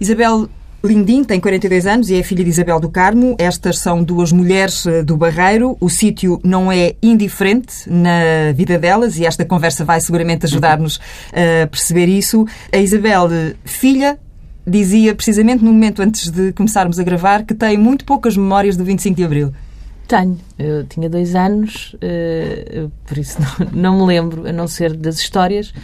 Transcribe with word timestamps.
Isabel 0.00 0.48
Lindim 0.82 1.22
tem 1.22 1.38
42 1.38 1.86
anos 1.86 2.08
e 2.08 2.16
é 2.16 2.22
filha 2.22 2.42
de 2.42 2.48
Isabel 2.48 2.80
do 2.80 2.88
Carmo. 2.88 3.36
Estas 3.38 3.78
são 3.78 4.02
duas 4.02 4.32
mulheres 4.32 4.86
eh, 4.86 5.02
do 5.02 5.14
Barreiro. 5.14 5.76
O 5.78 5.90
sítio 5.90 6.40
não 6.42 6.72
é 6.72 6.94
indiferente 7.02 7.86
na 7.86 8.50
vida 8.54 8.78
delas 8.78 9.18
e 9.18 9.26
esta 9.26 9.44
conversa 9.44 9.84
vai 9.84 10.00
seguramente 10.00 10.46
ajudar-nos 10.46 10.98
a 11.32 11.66
perceber 11.66 12.06
isso. 12.06 12.46
A 12.72 12.78
Isabel, 12.78 13.28
filha, 13.62 14.18
dizia 14.66 15.14
precisamente 15.14 15.62
no 15.62 15.70
momento 15.70 16.00
antes 16.00 16.30
de 16.30 16.50
começarmos 16.52 16.98
a 16.98 17.02
gravar 17.02 17.44
que 17.44 17.52
tem 17.52 17.76
muito 17.76 18.06
poucas 18.06 18.34
memórias 18.34 18.74
do 18.74 18.82
25 18.82 19.16
de 19.16 19.24
Abril. 19.24 19.52
Tenho. 20.08 20.38
Eu 20.58 20.84
tinha 20.84 21.10
dois 21.10 21.34
anos, 21.34 21.94
eh, 22.00 22.86
por 23.06 23.18
isso 23.18 23.38
não, 23.38 23.92
não 23.92 24.00
me 24.00 24.14
lembro, 24.14 24.48
a 24.48 24.52
não 24.52 24.66
ser 24.66 24.96
das 24.96 25.18
histórias 25.18 25.74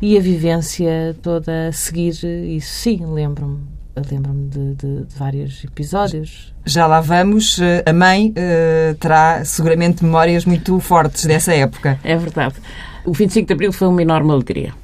e 0.00 0.16
a 0.16 0.20
vivência 0.20 1.16
toda 1.22 1.68
a 1.68 1.72
seguir. 1.72 2.12
Isso 2.12 2.74
sim, 2.74 3.04
lembro-me 3.06 3.76
lembro-me 4.10 4.48
de, 4.48 4.74
de, 4.74 5.04
de, 5.04 5.16
vários 5.16 5.64
episódios. 5.64 6.52
Já 6.64 6.86
lá 6.86 7.00
vamos. 7.00 7.58
A 7.84 7.92
mãe 7.92 8.30
uh, 8.30 8.94
terá 8.96 9.44
seguramente 9.44 10.04
memórias 10.04 10.44
muito 10.44 10.78
fortes 10.80 11.24
dessa 11.24 11.54
época. 11.54 11.98
É 12.04 12.16
verdade. 12.16 12.56
O 13.04 13.12
25 13.12 13.46
de 13.46 13.52
Abril 13.52 13.72
foi 13.72 13.88
uma 13.88 14.02
enorme 14.02 14.32
alegria, 14.32 14.74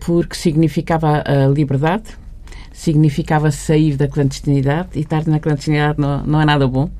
porque 0.00 0.34
significava 0.34 1.22
a 1.24 1.46
liberdade, 1.48 2.04
significava 2.72 3.50
sair 3.50 3.96
da 3.96 4.08
clandestinidade, 4.08 4.88
e 4.94 5.00
estar 5.00 5.26
na 5.26 5.38
clandestinidade 5.38 6.00
não, 6.00 6.22
não 6.22 6.40
é 6.40 6.44
nada 6.46 6.66
bom. 6.66 6.90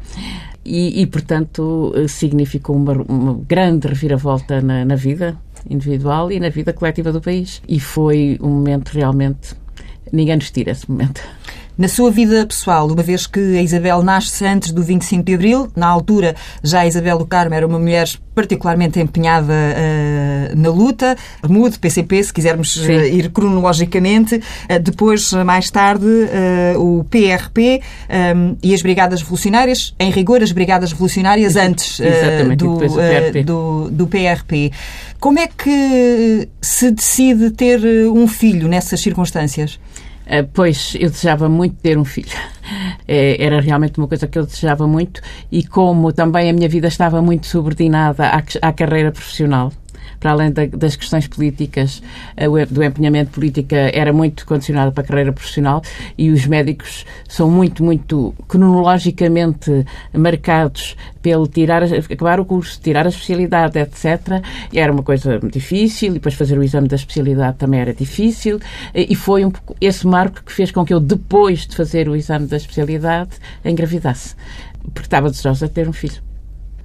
E, 0.62 1.00
e 1.00 1.06
portanto, 1.06 1.94
significou 2.08 2.76
uma, 2.76 2.92
uma 3.08 3.40
grande 3.48 3.88
reviravolta 3.88 4.60
na, 4.60 4.84
na 4.84 4.94
vida 4.96 5.38
individual 5.68 6.30
e 6.30 6.40
na 6.40 6.48
vida 6.48 6.72
coletiva 6.72 7.12
do 7.12 7.20
país. 7.20 7.62
E 7.68 7.78
foi 7.80 8.38
um 8.40 8.48
momento 8.48 8.90
realmente 8.90 9.54
ninguém 10.12 10.36
nos 10.36 10.50
tira 10.50 10.72
esse 10.72 10.90
momento. 10.90 11.20
Na 11.78 11.88
sua 11.88 12.10
vida 12.10 12.46
pessoal, 12.46 12.86
uma 12.86 13.02
vez 13.02 13.26
que 13.26 13.38
a 13.38 13.60
Isabel 13.60 14.02
nasce 14.02 14.46
antes 14.46 14.72
do 14.72 14.82
25 14.82 15.22
de 15.22 15.34
Abril, 15.34 15.68
na 15.76 15.86
altura 15.86 16.34
já 16.64 16.80
a 16.80 16.86
Isabel 16.86 17.18
do 17.18 17.26
Carmo 17.26 17.54
era 17.54 17.66
uma 17.66 17.78
mulher 17.78 18.08
particularmente 18.34 18.98
empenhada 18.98 19.52
uh, 19.52 20.56
na 20.56 20.70
luta, 20.70 21.14
MUD, 21.46 21.78
PCP, 21.78 22.24
se 22.24 22.32
quisermos 22.32 22.76
uh, 22.76 22.90
ir 22.90 23.30
cronologicamente, 23.30 24.36
uh, 24.36 24.80
depois, 24.80 25.34
mais 25.44 25.70
tarde, 25.70 26.06
o 26.78 27.04
PRP 27.10 27.82
um, 28.34 28.56
e 28.62 28.72
as 28.72 28.80
Brigadas 28.80 29.20
Revolucionárias, 29.20 29.94
em 30.00 30.10
rigor, 30.10 30.42
as 30.42 30.52
Brigadas 30.52 30.92
Revolucionárias 30.92 31.56
antes 31.56 32.00
do, 32.56 32.78
PRP. 32.78 33.44
do, 33.44 33.90
do 33.90 34.06
PRP. 34.06 34.72
Como 35.20 35.38
é 35.38 35.46
que 35.46 36.48
se 36.60 36.90
decide 36.90 37.50
ter 37.50 37.80
um 38.08 38.26
filho 38.26 38.66
nessas 38.66 39.00
circunstâncias? 39.00 39.78
Uh, 40.26 40.48
pois 40.52 40.96
eu 40.98 41.08
desejava 41.08 41.48
muito 41.48 41.76
ter 41.76 41.96
um 41.96 42.04
filho. 42.04 42.36
É, 43.06 43.40
era 43.40 43.60
realmente 43.60 43.96
uma 43.98 44.08
coisa 44.08 44.26
que 44.26 44.36
eu 44.36 44.44
desejava 44.44 44.88
muito 44.88 45.20
e 45.52 45.62
como 45.64 46.12
também 46.12 46.50
a 46.50 46.52
minha 46.52 46.68
vida 46.68 46.88
estava 46.88 47.22
muito 47.22 47.46
subordinada 47.46 48.26
à, 48.26 48.42
à 48.60 48.72
carreira 48.72 49.12
profissional, 49.12 49.72
para 50.18 50.30
além 50.30 50.50
da, 50.50 50.66
das 50.66 50.96
questões 50.96 51.26
políticas, 51.26 52.02
do 52.70 52.82
empenhamento 52.82 53.30
político 53.32 53.74
era 53.74 54.12
muito 54.12 54.46
condicionado 54.46 54.92
para 54.92 55.04
a 55.04 55.06
carreira 55.06 55.32
profissional 55.32 55.82
e 56.16 56.30
os 56.30 56.46
médicos 56.46 57.04
são 57.28 57.50
muito, 57.50 57.82
muito 57.84 58.34
cronologicamente 58.48 59.84
marcados 60.12 60.96
pelo 61.22 61.46
tirar, 61.46 61.82
acabar 61.82 62.38
o 62.38 62.44
curso, 62.44 62.80
tirar 62.80 63.06
a 63.06 63.08
especialidade, 63.08 63.78
etc. 63.78 64.42
Era 64.72 64.92
uma 64.92 65.02
coisa 65.02 65.40
difícil 65.40 66.10
e 66.10 66.14
depois 66.14 66.34
fazer 66.34 66.58
o 66.58 66.62
exame 66.62 66.88
da 66.88 66.96
especialidade 66.96 67.56
também 67.58 67.80
era 67.80 67.92
difícil 67.92 68.60
e 68.94 69.14
foi 69.14 69.44
um, 69.44 69.52
esse 69.80 70.06
marco 70.06 70.42
que 70.44 70.52
fez 70.52 70.70
com 70.70 70.84
que 70.84 70.94
eu, 70.94 71.00
depois 71.00 71.66
de 71.66 71.76
fazer 71.76 72.08
o 72.08 72.16
exame 72.16 72.46
da 72.46 72.56
especialidade, 72.56 73.30
engravidasse, 73.64 74.34
porque 74.94 75.06
estava 75.06 75.30
desejosa 75.30 75.66
de 75.66 75.72
ter 75.72 75.88
um 75.88 75.92
filho. 75.92 76.25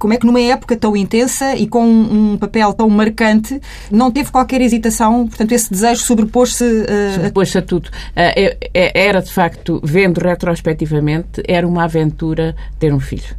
Como 0.02 0.12
é 0.12 0.16
que 0.16 0.26
numa 0.26 0.40
época 0.40 0.74
tão 0.76 0.96
intensa 0.96 1.54
e 1.54 1.68
com 1.68 1.86
um 1.86 2.36
papel 2.36 2.72
tão 2.72 2.90
marcante 2.90 3.60
não 3.88 4.10
teve 4.10 4.32
qualquer 4.32 4.60
hesitação? 4.60 5.28
Portanto, 5.28 5.52
esse 5.52 5.70
desejo 5.70 6.02
sobrepôs-se... 6.02 6.64
Uh... 6.64 7.14
Sobrepôs-se 7.14 7.58
a 7.58 7.62
tudo. 7.62 7.86
Uh, 7.86 8.58
era, 8.74 9.22
de 9.22 9.30
facto, 9.30 9.80
vendo 9.84 10.18
retrospectivamente, 10.18 11.40
era 11.46 11.64
uma 11.68 11.84
aventura 11.84 12.56
ter 12.80 12.92
um 12.92 12.98
filho. 12.98 13.36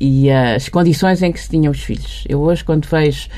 E 0.00 0.30
as 0.30 0.70
condições 0.70 1.22
em 1.22 1.30
que 1.30 1.38
se 1.38 1.50
tinham 1.50 1.70
os 1.70 1.82
filhos. 1.82 2.24
Eu 2.26 2.40
hoje, 2.40 2.64
quando 2.64 2.88
vejo 2.88 3.28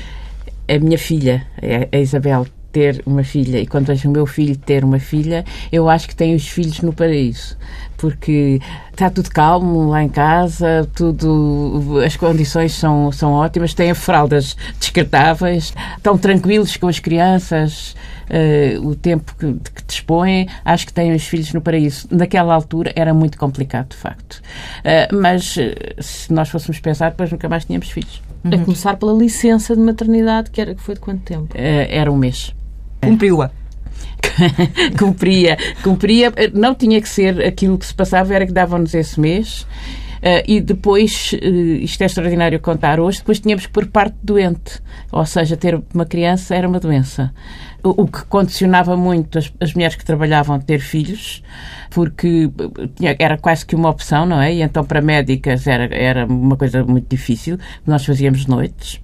a 0.65 0.79
minha 0.79 0.97
filha, 0.97 1.45
a 1.91 1.97
Isabel, 1.97 2.47
ter 2.71 3.01
uma 3.05 3.23
filha 3.23 3.59
e 3.59 3.67
quando 3.67 3.87
vejo 3.87 4.09
o 4.09 4.11
meu 4.11 4.25
filho 4.25 4.55
ter 4.57 4.83
uma 4.83 4.99
filha, 4.99 5.45
eu 5.71 5.89
acho 5.89 6.07
que 6.07 6.15
tem 6.15 6.35
os 6.35 6.47
filhos 6.47 6.81
no 6.81 6.93
paraíso. 6.93 7.57
Porque 7.97 8.61
está 8.91 9.09
tudo 9.09 9.29
calmo 9.29 9.89
lá 9.89 10.03
em 10.03 10.09
casa, 10.09 10.87
tudo, 10.95 11.99
as 12.05 12.15
condições 12.15 12.73
são, 12.73 13.11
são 13.11 13.33
ótimas, 13.33 13.73
têm 13.73 13.93
fraldas 13.93 14.55
descartáveis, 14.79 15.73
estão 15.97 16.17
tranquilos 16.17 16.77
com 16.77 16.87
as 16.87 16.99
crianças, 16.99 17.95
uh, 18.29 18.87
o 18.87 18.95
tempo 18.95 19.35
que, 19.37 19.53
que 19.53 19.83
dispõem, 19.85 20.47
acho 20.63 20.87
que 20.87 20.93
têm 20.93 21.13
os 21.13 21.23
filhos 21.23 21.51
no 21.53 21.61
paraíso. 21.61 22.07
Naquela 22.11 22.53
altura 22.53 22.93
era 22.95 23.13
muito 23.13 23.37
complicado, 23.37 23.89
de 23.89 23.97
facto. 23.97 24.41
Uh, 24.79 25.15
mas 25.15 25.57
eh, 25.57 25.95
se 25.99 26.31
nós 26.31 26.49
fôssemos 26.49 26.79
pensar, 26.79 27.11
depois 27.11 27.31
nunca 27.31 27.49
mais 27.49 27.65
tínhamos 27.65 27.89
filhos. 27.89 28.21
A 28.45 28.57
começar 28.63 28.95
pela 28.95 29.11
licença 29.13 29.75
de 29.75 29.81
maternidade, 29.81 30.49
que 30.49 30.61
era 30.61 30.73
que 30.73 30.81
foi 30.81 30.95
de 30.95 31.01
quanto 31.01 31.21
tempo? 31.23 31.49
era 31.53 32.09
um 32.09 32.15
mês. 32.15 32.53
Cumpriu-a. 33.01 33.51
cumpria, 34.97 35.57
cumpria, 35.83 36.33
não 36.53 36.75
tinha 36.75 37.01
que 37.01 37.09
ser 37.09 37.45
aquilo 37.45 37.77
que 37.77 37.85
se 37.85 37.93
passava, 37.93 38.33
era 38.33 38.45
que 38.45 38.51
davam-nos 38.51 38.93
esse 38.93 39.19
mês. 39.19 39.65
Uh, 40.19 40.43
e 40.45 40.59
depois, 40.59 41.31
uh, 41.33 41.45
isto 41.81 42.01
é 42.01 42.05
extraordinário 42.05 42.59
contar 42.59 42.99
hoje, 42.99 43.19
depois 43.19 43.39
tínhamos 43.39 43.65
que 43.65 43.71
pôr 43.71 43.87
parte 43.87 44.17
doente. 44.21 44.81
Ou 45.13 45.25
seja, 45.25 45.55
ter 45.55 45.81
uma 45.93 46.05
criança 46.05 46.53
era 46.53 46.67
uma 46.67 46.79
doença. 46.79 47.33
O, 47.81 48.03
o 48.03 48.07
que 48.07 48.25
condicionava 48.25 48.97
muito 48.97 49.37
as, 49.37 49.51
as, 49.61 49.73
mulheres 49.73 49.95
que 49.95 50.03
trabalhavam 50.03 50.59
ter 50.59 50.79
filhos, 50.79 51.41
porque 51.89 52.51
tinha, 52.95 53.15
era 53.17 53.37
quase 53.37 53.65
que 53.65 53.75
uma 53.75 53.89
opção, 53.89 54.25
não 54.25 54.41
é? 54.41 54.53
E 54.53 54.61
então 54.61 54.83
para 54.83 55.01
médicas 55.01 55.65
era, 55.65 55.87
era 55.95 56.25
uma 56.25 56.57
coisa 56.57 56.83
muito 56.83 57.07
difícil, 57.09 57.57
nós 57.87 58.05
fazíamos 58.05 58.45
noites. 58.45 58.99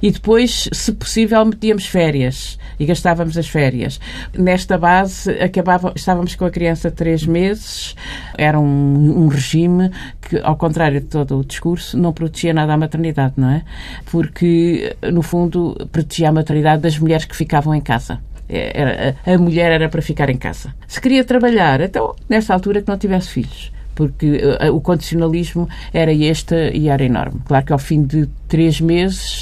E 0.00 0.10
depois, 0.10 0.68
se 0.72 0.92
possível, 0.92 1.44
metíamos 1.44 1.86
férias 1.86 2.58
e 2.78 2.86
gastávamos 2.86 3.38
as 3.38 3.48
férias. 3.48 4.00
Nesta 4.36 4.76
base, 4.76 5.30
acabava, 5.30 5.92
estávamos 5.94 6.34
com 6.34 6.44
a 6.44 6.50
criança 6.50 6.90
três 6.90 7.24
meses, 7.24 7.94
era 8.36 8.58
um, 8.58 9.24
um 9.24 9.28
regime 9.28 9.90
que, 10.20 10.38
ao 10.38 10.56
contrário 10.56 11.00
de 11.00 11.06
todo 11.06 11.38
o 11.38 11.44
discurso, 11.44 11.96
não 11.96 12.12
protegia 12.12 12.52
nada 12.52 12.72
à 12.72 12.76
maternidade, 12.76 13.34
não 13.36 13.50
é? 13.50 13.62
Porque, 14.06 14.96
no 15.12 15.22
fundo, 15.22 15.76
protegia 15.92 16.30
a 16.30 16.32
maternidade 16.32 16.82
das 16.82 16.98
mulheres 16.98 17.24
que 17.24 17.36
ficavam 17.36 17.74
em 17.74 17.80
casa. 17.80 18.20
Era, 18.48 19.16
a 19.24 19.38
mulher 19.38 19.72
era 19.72 19.88
para 19.88 20.02
ficar 20.02 20.28
em 20.28 20.36
casa. 20.36 20.74
Se 20.86 21.00
queria 21.00 21.24
trabalhar, 21.24 21.80
então, 21.80 22.14
nessa 22.28 22.52
altura 22.52 22.82
que 22.82 22.88
não 22.88 22.98
tivesse 22.98 23.28
filhos 23.28 23.72
porque 23.94 24.40
uh, 24.42 24.74
o 24.74 24.80
condicionalismo 24.80 25.68
era 25.92 26.12
este 26.12 26.70
e 26.72 26.88
era 26.88 27.04
enorme. 27.04 27.40
Claro 27.44 27.64
que 27.64 27.72
ao 27.72 27.78
fim 27.78 28.02
de 28.02 28.28
três 28.48 28.80
meses 28.80 29.41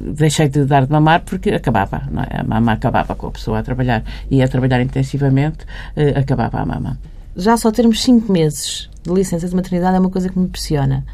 deixei 0.00 0.48
de 0.48 0.64
dar 0.64 0.86
de 0.86 0.92
mamar 0.92 1.22
porque 1.24 1.50
acabava, 1.50 2.02
não 2.10 2.22
é? 2.22 2.40
a 2.40 2.44
mama 2.44 2.72
acabava 2.72 3.14
com 3.14 3.26
a 3.26 3.30
pessoa 3.30 3.58
a 3.58 3.62
trabalhar 3.62 4.04
e 4.30 4.42
a 4.42 4.48
trabalhar 4.48 4.80
intensivamente, 4.80 5.64
uh, 5.96 6.18
acabava 6.18 6.60
a 6.60 6.66
mama. 6.66 6.98
Já 7.36 7.56
só 7.56 7.70
termos 7.70 8.02
cinco 8.02 8.32
meses 8.32 8.88
de 9.02 9.12
licença 9.12 9.48
de 9.48 9.54
maternidade 9.54 9.96
é 9.96 10.00
uma 10.00 10.10
coisa 10.10 10.28
que 10.28 10.38
me 10.38 10.46
impressiona. 10.46 11.04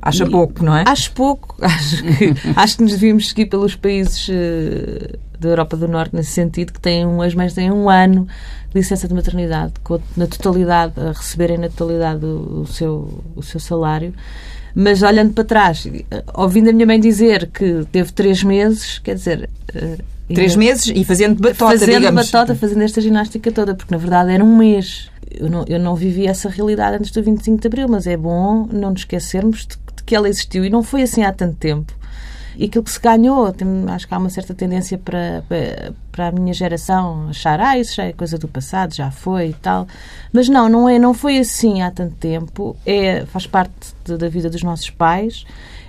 Acha 0.00 0.28
pouco, 0.28 0.64
não 0.64 0.76
é? 0.76 0.84
Acho 0.86 1.12
pouco. 1.12 1.54
Acho 1.62 2.02
que, 2.02 2.34
acho 2.56 2.76
que 2.76 2.82
nos 2.82 2.92
devíamos 2.92 3.28
seguir 3.28 3.46
pelos 3.46 3.76
países 3.76 4.28
uh, 4.28 5.16
da 5.38 5.50
Europa 5.50 5.76
do 5.76 5.86
Norte 5.86 6.14
nesse 6.14 6.32
sentido, 6.32 6.72
que 6.72 6.80
têm 6.80 7.06
um, 7.06 7.22
as 7.22 7.34
mães 7.34 7.54
têm 7.54 7.70
um 7.70 7.88
ano 7.88 8.26
de 8.70 8.80
licença 8.80 9.06
de 9.06 9.14
maternidade, 9.14 9.74
com, 9.84 10.00
na 10.16 10.26
totalidade, 10.26 10.94
a 10.98 11.12
receberem 11.12 11.56
na 11.56 11.68
totalidade 11.68 12.24
o, 12.24 12.62
o, 12.62 12.66
seu, 12.66 13.22
o 13.36 13.42
seu 13.42 13.60
salário. 13.60 14.12
Mas 14.74 15.02
olhando 15.02 15.32
para 15.32 15.44
trás, 15.44 15.86
ouvindo 16.34 16.70
a 16.70 16.72
minha 16.72 16.86
mãe 16.86 16.98
dizer 16.98 17.48
que 17.52 17.84
teve 17.92 18.12
três 18.12 18.42
meses, 18.42 18.98
quer 18.98 19.14
dizer. 19.14 19.50
Uh, 19.74 20.02
três 20.32 20.56
meses 20.56 20.90
e 20.94 21.04
fazendo 21.04 21.40
batota, 21.40 21.72
Fazendo 21.72 21.94
digamos. 21.94 22.30
batota, 22.30 22.54
fazendo 22.54 22.82
esta 22.82 23.00
ginástica 23.00 23.52
toda, 23.52 23.74
porque 23.74 23.94
na 23.94 23.98
verdade 23.98 24.32
era 24.32 24.44
um 24.44 24.56
mês. 24.56 25.10
Eu 25.30 25.50
não, 25.50 25.64
eu 25.66 25.78
não 25.78 25.94
vivi 25.94 26.26
essa 26.26 26.48
realidade 26.48 26.96
antes 26.96 27.10
do 27.10 27.22
25 27.22 27.60
de 27.60 27.66
Abril, 27.66 27.88
mas 27.88 28.06
é 28.06 28.16
bom 28.16 28.68
não 28.72 28.90
nos 28.90 29.00
esquecermos 29.00 29.66
de, 29.66 29.76
de 29.96 30.02
que 30.04 30.14
ela 30.14 30.28
existiu 30.28 30.64
e 30.64 30.70
não 30.70 30.82
foi 30.82 31.02
assim 31.02 31.22
há 31.22 31.32
tanto 31.32 31.56
tempo 31.56 31.92
e 32.56 32.66
aquilo 32.66 32.84
que 32.84 32.90
se 32.90 33.00
ganhou, 33.00 33.52
acho 33.92 34.06
que 34.06 34.14
há 34.14 34.18
uma 34.18 34.30
certa 34.30 34.54
tendência 34.54 34.98
para, 34.98 35.44
para, 35.48 35.94
para, 36.10 36.28
a 36.28 36.32
minha 36.32 36.52
geração 36.52 37.28
achar, 37.28 37.60
ah, 37.60 37.78
isso 37.78 37.94
já 37.96 38.04
é 38.04 38.12
coisa 38.12 38.38
do 38.38 38.48
passado, 38.48 38.94
já 38.94 39.10
foi 39.10 39.48
e 39.48 39.54
tal. 39.54 39.86
Mas 40.32 40.48
não, 40.48 40.68
não, 40.68 40.88
é, 40.88 40.98
não 40.98 41.14
foi 41.14 41.38
assim 41.38 41.82
há 41.82 41.90
tanto 41.90 42.14
tempo, 42.16 42.76
é, 42.84 43.24
faz 43.26 43.46
parte 43.46 43.94
de, 44.04 44.16
da 44.16 44.28
vida 44.28 44.50
dos 44.50 44.62
nossos 44.62 44.90
pais 44.90 45.44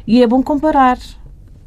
e 0.08 0.22
é 0.22 0.28
bom 0.28 0.42
comparar. 0.42 0.98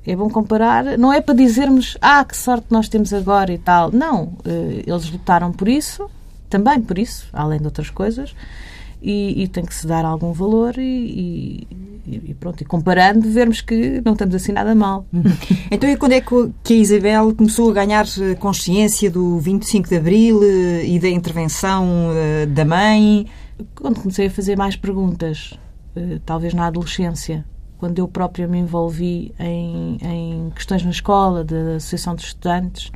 É 0.07 0.15
bom 0.15 0.31
comparar, 0.31 0.97
não 0.97 1.13
é 1.13 1.21
para 1.21 1.35
dizermos, 1.35 1.99
ah, 2.01 2.25
que 2.25 2.37
sorte 2.37 2.67
nós 2.71 2.89
temos 2.89 3.13
agora 3.13 3.53
e 3.53 3.59
tal. 3.59 3.91
Não, 3.91 4.35
eh, 4.45 4.85
eles 4.87 5.11
lutaram 5.11 5.51
por 5.51 5.67
isso, 5.67 6.09
também 6.49 6.81
por 6.81 6.97
isso, 6.97 7.27
além 7.33 7.59
de 7.59 7.65
outras 7.65 7.91
coisas, 7.91 8.33
e, 9.03 9.43
e 9.43 9.49
tem 9.49 9.65
que 9.65 9.75
se 9.75 9.85
dar 9.85 10.05
algum 10.05 10.33
valor 10.33 10.79
e, 10.79 10.83
e, 10.83 11.96
e, 12.07 12.35
pronto, 12.35 12.61
e 12.61 12.65
comparando 12.65 13.29
vermos 13.29 13.61
que 13.61 14.01
não 14.05 14.13
estamos 14.13 14.35
assim 14.35 14.53
nada 14.53 14.75
mal. 14.75 15.07
Então 15.71 15.91
e 15.91 15.97
quando 15.97 16.13
é 16.13 16.21
que 16.21 16.73
a 16.73 16.77
Isabel 16.77 17.35
começou 17.35 17.71
a 17.71 17.75
ganhar 17.75 18.07
eh, 18.21 18.35
consciência 18.37 19.11
do 19.11 19.39
25 19.41 19.89
de 19.89 19.97
Abril 19.97 20.41
eh, 20.43 20.87
e 20.87 20.99
da 20.99 21.09
intervenção 21.09 22.11
eh, 22.15 22.47
da 22.47 22.65
mãe? 22.65 23.27
Quando 23.75 24.01
comecei 24.01 24.27
a 24.27 24.31
fazer 24.31 24.57
mais 24.57 24.77
perguntas, 24.77 25.59
talvez 26.25 26.55
na 26.55 26.67
adolescência, 26.67 27.45
quando 27.79 27.99
eu 27.99 28.07
própria 28.07 28.47
me 28.47 28.59
envolvi 28.59 29.35
em, 29.41 29.99
em 30.03 30.51
questões 30.55 30.85
na 30.85 30.91
escola, 30.91 31.43
da 31.43 31.77
Associação 31.77 32.15
de 32.15 32.23
Estudantes, 32.23 32.93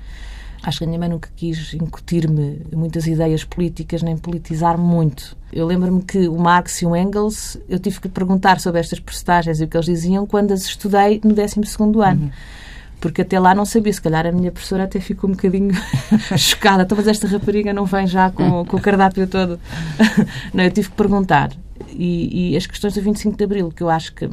Acho 0.63 0.79
que 0.79 0.85
a 0.85 0.87
minha 0.87 0.99
mãe 0.99 1.09
nunca 1.09 1.31
quis 1.35 1.73
incutir-me 1.73 2.63
muitas 2.75 3.07
ideias 3.07 3.45
políticas, 3.45 4.03
nem 4.03 4.17
politizar 4.17 4.77
muito. 4.77 5.37
Eu 5.51 5.67
lembro-me 5.67 6.03
que 6.03 6.29
o 6.29 6.39
Marx 6.39 6.83
e 6.83 6.87
o 6.87 6.95
Engels, 6.95 7.57
eu 7.69 7.79
tive 7.79 8.01
que 8.01 8.09
perguntar 8.09 8.61
sobre 8.61 8.81
estas 8.81 9.01
percentagens 9.01 9.61
e 9.61 9.65
o 9.65 9.69
que 9.69 9.77
eles 9.77 9.87
diziam 9.87 10.27
quando 10.27 10.53
as 10.53 10.63
estudei 10.63 11.21
no 11.25 11.35
12 11.35 11.61
ano. 12.05 12.23
Uhum. 12.23 12.31
Porque 13.01 13.23
até 13.23 13.41
lá 13.41 13.55
não 13.55 13.65
sabia, 13.65 13.93
se 13.93 14.03
calhar 14.03 14.27
a 14.27 14.33
minha 14.33 14.53
professora 14.53 14.85
até 14.85 15.01
ficou 15.01 15.31
um 15.31 15.33
bocadinho 15.33 15.73
chocada. 16.37 16.83
Então, 16.83 16.97
mas 16.97 17.09
esta 17.09 17.27
rapariga 17.27 17.73
não 17.73 17.87
vem 17.87 18.07
já 18.07 18.31
com, 18.31 18.65
com 18.67 18.77
o 18.77 18.81
cardápio 18.81 19.27
todo. 19.27 19.59
não, 20.53 20.63
eu 20.63 20.71
tive 20.71 20.91
que 20.91 20.97
perguntar. 20.97 21.51
E, 21.89 22.53
e 22.53 22.57
as 22.57 22.67
questões 22.67 22.93
do 22.93 23.01
25 23.01 23.39
de 23.39 23.45
Abril, 23.45 23.73
que 23.75 23.83
eu 23.83 23.89
acho 23.89 24.15
que 24.15 24.29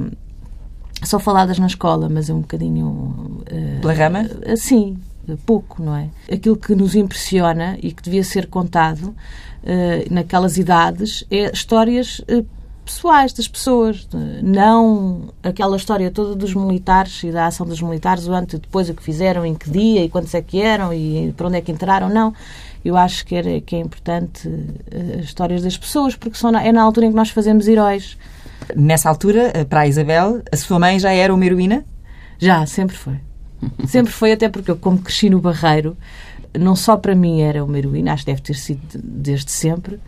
são 1.03 1.19
faladas 1.19 1.57
na 1.57 1.67
escola, 1.67 2.09
mas 2.09 2.29
é 2.29 2.33
um 2.33 2.41
bocadinho. 2.41 3.43
Uh, 3.49 3.79
Pela 3.81 3.93
rama? 3.93 4.23
Uh, 4.23 4.57
sim, 4.57 4.97
pouco, 5.35 5.81
não 5.83 5.95
é? 5.95 6.09
Aquilo 6.31 6.55
que 6.55 6.73
nos 6.75 6.95
impressiona 6.95 7.77
e 7.81 7.91
que 7.91 8.01
devia 8.01 8.23
ser 8.23 8.47
contado 8.47 9.03
uh, 9.03 10.13
naquelas 10.13 10.57
idades 10.57 11.25
é 11.29 11.51
histórias 11.51 12.19
uh, 12.19 12.45
pessoais 12.85 13.33
das 13.33 13.49
pessoas, 13.49 14.07
não 14.41 15.27
aquela 15.43 15.75
história 15.75 16.09
toda 16.09 16.33
dos 16.33 16.55
militares 16.55 17.21
e 17.21 17.31
da 17.31 17.47
ação 17.47 17.67
dos 17.67 17.81
militares, 17.81 18.27
o 18.27 18.33
antes 18.33 18.53
e 18.55 18.59
depois, 18.59 18.89
o 18.89 18.93
que 18.93 19.03
fizeram, 19.03 19.45
em 19.45 19.53
que 19.53 19.69
dia 19.69 20.05
e 20.05 20.09
quantos 20.09 20.33
é 20.33 20.41
que 20.41 20.61
eram 20.61 20.93
e 20.93 21.33
para 21.35 21.47
onde 21.47 21.57
é 21.57 21.61
que 21.61 21.69
entraram, 21.69 22.07
não. 22.07 22.33
Eu 22.85 22.95
acho 22.95 23.25
que, 23.25 23.35
era, 23.35 23.59
que 23.59 23.75
é 23.75 23.79
importante 23.79 24.47
uh, 24.47 25.19
as 25.19 25.25
histórias 25.25 25.63
das 25.63 25.77
pessoas, 25.77 26.15
porque 26.15 26.37
são 26.37 26.49
na, 26.49 26.63
é 26.63 26.71
na 26.71 26.81
altura 26.81 27.07
em 27.07 27.09
que 27.09 27.15
nós 27.17 27.29
fazemos 27.29 27.67
heróis. 27.67 28.17
Nessa 28.73 29.09
altura, 29.09 29.65
para 29.69 29.81
a 29.81 29.87
Isabel, 29.87 30.41
a 30.49 30.55
sua 30.55 30.79
mãe 30.79 30.97
já 30.97 31.11
era 31.11 31.33
uma 31.33 31.45
heroína? 31.45 31.85
Já, 32.39 32.65
sempre 32.65 32.95
foi. 32.95 33.26
Sempre 33.87 34.11
foi, 34.11 34.31
até 34.31 34.49
porque 34.49 34.71
eu, 34.71 34.77
como 34.77 34.99
cresci 34.99 35.29
no 35.29 35.39
Barreiro, 35.39 35.97
não 36.57 36.75
só 36.75 36.97
para 36.97 37.15
mim 37.15 37.41
era 37.41 37.63
uma 37.63 37.77
heroína, 37.77 38.13
acho 38.13 38.25
que 38.25 38.31
deve 38.31 38.41
ter 38.41 38.55
sido 38.55 38.81
desde 38.93 39.51
sempre, 39.51 39.99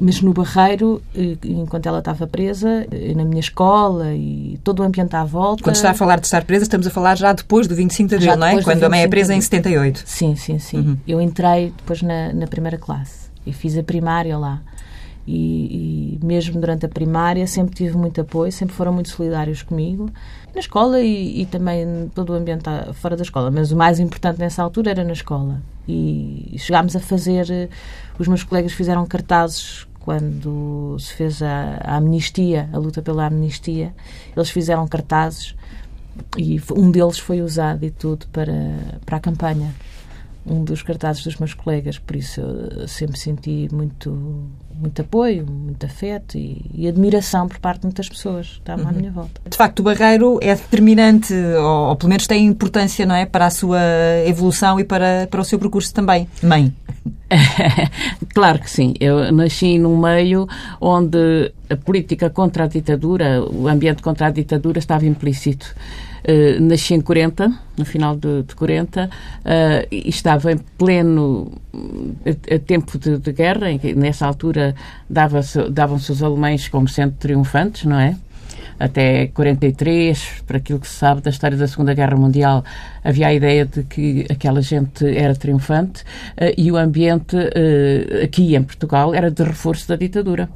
mas 0.00 0.22
no 0.22 0.32
Barreiro, 0.32 1.02
eh, 1.14 1.36
enquanto 1.44 1.86
ela 1.86 1.98
estava 1.98 2.26
presa, 2.26 2.86
eh, 2.90 3.12
na 3.14 3.24
minha 3.24 3.40
escola 3.40 4.14
e 4.14 4.58
todo 4.64 4.80
o 4.80 4.82
ambiente 4.82 5.14
à 5.14 5.24
volta. 5.24 5.62
Quando 5.62 5.76
está 5.76 5.90
a 5.90 5.94
falar 5.94 6.18
de 6.18 6.26
estar 6.26 6.44
presa, 6.44 6.64
estamos 6.64 6.86
a 6.86 6.90
falar 6.90 7.16
já 7.16 7.32
depois 7.32 7.66
do 7.66 7.74
25 7.74 8.08
de 8.08 8.14
abril, 8.14 8.36
não 8.36 8.46
é? 8.46 8.62
Quando 8.62 8.82
a 8.84 8.88
mãe 8.88 9.02
é 9.02 9.08
presa 9.08 9.34
em 9.34 9.40
78. 9.40 10.02
Sim, 10.06 10.34
sim, 10.34 10.58
sim. 10.58 10.78
Uhum. 10.78 10.98
Eu 11.06 11.20
entrei 11.20 11.74
depois 11.76 12.00
na, 12.00 12.32
na 12.32 12.46
primeira 12.46 12.78
classe 12.78 13.30
e 13.46 13.52
fiz 13.52 13.76
a 13.76 13.82
primária 13.82 14.38
lá. 14.38 14.62
E, 15.26 16.18
e, 16.20 16.24
mesmo 16.24 16.60
durante 16.60 16.84
a 16.84 16.88
primária 16.88 17.46
sempre 17.46 17.74
tive 17.74 17.96
muito 17.96 18.20
apoio, 18.20 18.50
sempre 18.50 18.74
foram 18.74 18.92
muito 18.92 19.08
solidários 19.08 19.62
comigo, 19.62 20.10
na 20.52 20.60
escola 20.60 21.00
e, 21.00 21.42
e 21.42 21.46
também 21.46 22.10
todo 22.14 22.30
o 22.30 22.32
ambiente 22.34 22.64
fora 22.94 23.16
da 23.16 23.22
escola. 23.22 23.50
Mas 23.50 23.70
o 23.70 23.76
mais 23.76 24.00
importante 24.00 24.38
nessa 24.38 24.62
altura 24.62 24.90
era 24.90 25.04
na 25.04 25.12
escola. 25.12 25.62
E 25.86 26.56
chegámos 26.58 26.96
a 26.96 27.00
fazer, 27.00 27.68
os 28.18 28.26
meus 28.26 28.42
colegas 28.42 28.72
fizeram 28.72 29.06
cartazes 29.06 29.86
quando 30.00 30.96
se 30.98 31.14
fez 31.14 31.42
a, 31.42 31.80
a 31.84 31.96
amnistia, 31.96 32.68
a 32.72 32.78
luta 32.78 33.00
pela 33.00 33.26
amnistia, 33.26 33.94
eles 34.36 34.50
fizeram 34.50 34.86
cartazes 34.88 35.54
e 36.36 36.60
um 36.74 36.90
deles 36.90 37.18
foi 37.18 37.40
usado 37.40 37.84
e 37.84 37.90
tudo 37.90 38.26
para, 38.32 38.52
para 39.06 39.16
a 39.16 39.20
campanha 39.20 39.72
um 40.44 40.64
dos 40.64 40.82
cartazes 40.82 41.22
dos 41.22 41.36
meus 41.36 41.54
colegas, 41.54 41.98
por 41.98 42.16
isso 42.16 42.40
eu 42.40 42.88
sempre 42.88 43.18
senti 43.18 43.68
muito, 43.72 44.10
muito 44.74 45.02
apoio, 45.02 45.46
muito 45.46 45.84
afeto 45.84 46.36
e, 46.36 46.64
e 46.74 46.88
admiração 46.88 47.48
por 47.48 47.58
parte 47.58 47.80
de 47.80 47.86
muitas 47.86 48.08
pessoas 48.08 48.48
que 48.48 48.58
estavam 48.58 48.84
uhum. 48.84 48.90
à 48.90 48.92
minha 48.92 49.10
volta. 49.10 49.40
De 49.48 49.56
facto, 49.56 49.80
o 49.80 49.82
Barreiro 49.82 50.38
é 50.42 50.54
determinante, 50.54 51.34
ou, 51.34 51.88
ou, 51.88 51.96
pelo 51.96 52.08
menos 52.08 52.26
tem 52.26 52.46
importância, 52.46 53.06
não 53.06 53.14
é, 53.14 53.26
para 53.26 53.46
a 53.46 53.50
sua 53.50 53.80
evolução 54.26 54.78
e 54.80 54.84
para, 54.84 55.26
para 55.30 55.40
o 55.40 55.44
seu 55.44 55.58
percurso 55.58 55.92
também. 55.92 56.28
Mãe. 56.42 56.72
claro 58.34 58.58
que 58.58 58.70
sim. 58.70 58.94
Eu 59.00 59.32
nasci 59.32 59.78
num 59.78 59.96
meio 59.96 60.46
onde 60.80 61.52
a 61.68 61.76
política 61.76 62.30
contra 62.30 62.64
a 62.64 62.66
ditadura, 62.66 63.42
o 63.42 63.68
ambiente 63.68 64.02
contra 64.02 64.26
a 64.26 64.30
ditadura 64.30 64.78
estava 64.78 65.06
implícito. 65.06 65.74
Uh, 66.22 66.60
nasci 66.62 66.94
em 66.94 67.00
40, 67.00 67.52
no 67.76 67.84
final 67.84 68.16
de, 68.16 68.44
de 68.44 68.54
40, 68.54 69.06
uh, 69.06 69.08
e 69.90 70.08
estava 70.08 70.52
em 70.52 70.58
pleno 70.78 71.50
uh, 71.74 72.58
tempo 72.64 72.96
de, 72.96 73.18
de, 73.18 73.32
guerra, 73.32 73.72
em 73.72 73.78
que 73.78 73.92
nessa 73.92 74.26
altura 74.26 74.72
davam-se 75.10 76.12
os 76.12 76.22
alemães 76.22 76.68
como 76.68 76.86
sendo 76.86 77.14
triunfantes, 77.18 77.86
não 77.86 77.98
é? 77.98 78.16
Até 78.78 79.28
43, 79.28 80.42
para 80.46 80.58
aquilo 80.58 80.78
que 80.78 80.88
se 80.88 80.94
sabe 80.94 81.20
da 81.22 81.30
história 81.30 81.56
da 81.56 81.66
Segunda 81.66 81.92
Guerra 81.92 82.16
Mundial, 82.16 82.64
havia 83.02 83.26
a 83.26 83.34
ideia 83.34 83.66
de 83.66 83.82
que 83.82 84.24
aquela 84.30 84.62
gente 84.62 85.04
era 85.06 85.34
triunfante 85.36 86.04
e 86.56 86.70
o 86.72 86.76
ambiente 86.76 87.36
aqui 88.24 88.56
em 88.56 88.62
Portugal 88.62 89.14
era 89.14 89.30
de 89.30 89.42
reforço 89.44 89.86
da 89.86 89.94
ditadura 89.94 90.48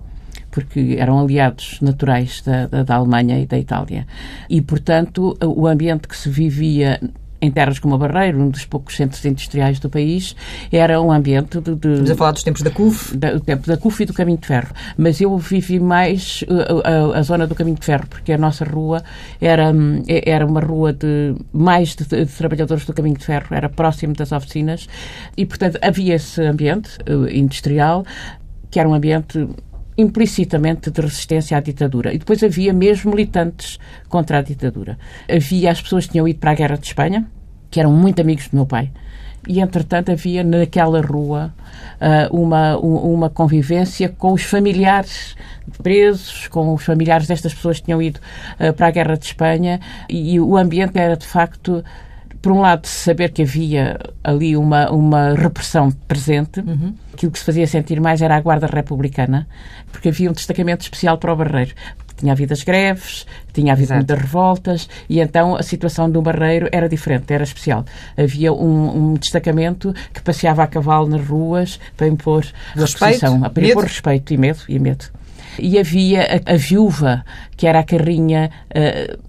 porque 0.56 0.96
eram 0.98 1.20
aliados 1.20 1.78
naturais 1.82 2.40
da, 2.40 2.66
da, 2.66 2.82
da 2.82 2.94
Alemanha 2.94 3.38
e 3.38 3.44
da 3.44 3.58
Itália. 3.58 4.06
E, 4.48 4.62
portanto, 4.62 5.36
o 5.44 5.66
ambiente 5.66 6.08
que 6.08 6.16
se 6.16 6.30
vivia 6.30 6.98
em 7.42 7.50
terras 7.50 7.78
como 7.78 7.94
a 7.94 7.98
Barreiro, 7.98 8.40
um 8.40 8.48
dos 8.48 8.64
poucos 8.64 8.96
centros 8.96 9.22
industriais 9.26 9.78
do 9.78 9.90
país, 9.90 10.34
era 10.72 10.98
um 10.98 11.12
ambiente 11.12 11.60
de... 11.60 11.74
de 11.74 11.88
Estamos 11.88 12.10
a 12.10 12.16
falar 12.16 12.32
dos 12.32 12.42
tempos 12.42 12.62
da 12.62 12.70
CUF. 12.70 13.14
Da, 13.18 13.34
o 13.34 13.40
tempo 13.40 13.66
da 13.66 13.76
CUF 13.76 14.02
e 14.02 14.06
do 14.06 14.14
Caminho 14.14 14.38
de 14.38 14.46
Ferro. 14.46 14.72
Mas 14.96 15.20
eu 15.20 15.36
vivi 15.36 15.78
mais 15.78 16.42
a, 16.48 16.90
a, 16.90 17.18
a, 17.18 17.22
zona 17.22 17.46
do 17.46 17.54
Caminho 17.54 17.76
de 17.78 17.84
Ferro, 17.84 18.06
porque 18.08 18.32
a 18.32 18.38
nossa 18.38 18.64
rua 18.64 19.04
era, 19.38 19.70
era 20.08 20.46
uma 20.46 20.60
rua 20.60 20.94
de 20.94 21.34
mais 21.52 21.94
de, 21.94 22.06
de, 22.06 22.24
trabalhadores 22.24 22.86
do 22.86 22.94
Caminho 22.94 23.18
de 23.18 23.26
Ferro, 23.26 23.48
era 23.50 23.68
próximo 23.68 24.14
das 24.14 24.32
oficinas, 24.32 24.88
e, 25.36 25.44
portanto, 25.44 25.78
havia 25.82 26.14
esse 26.14 26.40
ambiente 26.40 26.96
uh, 27.10 27.28
industrial, 27.28 28.06
que 28.70 28.80
era 28.80 28.88
um 28.88 28.94
ambiente 28.94 29.46
implicitamente 29.96 30.90
de 30.90 31.00
resistência 31.00 31.56
à 31.56 31.60
ditadura. 31.60 32.12
E 32.12 32.18
depois 32.18 32.42
havia 32.42 32.72
mesmo 32.72 33.10
militantes 33.10 33.78
contra 34.08 34.38
a 34.38 34.42
ditadura. 34.42 34.98
Havia 35.28 35.70
as 35.70 35.80
pessoas 35.80 36.06
que 36.06 36.12
tinham 36.12 36.28
ido 36.28 36.38
para 36.38 36.50
a 36.50 36.54
Guerra 36.54 36.76
de 36.76 36.86
Espanha, 36.86 37.26
que 37.70 37.80
eram 37.80 37.92
muito 37.92 38.20
amigos 38.20 38.48
do 38.48 38.56
meu 38.56 38.66
pai. 38.66 38.90
E, 39.48 39.60
entretanto, 39.60 40.10
havia 40.10 40.42
naquela 40.42 41.00
rua 41.00 41.54
uh, 42.00 42.36
uma, 42.36 42.76
uma 42.78 43.30
convivência 43.30 44.08
com 44.08 44.32
os 44.32 44.42
familiares 44.42 45.36
presos, 45.82 46.48
com 46.48 46.74
os 46.74 46.84
familiares 46.84 47.28
destas 47.28 47.54
pessoas 47.54 47.78
que 47.78 47.84
tinham 47.84 48.02
ido 48.02 48.18
uh, 48.58 48.72
para 48.72 48.88
a 48.88 48.90
Guerra 48.90 49.16
de 49.16 49.26
Espanha, 49.26 49.80
e, 50.08 50.34
e 50.34 50.40
o 50.40 50.56
ambiente 50.56 50.98
era, 50.98 51.16
de 51.16 51.26
facto, 51.26 51.84
por 52.46 52.52
um 52.52 52.60
lado, 52.60 52.86
saber 52.86 53.32
que 53.32 53.42
havia 53.42 53.98
ali 54.22 54.56
uma, 54.56 54.88
uma 54.92 55.34
repressão 55.34 55.90
presente, 55.90 56.60
uhum. 56.60 56.94
aquilo 57.12 57.32
que 57.32 57.40
se 57.40 57.44
fazia 57.44 57.66
sentir 57.66 58.00
mais 58.00 58.22
era 58.22 58.36
a 58.36 58.40
Guarda 58.40 58.68
Republicana, 58.68 59.48
porque 59.90 60.10
havia 60.10 60.30
um 60.30 60.32
destacamento 60.32 60.84
especial 60.84 61.18
para 61.18 61.32
o 61.32 61.36
Barreiro. 61.36 61.74
Tinha 62.16 62.30
havido 62.30 62.52
as 62.52 62.62
greves, 62.62 63.26
tinha 63.52 63.72
havido 63.72 63.86
Exato. 63.86 63.98
muitas 63.98 64.18
revoltas 64.20 64.88
e 65.08 65.18
então 65.18 65.56
a 65.56 65.62
situação 65.64 66.08
do 66.08 66.22
Barreiro 66.22 66.68
era 66.70 66.88
diferente, 66.88 67.32
era 67.32 67.42
especial. 67.42 67.84
Havia 68.16 68.52
um, 68.52 69.10
um 69.10 69.14
destacamento 69.14 69.92
que 70.14 70.22
passeava 70.22 70.62
a 70.62 70.68
cavalo 70.68 71.08
nas 71.08 71.26
ruas 71.26 71.80
para 71.96 72.06
impor 72.06 72.46
respeito, 72.76 73.40
para 73.52 73.66
impor 73.66 73.82
respeito 73.82 74.32
e 74.32 74.36
medo. 74.36 74.60
E 74.68 74.78
medo. 74.78 75.06
E 75.58 75.80
havia 75.80 76.22
a, 76.46 76.54
a 76.54 76.56
viúva, 76.56 77.24
que 77.56 77.66
era 77.66 77.80
a 77.80 77.82
carrinha 77.82 78.52
uh, 78.70 79.25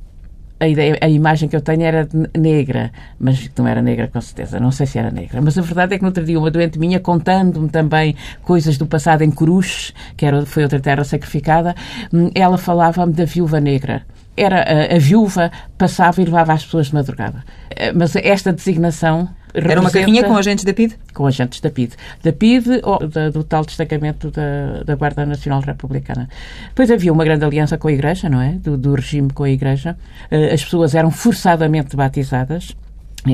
a, 0.59 0.67
ideia, 0.67 0.97
a 1.01 1.09
imagem 1.09 1.47
que 1.47 1.55
eu 1.55 1.61
tenho 1.61 1.83
era 1.83 2.07
negra, 2.37 2.91
mas 3.19 3.49
não 3.57 3.67
era 3.67 3.81
negra 3.81 4.07
com 4.07 4.19
certeza, 4.21 4.59
não 4.59 4.71
sei 4.71 4.85
se 4.85 4.97
era 4.97 5.11
negra. 5.11 5.41
Mas 5.41 5.57
a 5.57 5.61
verdade 5.61 5.93
é 5.93 5.97
que 5.97 6.03
no 6.03 6.09
outro 6.09 6.23
dia 6.23 6.39
uma 6.39 6.51
doente 6.51 6.79
minha, 6.79 6.99
contando-me 6.99 7.69
também 7.69 8.15
coisas 8.43 8.77
do 8.77 8.85
passado 8.85 9.23
em 9.23 9.31
Cruz, 9.31 9.93
que 10.15 10.25
era, 10.25 10.45
foi 10.45 10.63
outra 10.63 10.79
terra 10.79 11.03
sacrificada, 11.03 11.75
hum, 12.13 12.31
ela 12.33 12.57
falava-me 12.57 13.13
da 13.13 13.25
viúva 13.25 13.59
negra 13.59 14.03
era 14.39 14.61
a, 14.61 14.95
a, 14.95 14.99
viúva 14.99 15.51
passava 15.79 16.21
e 16.21 16.25
levava 16.25 16.53
as 16.53 16.63
pessoas 16.63 16.87
de 16.87 16.93
madrugada. 16.93 17.43
Eh, 17.71 17.91
mas 17.91 18.15
esta 18.15 18.53
designação 18.53 19.27
era 19.57 19.81
uma 19.81 19.89
carrinha 19.89 20.23
com 20.23 20.35
agentes 20.35 20.63
da 20.63 20.73
PID? 20.73 20.95
Com 21.13 21.25
agentes 21.25 21.59
da 21.59 21.69
PID. 21.69 21.93
Da 22.23 22.31
PID 22.31 22.81
ou 22.83 23.07
da, 23.07 23.29
do 23.29 23.43
tal 23.43 23.65
destacamento 23.65 24.29
da, 24.29 24.83
da 24.85 24.95
Guarda 24.95 25.25
Nacional 25.25 25.61
Republicana. 25.61 26.29
Depois 26.67 26.91
havia 26.91 27.11
uma 27.11 27.23
grande 27.23 27.43
aliança 27.43 27.77
com 27.77 27.87
a 27.87 27.91
Igreja, 27.91 28.29
não 28.29 28.41
é? 28.41 28.51
Do, 28.51 28.77
do 28.77 28.93
regime 28.93 29.31
com 29.31 29.43
a 29.43 29.49
Igreja. 29.49 29.97
Uh, 30.31 30.53
as 30.53 30.63
pessoas 30.63 30.93
eram 30.93 31.11
forçadamente 31.11 31.95
batizadas 31.95 32.75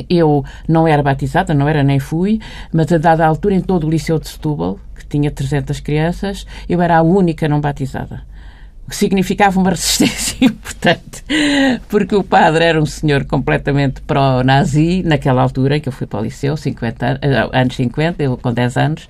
eu 0.09 0.43
não 0.67 0.87
era 0.87 1.03
batizada, 1.03 1.53
não 1.53 1.67
era 1.67 1.83
nem 1.83 1.99
fui, 1.99 2.39
mas 2.71 2.91
a 2.91 2.97
dada 2.97 3.27
altura, 3.27 3.53
em 3.53 3.61
todo 3.61 3.85
o 3.85 3.89
Liceu 3.89 4.17
de 4.17 4.27
Setúbal, 4.27 4.79
que 4.95 5.05
tinha 5.05 5.29
300 5.29 5.79
crianças, 5.81 6.47
eu 6.67 6.81
era 6.81 6.97
a 6.97 7.03
única 7.03 7.47
não 7.47 7.61
batizada 7.61 8.23
o 8.85 8.89
que 8.89 8.95
significava 8.95 9.59
uma 9.59 9.69
resistência 9.71 10.45
importante, 10.45 11.23
porque 11.89 12.15
o 12.15 12.23
padre 12.23 12.65
era 12.65 12.81
um 12.81 12.85
senhor 12.85 13.25
completamente 13.25 14.01
pró-nazi, 14.01 15.03
naquela 15.03 15.41
altura 15.41 15.77
em 15.77 15.81
que 15.81 15.89
eu 15.89 15.93
fui 15.93 16.07
para 16.07 16.19
o 16.19 16.23
liceu, 16.23 16.57
50, 16.57 17.19
anos 17.51 17.75
50, 17.75 18.23
eu 18.23 18.37
com 18.37 18.51
10 18.53 18.77
anos, 18.77 19.09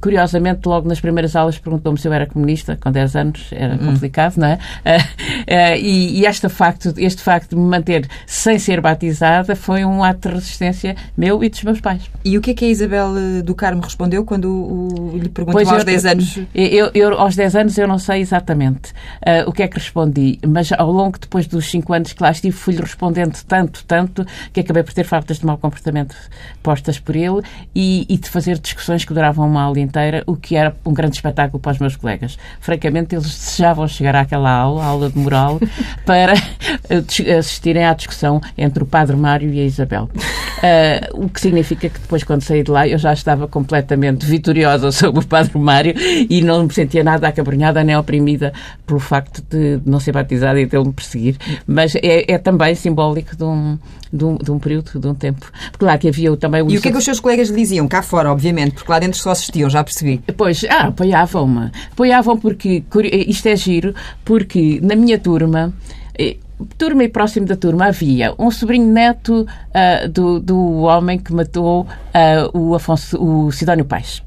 Curiosamente, 0.00 0.66
logo 0.66 0.88
nas 0.88 1.00
primeiras 1.00 1.36
aulas 1.36 1.58
perguntou-me 1.58 1.98
se 1.98 2.08
eu 2.08 2.12
era 2.12 2.26
comunista, 2.26 2.76
com 2.80 2.90
10 2.90 3.16
anos, 3.16 3.48
era 3.52 3.74
hum. 3.74 3.78
complicado, 3.78 4.36
não 4.36 4.48
é? 4.48 4.54
Uh, 4.54 4.98
uh, 4.98 5.76
e, 5.76 6.20
e 6.20 6.26
este, 6.26 6.48
facto, 6.48 6.92
este 6.96 7.22
facto 7.22 7.50
de 7.50 7.56
me 7.56 7.68
manter 7.68 8.08
sem 8.26 8.58
ser 8.58 8.80
batizada 8.80 9.54
foi 9.56 9.84
um 9.84 10.02
ato 10.02 10.28
de 10.28 10.34
resistência 10.34 10.96
meu 11.16 11.42
e 11.42 11.48
dos 11.48 11.62
meus 11.62 11.80
pais. 11.80 12.02
E 12.24 12.38
o 12.38 12.40
que 12.40 12.52
é 12.52 12.54
que 12.54 12.64
a 12.64 12.68
Isabel 12.68 13.14
eh, 13.16 13.42
do 13.42 13.54
Carmo 13.54 13.82
respondeu 13.82 14.24
quando 14.24 14.46
o, 14.46 15.18
lhe 15.18 15.28
perguntou 15.28 15.60
aos 15.60 15.78
eu, 15.78 15.84
10 15.84 16.06
anos? 16.06 16.38
Eu, 16.54 16.90
eu, 16.94 17.18
aos 17.18 17.34
10 17.34 17.56
anos 17.56 17.78
eu 17.78 17.88
não 17.88 17.98
sei 17.98 18.20
exatamente 18.20 18.90
uh, 18.90 19.48
o 19.48 19.52
que 19.52 19.62
é 19.62 19.68
que 19.68 19.78
respondi, 19.78 20.38
mas 20.46 20.70
ao 20.72 20.90
longo 20.90 21.18
depois 21.18 21.46
dos 21.46 21.70
5 21.70 21.92
anos 21.92 22.12
que 22.12 22.22
lá 22.22 22.30
estive 22.30 22.56
fui-lhe 22.56 22.80
respondendo 22.80 23.36
tanto, 23.46 23.84
tanto, 23.84 24.26
que 24.52 24.60
acabei 24.60 24.82
por 24.82 24.92
ter 24.92 25.04
faltas 25.04 25.38
de 25.38 25.46
mau 25.46 25.58
comportamento 25.58 26.14
postas 26.62 26.98
por 26.98 27.16
ele 27.16 27.42
e, 27.74 28.06
e 28.08 28.16
de 28.16 28.28
fazer 28.28 28.58
discussões 28.58 29.04
que 29.04 29.12
duravam 29.12 29.46
uma 29.46 29.62
aula 29.62 29.80
inteira, 29.82 30.22
o 30.26 30.36
que 30.36 30.56
era 30.56 30.74
um 30.84 30.92
grande 30.92 31.16
espetáculo 31.16 31.60
para 31.60 31.72
os 31.72 31.78
meus 31.78 31.96
colegas. 31.96 32.38
Francamente, 32.60 33.14
eles 33.14 33.26
desejavam 33.26 33.86
chegar 33.86 34.16
àquela 34.16 34.50
aula, 34.50 34.84
aula 34.84 35.10
de 35.10 35.18
moral, 35.18 35.60
para 36.06 36.34
assistirem 37.38 37.84
à 37.84 37.94
discussão 37.94 38.40
entre 38.56 38.82
o 38.82 38.86
Padre 38.86 39.16
Mário 39.16 39.52
e 39.52 39.60
a 39.60 39.64
Isabel. 39.64 40.08
Uh, 40.62 41.24
o 41.24 41.28
que 41.28 41.40
significa 41.40 41.88
que 41.88 41.98
depois, 41.98 42.22
quando 42.22 42.42
saí 42.42 42.62
de 42.62 42.70
lá, 42.70 42.86
eu 42.86 42.96
já 42.96 43.12
estava 43.12 43.48
completamente 43.48 44.24
vitoriosa 44.24 44.92
sobre 44.92 45.24
o 45.24 45.26
Padre 45.26 45.58
Mário 45.58 45.94
e 45.98 46.40
não 46.40 46.62
me 46.62 46.72
sentia 46.72 47.02
nada 47.02 47.26
acabrunhada 47.26 47.82
nem 47.82 47.96
oprimida 47.96 48.52
pelo 48.86 49.00
facto 49.00 49.42
de 49.50 49.80
não 49.84 49.98
ser 49.98 50.12
batizada 50.12 50.60
e 50.60 50.66
dele 50.66 50.84
me 50.84 50.92
perseguir. 50.92 51.36
Mas 51.66 51.96
é, 51.96 52.32
é 52.32 52.38
também 52.38 52.76
simbólico 52.76 53.36
de 53.36 53.42
um, 53.42 53.78
de 54.12 54.24
um, 54.24 54.36
de 54.36 54.50
um, 54.52 54.58
período, 54.58 55.00
de 55.00 55.06
um 55.08 55.14
tempo. 55.14 55.50
Porque 55.72 55.84
lá 55.84 55.98
que 55.98 56.08
havia 56.08 56.36
também... 56.36 56.62
O 56.62 56.70
e 56.70 56.78
o 56.78 56.80
que 56.80 56.88
é 56.88 56.92
que 56.92 56.98
os 56.98 57.04
seus 57.04 57.18
colegas 57.18 57.48
lhe 57.48 57.56
diziam? 57.56 57.88
Cá 57.88 58.02
fora, 58.02 58.30
obviamente, 58.30 58.74
porque 58.74 58.90
lá 58.90 58.98
dentro 58.98 59.18
só 59.18 59.30
assistiam, 59.30 59.61
já 59.70 59.82
percebi. 59.82 60.20
Pois, 60.36 60.64
ah, 60.68 60.88
apoiavam-me. 60.88 61.70
Apoiavam 61.92 62.38
porque, 62.38 62.84
isto 63.26 63.46
é 63.48 63.56
giro, 63.56 63.94
porque 64.24 64.80
na 64.82 64.94
minha 64.94 65.18
turma 65.18 65.72
eh, 66.18 66.36
turma 66.78 67.04
e 67.04 67.08
próximo 67.08 67.46
da 67.46 67.56
turma 67.56 67.86
havia 67.86 68.34
um 68.38 68.50
sobrinho 68.50 68.86
neto 68.86 69.42
uh, 69.42 70.08
do, 70.08 70.38
do 70.38 70.82
homem 70.82 71.18
que 71.18 71.32
matou 71.32 71.82
uh, 71.82 72.58
o, 72.58 72.74
Afonso, 72.74 73.22
o 73.22 73.50
Sidónio 73.50 73.84
Paes, 73.84 74.22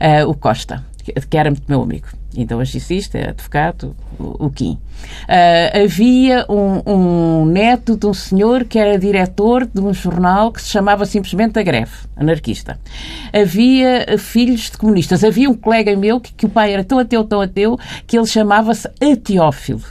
uh, 0.00 0.28
o 0.28 0.34
Costa, 0.34 0.84
que 1.30 1.36
era 1.36 1.50
muito 1.50 1.64
meu 1.68 1.82
amigo 1.82 2.17
hoje 2.54 2.76
existe, 2.76 3.16
é 3.16 3.30
advogado, 3.30 3.96
o, 4.18 4.46
o 4.46 4.50
Kim. 4.50 4.78
Uh, 5.24 5.84
havia 5.84 6.44
um, 6.48 6.82
um, 6.86 7.44
neto 7.46 7.96
de 7.96 8.06
um 8.06 8.14
senhor 8.14 8.64
que 8.64 8.78
era 8.78 8.98
diretor 8.98 9.66
de 9.66 9.80
um 9.80 9.92
jornal 9.94 10.50
que 10.52 10.60
se 10.60 10.68
chamava 10.68 11.06
simplesmente 11.06 11.58
A 11.58 11.62
Greve, 11.62 11.92
anarquista. 12.16 12.78
Havia 13.32 14.18
filhos 14.18 14.70
de 14.70 14.78
comunistas. 14.78 15.22
Havia 15.22 15.48
um 15.48 15.54
colega 15.54 15.94
meu 15.96 16.20
que, 16.20 16.32
que 16.32 16.46
o 16.46 16.48
pai 16.48 16.72
era 16.72 16.82
tão 16.82 16.98
ateu, 16.98 17.24
tão 17.24 17.40
ateu, 17.40 17.78
que 18.06 18.18
ele 18.18 18.26
chamava-se 18.26 18.88
Ateófilo. 19.00 19.82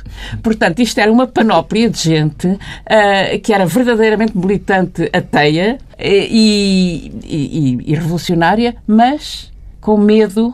Portanto, 0.43 0.79
isto 0.79 0.99
era 0.99 1.11
uma 1.11 1.27
panóplia 1.27 1.89
de 1.89 1.99
gente 1.99 2.47
uh, 2.47 3.39
que 3.41 3.53
era 3.53 3.65
verdadeiramente 3.65 4.37
militante 4.37 5.09
ateia 5.13 5.77
e, 5.99 7.11
e, 7.23 7.77
e, 7.87 7.91
e 7.91 7.95
revolucionária, 7.95 8.75
mas 8.85 9.51
com 9.79 9.97
medo 9.97 10.53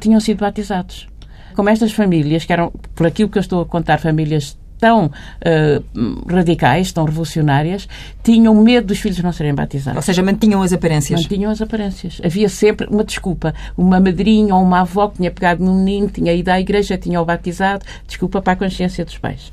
tinham 0.00 0.20
sido 0.20 0.40
batizados. 0.40 1.08
Como 1.54 1.68
estas 1.68 1.92
famílias, 1.92 2.44
que 2.44 2.52
eram, 2.52 2.72
por 2.94 3.06
aquilo 3.06 3.28
que 3.28 3.38
eu 3.38 3.40
estou 3.40 3.62
a 3.62 3.66
contar, 3.66 3.98
famílias 3.98 4.56
tão 4.78 5.06
uh, 5.06 6.32
radicais, 6.32 6.92
tão 6.92 7.04
revolucionárias, 7.04 7.88
tinham 8.22 8.54
medo 8.54 8.88
dos 8.88 8.98
filhos 8.98 9.18
não 9.18 9.32
serem 9.32 9.54
batizados. 9.54 9.96
Ou 9.96 10.02
seja, 10.02 10.22
mantinham 10.22 10.62
as 10.62 10.72
aparências. 10.72 11.22
Mantinham 11.22 11.50
as 11.50 11.60
aparências. 11.60 12.20
Havia 12.24 12.48
sempre 12.48 12.86
uma 12.86 13.04
desculpa. 13.04 13.54
Uma 13.76 14.00
madrinha 14.00 14.54
ou 14.54 14.62
uma 14.62 14.80
avó 14.80 15.08
que 15.08 15.16
tinha 15.16 15.30
pegado 15.30 15.64
num 15.64 15.82
menino, 15.82 16.08
tinha 16.08 16.32
ido 16.32 16.48
à 16.48 16.60
igreja, 16.60 16.96
tinha 16.96 17.20
o 17.20 17.24
batizado. 17.24 17.84
Desculpa 18.06 18.40
para 18.40 18.52
a 18.52 18.56
consciência 18.56 19.04
dos 19.04 19.18
pais. 19.18 19.52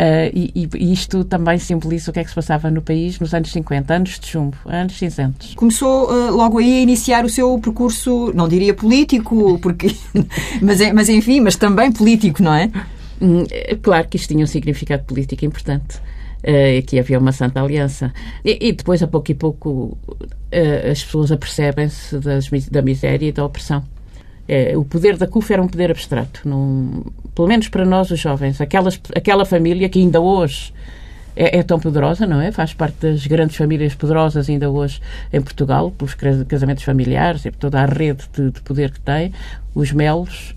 Uh, 0.00 0.32
e, 0.32 0.66
e, 0.78 0.92
isto 0.94 1.24
também 1.24 1.58
simboliza 1.58 2.10
o 2.10 2.14
que 2.14 2.20
é 2.20 2.24
que 2.24 2.30
se 2.30 2.34
passava 2.34 2.70
no 2.70 2.80
país 2.80 3.20
nos 3.20 3.34
anos 3.34 3.52
50, 3.52 3.92
anos 3.92 4.18
de 4.18 4.28
chumbo, 4.28 4.56
anos 4.64 4.96
cinzentos. 4.96 5.54
Começou 5.54 6.10
uh, 6.10 6.34
logo 6.34 6.56
aí 6.56 6.78
a 6.78 6.80
iniciar 6.80 7.22
o 7.22 7.28
seu 7.28 7.58
percurso, 7.58 8.32
não 8.34 8.48
diria 8.48 8.72
político, 8.72 9.58
porque, 9.58 9.94
mas, 10.62 10.80
é, 10.80 10.90
mas 10.90 11.10
enfim, 11.10 11.40
mas 11.40 11.56
também 11.56 11.92
político, 11.92 12.42
não 12.42 12.54
é? 12.54 12.70
Hum, 13.20 13.44
é 13.50 13.76
claro 13.76 14.08
que 14.08 14.16
isto 14.16 14.28
tinha 14.28 14.42
um 14.42 14.46
significado 14.46 15.04
político 15.04 15.44
importante. 15.44 15.98
Uh, 16.42 16.78
aqui 16.78 16.98
havia 16.98 17.18
uma 17.18 17.32
santa 17.32 17.60
aliança. 17.60 18.10
E, 18.42 18.68
e, 18.68 18.72
depois, 18.72 19.02
a 19.02 19.06
pouco 19.06 19.30
e 19.30 19.34
pouco, 19.34 19.98
uh, 20.08 20.90
as 20.90 21.04
pessoas 21.04 21.30
apercebem-se 21.30 22.18
da 22.70 22.80
miséria 22.80 23.26
e 23.26 23.32
da 23.32 23.44
opressão. 23.44 23.84
É, 24.52 24.76
o 24.76 24.84
poder 24.84 25.16
da 25.16 25.28
CUF 25.28 25.52
era 25.52 25.62
um 25.62 25.68
poder 25.68 25.92
abstrato, 25.92 26.40
não, 26.44 27.04
pelo 27.36 27.46
menos 27.46 27.68
para 27.68 27.84
nós, 27.84 28.10
os 28.10 28.18
jovens. 28.18 28.60
Aquelas, 28.60 29.00
aquela 29.14 29.44
família 29.44 29.88
que 29.88 30.00
ainda 30.00 30.20
hoje 30.20 30.72
é, 31.36 31.58
é, 31.58 31.62
tão 31.62 31.78
poderosa, 31.78 32.26
não 32.26 32.40
é? 32.40 32.50
Faz 32.50 32.74
parte 32.74 32.96
das 32.96 33.24
grandes 33.28 33.54
famílias 33.54 33.94
poderosas 33.94 34.50
ainda 34.50 34.68
hoje 34.68 35.00
em 35.32 35.40
Portugal, 35.40 35.92
pelos 35.92 36.14
casamentos 36.48 36.82
familiares 36.82 37.44
e 37.44 37.52
por 37.52 37.58
toda 37.58 37.80
a 37.80 37.86
rede 37.86 38.24
de, 38.32 38.50
de 38.50 38.60
poder 38.62 38.90
que 38.90 38.98
tem. 38.98 39.32
Os 39.72 39.92
melos 39.92 40.52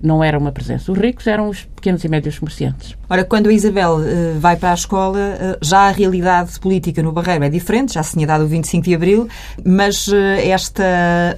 não 0.00 0.22
era 0.22 0.38
uma 0.38 0.52
presença. 0.52 0.92
Os 0.92 0.98
ricos 0.98 1.26
eram 1.26 1.48
os 1.48 1.64
pequenos 1.64 2.04
e 2.04 2.08
médios 2.08 2.38
comerciantes. 2.38 2.96
Ora, 3.08 3.24
quando 3.24 3.48
a 3.48 3.52
Isabel 3.52 3.96
uh, 3.96 4.38
vai 4.38 4.56
para 4.56 4.70
a 4.70 4.74
escola, 4.74 5.18
uh, 5.18 5.58
já 5.60 5.88
a 5.88 5.90
realidade 5.90 6.58
política 6.60 7.02
no 7.02 7.12
Barreiro 7.12 7.44
é 7.44 7.48
diferente, 7.48 7.94
já 7.94 8.02
se 8.02 8.12
tinha 8.12 8.26
dado 8.26 8.44
o 8.44 8.46
25 8.46 8.84
de 8.84 8.94
Abril, 8.94 9.28
mas 9.64 10.06
uh, 10.08 10.14
esta 10.42 10.84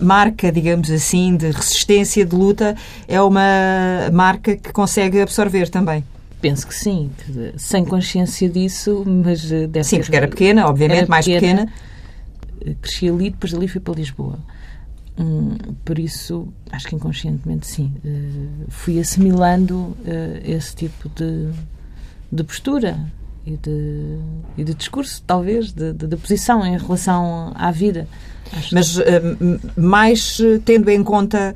marca, 0.00 0.52
digamos 0.52 0.90
assim, 0.90 1.36
de 1.36 1.50
resistência, 1.50 2.24
de 2.24 2.34
luta, 2.34 2.76
é 3.08 3.20
uma 3.20 4.10
marca 4.12 4.56
que 4.56 4.72
consegue 4.72 5.20
absorver 5.20 5.68
também. 5.68 6.04
Penso 6.40 6.66
que 6.66 6.74
sim, 6.74 7.10
sem 7.56 7.84
consciência 7.84 8.48
disso, 8.48 9.04
mas 9.06 9.42
deve 9.42 9.84
Sim, 9.84 10.00
porque 10.00 10.16
era 10.16 10.26
pequena, 10.26 10.66
obviamente, 10.66 11.06
mais 11.06 11.26
pequena. 11.26 11.66
pequena. 11.66 12.76
Cresci 12.80 13.08
ali, 13.08 13.30
depois 13.30 13.52
dali 13.52 13.68
fui 13.68 13.80
para 13.80 13.94
Lisboa. 13.94 14.38
Hum, 15.18 15.56
por 15.84 15.98
isso, 15.98 16.48
acho 16.70 16.88
que 16.88 16.94
inconscientemente 16.94 17.66
sim, 17.66 17.92
uh, 18.04 18.70
fui 18.70 18.98
assimilando 18.98 19.76
uh, 19.76 19.96
esse 20.44 20.74
tipo 20.74 21.10
de, 21.10 21.50
de 22.30 22.44
postura 22.44 22.98
e 23.44 23.56
de, 23.56 24.18
e 24.56 24.64
de 24.64 24.74
discurso, 24.74 25.22
talvez, 25.26 25.72
de, 25.72 25.92
de, 25.92 26.06
de, 26.06 26.16
posição 26.16 26.64
em 26.64 26.78
relação 26.78 27.52
à 27.54 27.70
vida. 27.70 28.08
Acho 28.52 28.74
Mas 28.74 28.96
uh, 28.96 29.02
mais 29.76 30.38
tendo 30.64 30.88
em 30.88 31.02
conta 31.02 31.54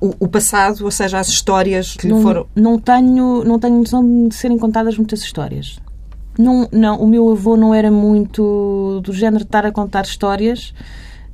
o, 0.00 0.14
o, 0.20 0.28
passado, 0.28 0.84
ou 0.84 0.90
seja, 0.90 1.18
as 1.18 1.28
histórias 1.28 1.96
que 1.96 2.08
não, 2.08 2.22
foram. 2.22 2.46
Não 2.54 2.78
tenho, 2.78 3.42
não 3.44 3.58
tenho 3.58 3.78
noção 3.78 4.28
de 4.28 4.34
serem 4.34 4.58
contadas 4.58 4.96
muitas 4.96 5.20
histórias. 5.20 5.78
Não, 6.38 6.68
não, 6.70 7.00
o 7.00 7.06
meu 7.06 7.28
avô 7.30 7.56
não 7.56 7.74
era 7.74 7.90
muito 7.90 9.00
do 9.02 9.12
género 9.12 9.38
de 9.38 9.48
estar 9.48 9.66
a 9.66 9.72
contar 9.72 10.04
histórias 10.04 10.72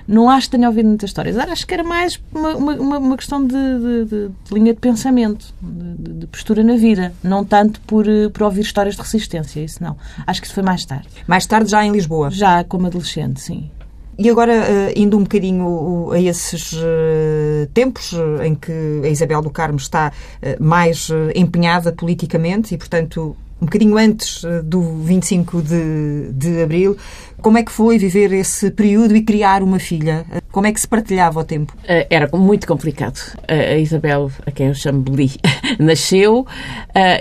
não 0.06 0.28
acho 0.28 0.48
que 0.48 0.56
tenha 0.56 0.68
ouvido 0.68 0.88
muitas 0.88 1.10
histórias. 1.10 1.36
Acho 1.38 1.66
que 1.66 1.74
era 1.74 1.82
mais 1.82 2.20
uma, 2.32 2.56
uma, 2.56 2.98
uma 2.98 3.16
questão 3.16 3.44
de, 3.44 3.54
de, 3.54 4.04
de, 4.04 4.28
de, 4.28 4.54
linha 4.54 4.74
de 4.74 4.80
pensamento, 4.80 5.52
de, 5.60 6.26
postura 6.26 6.62
na 6.62 6.76
vida. 6.76 7.12
Não 7.22 7.44
tanto 7.44 7.80
por, 7.82 8.06
eh, 8.08 8.28
por 8.28 8.42
ouvir 8.42 8.62
histórias 8.62 8.96
de 8.96 9.02
resistência, 9.02 9.60
isso 9.60 9.82
não. 9.82 9.96
Acho 10.26 10.40
que 10.40 10.46
isso 10.46 10.54
foi 10.54 10.62
mais 10.62 10.84
tarde. 10.84 11.08
Mais 11.26 11.46
tarde, 11.46 11.70
já 11.70 11.84
em 11.84 11.90
Lisboa? 11.90 12.30
Já 12.30 12.64
como 12.64 12.86
adolescente, 12.86 13.40
sim. 13.40 13.70
E 14.16 14.30
agora, 14.30 14.52
eh, 14.52 14.92
indo 14.94 15.16
um 15.16 15.22
bocadinho 15.22 16.10
a 16.12 16.20
esses 16.20 16.72
eh, 16.74 17.68
tempos 17.72 18.12
em 18.44 18.54
que 18.54 19.00
a 19.02 19.08
Isabel 19.08 19.42
do 19.42 19.50
Carmo 19.50 19.78
está 19.78 20.12
mais 20.60 21.08
empenhada 21.34 21.92
politicamente 21.92 22.74
e, 22.74 22.78
portanto, 22.78 23.36
um 23.64 23.66
bocadinho 23.66 23.96
antes 23.96 24.42
do 24.62 24.80
25 24.80 25.62
de, 25.62 26.32
de 26.32 26.62
abril, 26.62 26.96
como 27.40 27.56
é 27.56 27.62
que 27.62 27.72
foi 27.72 27.98
viver 27.98 28.30
esse 28.32 28.70
período 28.70 29.16
e 29.16 29.22
criar 29.22 29.62
uma 29.62 29.78
filha? 29.78 30.24
Como 30.52 30.66
é 30.66 30.72
que 30.72 30.78
se 30.78 30.86
partilhava 30.86 31.40
o 31.40 31.44
tempo? 31.44 31.74
Eh, 31.88 32.06
era 32.10 32.28
muito 32.36 32.66
complicado. 32.66 33.18
A 33.48 33.76
Isabel, 33.76 34.30
a 34.46 34.50
quem 34.50 34.68
eu 34.68 34.74
chamo 34.74 35.00
Beli, 35.00 35.32
nasceu 35.80 36.46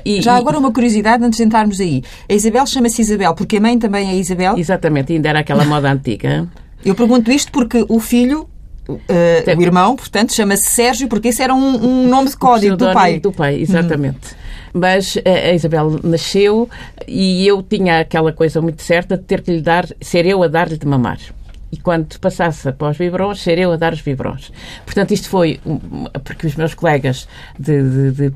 e... 0.06 0.22
Já 0.22 0.36
agora 0.36 0.60
uma 0.60 0.72
curiosidade 0.72 1.24
antes 1.24 1.38
de 1.38 1.46
entrarmos 1.46 1.80
aí. 1.80 2.04
A 2.30 2.34
Isabel 2.34 2.66
chama-se 2.68 3.02
Isabel 3.02 3.34
porque 3.34 3.58
a 3.58 3.62
mãe 3.62 3.80
também 3.80 4.10
é 4.10 4.16
Isabel? 4.16 4.58
Exatamente, 4.58 5.14
ainda 5.14 5.30
era 5.30 5.40
aquela 5.40 5.66
moda 5.66 5.92
antiga. 5.92 6.48
Eu 6.84 6.94
pergunto 6.94 7.32
isto 7.32 7.52
porque 7.52 7.86
o 7.88 8.00
filho 8.00 8.50
Uh, 8.86 9.58
o 9.58 9.62
irmão, 9.62 9.96
portanto, 9.96 10.34
chama-se 10.34 10.66
Sérgio, 10.66 11.08
porque 11.08 11.30
esse 11.30 11.42
era 11.42 11.56
um, 11.56 11.86
um 11.86 12.10
nome 12.10 12.28
de 12.28 12.36
código 12.36 12.76
do 12.76 12.92
pai. 12.92 13.18
Do 13.18 13.32
pai, 13.32 13.62
exatamente. 13.62 14.34
Uhum. 14.34 14.43
Mas 14.74 15.18
a 15.24 15.54
Isabel 15.54 16.00
nasceu 16.04 16.68
e 17.08 17.48
eu 17.48 17.62
tinha 17.62 18.00
aquela 18.00 18.34
coisa 18.34 18.60
muito 18.60 18.82
certa 18.82 19.18
de 19.18 19.24
ter 19.24 19.42
que 19.42 19.52
lhe 19.52 19.62
dar, 19.62 19.88
ser 20.02 20.26
eu 20.26 20.42
a 20.42 20.48
dar-lhe 20.48 20.78
de 20.78 20.88
mamar 20.88 21.20
e 21.74 21.78
quando 21.78 22.20
passasse 22.20 22.72
para 22.72 22.92
os 22.92 22.98
vibrons, 22.98 23.42
ser 23.42 23.58
eu 23.58 23.72
a 23.72 23.76
dar 23.76 23.94
os 23.94 24.00
vibrons. 24.00 24.52
Portanto, 24.86 25.12
isto 25.12 25.28
foi 25.28 25.60
porque 26.24 26.46
os 26.46 26.56
meus 26.56 26.76
colegas 26.76 27.28
de, 27.58 28.12
de, 28.12 28.12
de 28.12 28.30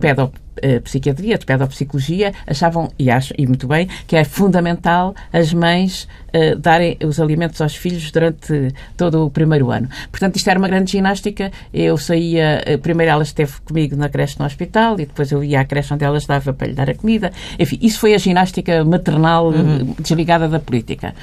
pedopsiquiatria, 0.61 1.37
de 1.37 1.45
pedopsicologia, 1.45 2.33
achavam, 2.45 2.91
e 2.97 3.09
acham, 3.09 3.35
e 3.37 3.45
muito 3.45 3.67
bem, 3.67 3.87
que 4.05 4.15
é 4.15 4.23
fundamental 4.23 5.15
as 5.31 5.53
mães 5.53 6.07
uh, 6.33 6.57
darem 6.57 6.97
os 7.03 7.19
alimentos 7.19 7.61
aos 7.61 7.75
filhos 7.75 8.11
durante 8.11 8.73
todo 8.95 9.25
o 9.25 9.29
primeiro 9.29 9.71
ano. 9.71 9.89
Portanto, 10.11 10.35
isto 10.35 10.49
era 10.49 10.59
uma 10.59 10.67
grande 10.67 10.91
ginástica. 10.91 11.51
Eu 11.73 11.97
saía, 11.97 12.63
uh, 12.67 12.77
primeiro 12.79 13.11
ela 13.11 13.23
esteve 13.23 13.53
comigo 13.63 13.95
na 13.95 14.09
creche 14.09 14.39
no 14.39 14.45
hospital 14.45 14.95
e 14.99 15.05
depois 15.05 15.31
eu 15.31 15.43
ia 15.43 15.61
à 15.61 15.65
creche 15.65 15.93
onde 15.93 16.03
ela 16.03 16.17
estava 16.17 16.53
para 16.53 16.67
lhe 16.67 16.73
dar 16.73 16.89
a 16.89 16.95
comida. 16.95 17.31
Enfim, 17.57 17.79
isso 17.81 17.99
foi 17.99 18.13
a 18.13 18.17
ginástica 18.17 18.83
maternal 18.83 19.47
uhum. 19.47 19.95
desligada 19.99 20.47
da 20.47 20.59
política. 20.59 21.13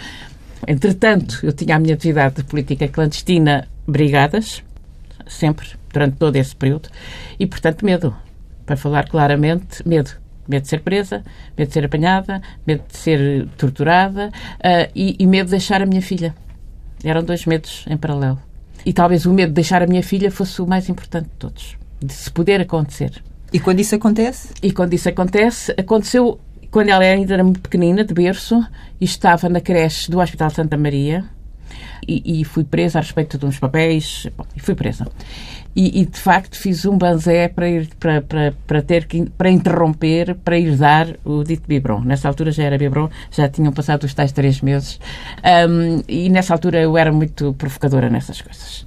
Entretanto, 0.66 1.40
eu 1.42 1.52
tinha 1.52 1.76
a 1.76 1.78
minha 1.78 1.94
atividade 1.94 2.36
de 2.36 2.44
política 2.44 2.88
clandestina 2.88 3.68
brigadas, 3.86 4.62
sempre, 5.26 5.68
durante 5.92 6.16
todo 6.16 6.36
esse 6.36 6.54
período, 6.56 6.88
e, 7.38 7.46
portanto, 7.46 7.84
medo. 7.84 8.14
Para 8.64 8.76
falar 8.76 9.08
claramente, 9.08 9.86
medo. 9.86 10.10
Medo 10.46 10.62
de 10.62 10.68
ser 10.68 10.80
presa, 10.80 11.24
medo 11.56 11.68
de 11.68 11.74
ser 11.74 11.84
apanhada, 11.86 12.42
medo 12.66 12.82
de 12.86 12.96
ser 12.96 13.48
torturada 13.56 14.28
uh, 14.28 14.90
e, 14.94 15.16
e 15.18 15.26
medo 15.26 15.46
de 15.46 15.52
deixar 15.52 15.80
a 15.80 15.86
minha 15.86 16.02
filha. 16.02 16.34
Eram 17.02 17.22
dois 17.22 17.46
medos 17.46 17.84
em 17.88 17.96
paralelo. 17.96 18.38
E 18.84 18.92
talvez 18.92 19.24
o 19.24 19.32
medo 19.32 19.48
de 19.48 19.54
deixar 19.54 19.82
a 19.82 19.86
minha 19.86 20.02
filha 20.02 20.30
fosse 20.30 20.60
o 20.60 20.66
mais 20.66 20.88
importante 20.88 21.24
de 21.24 21.36
todos. 21.38 21.76
De 22.02 22.12
se 22.12 22.30
poder 22.30 22.60
acontecer. 22.60 23.22
E 23.52 23.58
quando 23.58 23.80
isso 23.80 23.94
acontece? 23.94 24.50
E 24.62 24.70
quando 24.70 24.92
isso 24.92 25.08
acontece, 25.08 25.72
aconteceu 25.78 26.38
quando 26.70 26.88
ela 26.88 27.04
ainda 27.04 27.32
era 27.32 27.44
muito 27.44 27.60
pequenina, 27.60 28.04
de 28.04 28.12
berço, 28.12 28.60
e 29.00 29.04
estava 29.04 29.48
na 29.48 29.60
creche 29.60 30.10
do 30.10 30.18
Hospital 30.18 30.50
Santa 30.50 30.76
Maria, 30.76 31.24
e, 32.06 32.40
e 32.40 32.44
fui 32.44 32.64
presa 32.64 32.98
a 32.98 33.02
respeito 33.02 33.38
de 33.38 33.46
uns 33.46 33.60
papéis, 33.60 34.26
bom, 34.36 34.44
e 34.56 34.60
fui 34.60 34.74
presa. 34.74 35.06
E, 35.74 36.00
e, 36.00 36.06
de 36.06 36.18
facto 36.18 36.56
fiz 36.56 36.84
um 36.84 36.96
banzé 36.96 37.48
para 37.48 37.68
ir 37.68 37.88
para, 37.98 38.22
para, 38.22 38.54
para 38.66 38.82
ter 38.82 39.06
que 39.06 39.28
para 39.30 39.50
interromper 39.50 40.36
para 40.36 40.56
ir 40.56 40.76
dar 40.76 41.16
o 41.24 41.42
dito 41.42 41.66
biberon. 41.66 42.00
Nessa 42.00 42.28
altura 42.28 42.52
já 42.52 42.64
era 42.64 42.78
biberon 42.78 43.08
já 43.30 43.48
tinham 43.48 43.72
passado 43.72 44.04
os 44.04 44.14
tais 44.14 44.30
três 44.30 44.60
meses. 44.60 45.00
Um, 45.68 46.02
e 46.08 46.28
nessa 46.28 46.54
altura 46.54 46.80
eu 46.80 46.96
era 46.96 47.10
muito 47.12 47.54
provocadora 47.54 48.08
nessas 48.08 48.40
coisas. 48.40 48.86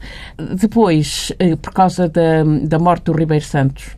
Depois 0.59 1.33
eh, 1.39 1.55
por 1.55 1.73
causa 1.73 2.07
da, 2.07 2.43
da 2.63 2.79
morte 2.79 3.05
do 3.05 3.13
Ribeiro 3.13 3.43
Santos 3.43 3.96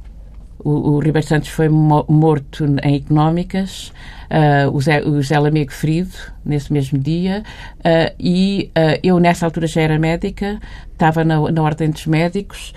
o, 0.60 0.92
o 0.92 1.00
Ribeiro 1.00 1.26
Santos 1.26 1.50
foi 1.50 1.70
morto 1.70 2.66
em 2.84 2.96
económicas, 2.96 3.92
uh, 4.30 4.70
o, 4.72 4.82
Zé, 4.82 5.02
o 5.02 5.22
Zé 5.22 5.40
Lamego 5.40 5.72
ferido 5.72 6.16
nesse 6.44 6.72
mesmo 6.72 7.00
dia, 7.00 7.44
uh, 7.80 8.14
e 8.20 8.72
uh, 8.78 9.00
eu 9.02 9.20
nessa 9.20 9.46
altura 9.46 9.68
já 9.68 9.82
era 9.82 9.98
médica, 9.98 10.60
estava 10.92 11.24
na, 11.24 11.40
na 11.52 11.62
Ordem 11.62 11.90
dos 11.90 12.06
Médicos 12.06 12.74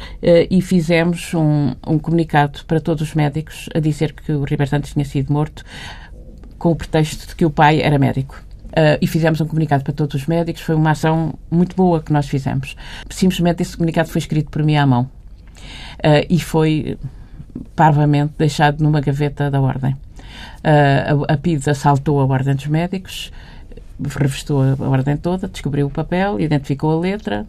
e 0.49 0.63
fizemos 0.63 1.35
um, 1.35 1.75
um, 1.85 1.99
comunicado 1.99 2.65
para 2.67 2.79
todos 2.79 3.03
os 3.03 3.15
médicos 3.17 3.69
a 3.75 3.81
dizer 3.81 4.13
que 4.13 4.31
o 4.31 4.45
Ribeiro 4.45 4.71
Santos 4.71 4.93
tinha 4.93 5.05
sido 5.05 5.33
morto 5.33 5.65
com 6.57 6.71
o 6.71 6.77
pretexto 6.77 7.27
de 7.27 7.35
que 7.35 7.45
o 7.45 7.51
pai 7.51 7.81
era 7.83 7.99
médico. 7.99 8.41
Uh, 8.69 8.97
e 9.03 9.07
fizemos 9.09 9.41
um 9.41 9.47
comunicado 9.47 9.83
para 9.83 9.93
todos 9.93 10.15
os 10.15 10.27
médicos. 10.29 10.63
Foi 10.63 10.77
uma 10.77 10.93
ação 10.93 11.35
muito 11.51 11.75
boa 11.75 12.01
que 12.01 12.13
nós 12.13 12.29
fizemos. 12.29 12.77
Simplesmente 13.11 13.63
esse 13.63 13.77
comunicado 13.77 14.09
foi 14.09 14.21
escrito 14.21 14.51
por 14.51 14.63
mim 14.63 14.77
à 14.77 14.87
mão. 14.87 15.11
Uh, 15.99 16.25
e 16.31 16.39
foi 16.41 16.97
parvamente 17.75 18.35
deixado 18.39 18.83
numa 18.83 19.01
gaveta 19.01 19.51
da 19.51 19.61
Ordem. 19.61 19.93
Uh, 19.93 21.25
a, 21.29 21.35
a 21.35 21.37
PIDES 21.37 21.69
assaltou 21.69 22.21
a 22.21 22.25
Ordem 22.25 22.55
dos 22.55 22.67
Médicos, 22.67 23.33
revestou 24.19 24.63
a, 24.63 24.89
Ordem 24.89 25.17
toda, 25.17 25.49
descobriu 25.49 25.87
o 25.87 25.91
papel, 25.91 26.41
identificou 26.41 26.93
a 26.93 27.01
letra 27.01 27.47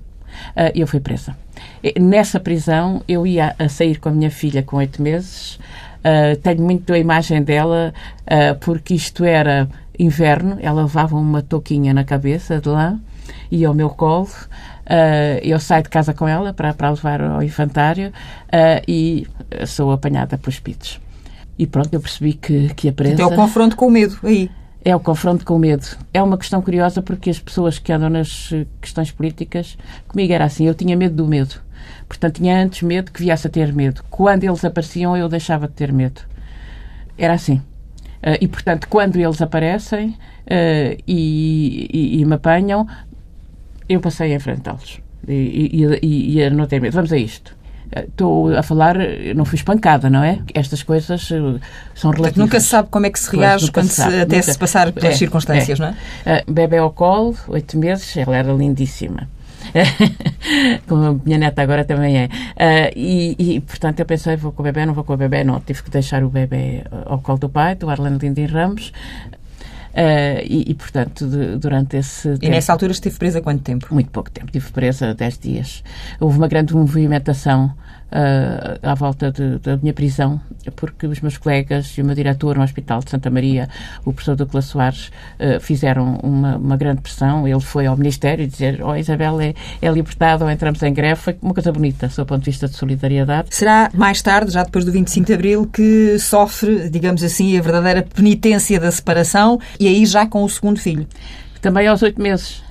uh, 0.55 0.71
eu 0.75 0.87
fui 0.87 0.99
presa. 0.99 1.35
E, 1.83 1.99
nessa 1.99 2.39
prisão, 2.39 3.01
eu 3.07 3.25
ia 3.25 3.55
a 3.57 3.69
sair 3.69 3.99
com 3.99 4.09
a 4.09 4.11
minha 4.11 4.31
filha 4.31 4.63
com 4.63 4.77
oito 4.77 5.01
meses. 5.01 5.55
Uh, 5.99 6.35
tenho 6.41 6.61
muito 6.61 6.91
a 6.91 6.97
imagem 6.97 7.41
dela, 7.41 7.93
porque 8.59 8.93
isto 8.93 9.23
era 9.23 9.69
inverno, 9.97 10.57
ela 10.61 10.81
levava 10.81 11.15
uma 11.15 11.41
touquinha 11.41 11.93
na 11.93 12.03
cabeça 12.03 12.59
de 12.59 12.67
lã 12.67 12.99
e 13.51 13.63
ao 13.63 13.73
meu 13.73 13.89
colo. 13.89 14.27
Uh, 14.83 15.39
eu 15.41 15.59
saio 15.61 15.83
de 15.83 15.89
casa 15.89 16.13
com 16.13 16.27
ela 16.27 16.51
para, 16.51 16.73
para 16.73 16.89
levar 16.89 17.21
ao 17.21 17.41
infantário 17.41 18.09
uh, 18.09 18.83
e 18.85 19.25
sou 19.65 19.91
apanhada 19.91 20.37
pelos 20.37 20.59
pitos. 20.59 20.99
E 21.57 21.67
pronto, 21.67 21.93
eu 21.93 21.99
percebi 21.99 22.33
que, 22.33 22.73
que 22.73 22.89
a 22.89 22.93
presa... 22.93 23.13
Então 23.13 23.29
é 23.29 23.33
o 23.33 23.35
confronto 23.35 23.75
com 23.75 23.87
o 23.87 23.91
medo 23.91 24.17
aí. 24.23 24.49
É 24.85 24.95
o 24.95 24.99
confronto 24.99 25.45
com 25.45 25.55
o 25.55 25.59
medo. 25.59 25.85
É 26.13 26.21
uma 26.21 26.37
questão 26.37 26.61
curiosa 26.61 27.01
porque 27.01 27.29
as 27.29 27.39
pessoas 27.39 27.79
que 27.79 27.91
andam 27.91 28.09
nas 28.09 28.49
questões 28.81 29.11
políticas, 29.11 29.77
comigo 30.07 30.33
era 30.33 30.45
assim, 30.45 30.67
eu 30.67 30.73
tinha 30.73 30.95
medo 30.97 31.15
do 31.15 31.27
medo. 31.27 31.55
Portanto, 32.07 32.35
tinha 32.35 32.61
antes 32.61 32.81
medo 32.81 33.11
que 33.11 33.21
viesse 33.21 33.47
a 33.47 33.49
ter 33.49 33.73
medo. 33.73 34.03
Quando 34.09 34.43
eles 34.43 34.63
apareciam, 34.65 35.15
eu 35.15 35.29
deixava 35.29 35.67
de 35.67 35.73
ter 35.73 35.91
medo. 35.93 36.21
Era 37.17 37.33
assim. 37.33 37.55
Uh, 37.55 38.39
e, 38.39 38.47
portanto, 38.47 38.87
quando 38.89 39.17
eles 39.17 39.41
aparecem 39.41 40.09
uh, 40.09 41.03
e, 41.07 41.89
e, 41.93 42.21
e, 42.21 42.25
me 42.25 42.35
apanham, 42.35 42.87
eu 43.87 43.99
passei 43.99 44.31
a 44.31 44.35
enfrentá-los 44.35 45.01
e, 45.27 45.69
e, 46.01 46.35
e, 46.35 46.43
a 46.43 46.49
não 46.49 46.65
ter 46.65 46.79
medo. 46.81 46.93
Vamos 46.93 47.11
a 47.11 47.17
isto. 47.17 47.55
Estou 48.07 48.55
a 48.55 48.63
falar, 48.63 48.95
não 49.35 49.45
fui 49.45 49.55
espancada, 49.55 50.09
não 50.09 50.23
é? 50.23 50.39
Estas 50.53 50.81
coisas 50.83 51.29
eh, 51.31 51.59
são 51.93 52.11
relativas. 52.11 52.37
Nunca 52.37 52.59
se 52.59 52.67
sabe 52.67 52.89
como 52.89 53.05
é 53.05 53.09
que 53.09 53.19
se 53.19 53.35
reage 53.35 53.71
quando 53.71 53.89
se, 53.89 53.95
sabe, 53.95 54.21
até 54.21 54.37
nunca, 54.37 54.51
se 54.51 54.57
passar 54.57 54.91
pelas 54.91 55.13
é, 55.13 55.17
circunstâncias, 55.17 55.79
é. 55.79 55.83
não 55.83 55.89
é? 55.89 56.43
Uh, 56.47 56.51
bebê 56.51 56.77
ao 56.77 56.91
colo, 56.91 57.35
oito 57.47 57.77
meses, 57.77 58.15
ela 58.17 58.35
era 58.35 58.51
lindíssima. 58.51 59.27
Como 60.87 61.05
a 61.05 61.13
minha 61.25 61.37
neta 61.37 61.61
agora 61.61 61.85
também 61.85 62.17
é. 62.17 62.25
Uh, 62.25 62.93
e, 62.95 63.35
e, 63.37 63.59
portanto, 63.61 63.99
eu 63.99 64.05
pensei, 64.05 64.35
vou 64.35 64.51
com 64.51 64.61
o 64.61 64.65
bebê, 64.65 64.85
não 64.85 64.93
vou 64.93 65.03
com 65.03 65.13
o 65.13 65.17
bebê, 65.17 65.43
não. 65.43 65.59
Tive 65.59 65.83
que 65.83 65.89
deixar 65.89 66.23
o 66.23 66.29
bebê 66.29 66.83
ao 67.05 67.19
colo 67.19 67.39
do 67.39 67.49
pai, 67.49 67.75
do 67.75 67.89
Arlene 67.89 68.17
Lindy 68.17 68.45
Ramos. 68.45 68.91
Uh, 69.93 70.41
e, 70.43 70.71
e, 70.71 70.73
portanto, 70.73 71.27
de, 71.27 71.55
durante 71.57 71.97
esse 71.97 72.35
E 72.41 72.49
nessa 72.49 72.71
altura 72.71 72.91
esteve 72.91 73.15
presa 73.15 73.41
quanto 73.41 73.61
tempo? 73.61 73.93
Muito 73.93 74.09
pouco 74.09 74.31
tempo. 74.31 74.47
Estive 74.47 74.71
presa 74.71 75.13
10 75.13 75.37
dias. 75.37 75.83
Houve 76.19 76.37
uma 76.37 76.47
grande 76.47 76.73
movimentação 76.73 77.75
uh, 78.13 78.79
à 78.81 78.93
volta 78.93 79.31
de, 79.31 79.57
da 79.59 79.75
minha 79.77 79.93
prisão, 79.93 80.39
porque 80.75 81.07
os 81.07 81.19
meus 81.19 81.37
colegas 81.37 81.97
e 81.97 82.01
o 82.01 82.05
meu 82.05 82.15
diretor 82.15 82.55
no 82.55 82.63
Hospital 82.63 82.99
de 82.99 83.09
Santa 83.09 83.29
Maria, 83.29 83.67
o 84.05 84.13
professor 84.13 84.35
Douglas 84.35 84.65
Soares, 84.65 85.11
uh, 85.39 85.59
fizeram 85.59 86.19
uma, 86.23 86.57
uma, 86.57 86.77
grande 86.77 87.01
pressão. 87.01 87.47
Ele 87.47 87.59
foi 87.59 87.87
ao 87.87 87.97
Ministério 87.97 88.47
dizer: 88.47 88.81
Oh, 88.83 88.95
Isabel 88.95 89.41
é, 89.41 89.53
é 89.81 89.89
libertada 89.89 90.45
ou 90.45 90.51
entramos 90.51 90.81
em 90.83 90.93
greve. 90.93 91.19
Foi 91.19 91.37
uma 91.41 91.53
coisa 91.53 91.71
bonita, 91.71 92.07
do 92.07 92.25
ponto 92.25 92.39
de 92.39 92.51
vista 92.51 92.67
de 92.67 92.75
solidariedade. 92.75 93.47
Será 93.51 93.89
mais 93.93 94.21
tarde, 94.21 94.51
já 94.51 94.63
depois 94.63 94.85
do 94.85 94.91
25 94.91 95.27
de 95.27 95.33
Abril, 95.33 95.67
que 95.67 96.17
sofre, 96.19 96.89
digamos 96.89 97.23
assim, 97.23 97.57
a 97.57 97.61
verdadeira 97.61 98.05
penitência 98.13 98.79
da 98.79 98.91
separação 98.91 99.59
e 99.79 99.87
aí 99.87 100.05
já 100.05 100.25
com 100.25 100.43
o 100.43 100.49
segundo 100.49 100.79
filho 100.79 101.07
também 101.63 101.87
aos 101.87 102.01
oito 102.03 102.21
meses. 102.21 102.61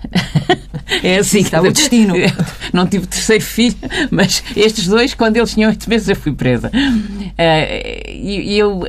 É 1.02 1.16
assim. 1.16 1.40
Está 1.40 1.62
o 1.62 1.72
destino. 1.72 2.14
Não 2.72 2.86
tive 2.86 3.06
terceiro 3.06 3.42
filho, 3.42 3.76
mas 4.10 4.44
estes 4.54 4.86
dois, 4.86 5.14
quando 5.14 5.38
eles 5.38 5.54
tinham 5.54 5.70
oito 5.70 5.88
meses, 5.88 6.08
eu 6.10 6.14
fui 6.14 6.32
presa. 6.32 6.68
Uh, 6.68 8.08
e, 8.08 8.56
eu 8.56 8.82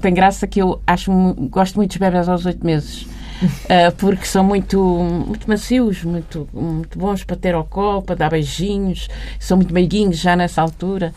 tem 0.00 0.14
graça 0.14 0.46
que 0.46 0.62
eu 0.62 0.80
acho 0.86 1.12
gosto 1.50 1.74
muito 1.74 1.90
dos 1.90 1.98
bebés 1.98 2.28
aos 2.28 2.46
oito 2.46 2.64
meses. 2.64 3.02
Uh, 3.02 3.92
porque 3.98 4.26
são 4.26 4.44
muito, 4.44 4.80
muito 5.26 5.48
macios, 5.48 6.04
muito, 6.04 6.48
muito 6.52 6.96
bons 6.96 7.24
para 7.24 7.36
ter 7.36 7.54
ao 7.54 7.64
colo, 7.64 8.02
para 8.02 8.14
dar 8.14 8.30
beijinhos, 8.30 9.08
são 9.40 9.56
muito 9.56 9.74
meiguinhos 9.74 10.18
já 10.18 10.36
nessa 10.36 10.62
altura. 10.62 11.12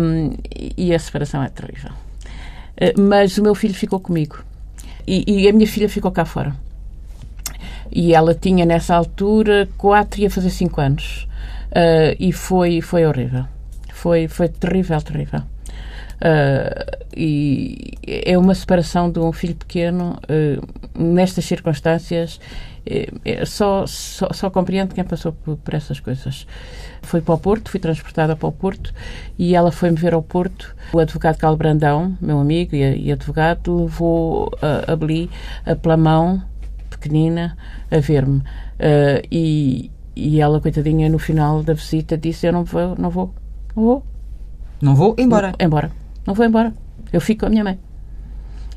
Um, 0.00 0.34
e 0.76 0.92
a 0.92 0.98
separação 0.98 1.40
é 1.40 1.48
terrível. 1.48 1.92
Uh, 2.76 3.00
mas 3.00 3.38
o 3.38 3.42
meu 3.42 3.54
filho 3.54 3.74
ficou 3.74 4.00
comigo. 4.00 4.42
E, 5.06 5.44
e 5.44 5.48
a 5.48 5.52
minha 5.52 5.66
filha 5.68 5.88
ficou 5.88 6.10
cá 6.10 6.24
fora. 6.24 6.54
E 7.90 8.14
ela 8.14 8.34
tinha 8.34 8.64
nessa 8.64 8.94
altura 8.94 9.68
quatro, 9.76 10.20
ia 10.20 10.30
fazer 10.30 10.50
cinco 10.50 10.80
anos. 10.80 11.28
Uh, 11.70 12.16
e 12.18 12.32
foi, 12.32 12.80
foi 12.80 13.06
horrível. 13.06 13.44
Foi, 13.92 14.28
foi 14.28 14.48
terrível, 14.48 15.00
terrível. 15.00 15.40
Uh, 16.20 17.06
e 17.16 17.94
é 18.06 18.36
uma 18.36 18.54
separação 18.54 19.10
de 19.10 19.18
um 19.18 19.32
filho 19.32 19.54
pequeno 19.54 20.18
uh, 20.28 21.02
nestas 21.02 21.44
circunstâncias 21.46 22.38
é, 23.24 23.44
só, 23.44 23.86
só, 23.86 24.32
só, 24.32 24.50
compreendo 24.50 24.94
quem 24.94 25.04
passou 25.04 25.32
por, 25.32 25.56
por, 25.56 25.74
essas 25.74 26.00
coisas 26.00 26.46
foi 27.02 27.20
para 27.20 27.34
o 27.34 27.38
Porto, 27.38 27.70
fui 27.70 27.78
transportada 27.78 28.34
para 28.34 28.48
o 28.48 28.52
Porto 28.52 28.92
e 29.38 29.54
ela 29.54 29.70
foi-me 29.70 29.96
ver 29.96 30.14
ao 30.14 30.22
Porto 30.22 30.74
o 30.92 30.98
advogado 30.98 31.36
Carlos 31.36 31.58
Brandão, 31.58 32.16
meu 32.20 32.40
amigo 32.40 32.74
e, 32.74 33.06
e 33.06 33.12
advogado 33.12 33.82
levou 33.82 34.50
a, 34.62 34.92
a 34.92 34.96
Beli 34.96 35.30
a 35.66 35.76
pela 35.76 35.96
mão 35.96 36.42
pequenina 36.90 37.56
a 37.90 37.98
ver-me. 37.98 38.38
Uh, 38.38 39.22
e, 39.30 39.90
e 40.14 40.40
ela, 40.40 40.60
coitadinha, 40.60 41.08
no 41.08 41.18
final 41.18 41.62
da 41.62 41.72
visita 41.72 42.18
disse: 42.18 42.46
Eu 42.46 42.52
não 42.52 42.64
vou, 42.64 42.94
não 42.98 43.10
vou, 43.10 43.34
não 43.74 43.84
vou. 43.84 44.06
Não 44.82 44.94
vou 44.94 45.14
embora. 45.18 45.52
Não, 45.58 45.66
embora. 45.66 45.90
Não 46.26 46.34
vou 46.34 46.44
embora. 46.44 46.74
Eu 47.12 47.20
fico 47.20 47.40
com 47.40 47.46
a 47.46 47.50
minha 47.50 47.64
mãe. 47.64 47.78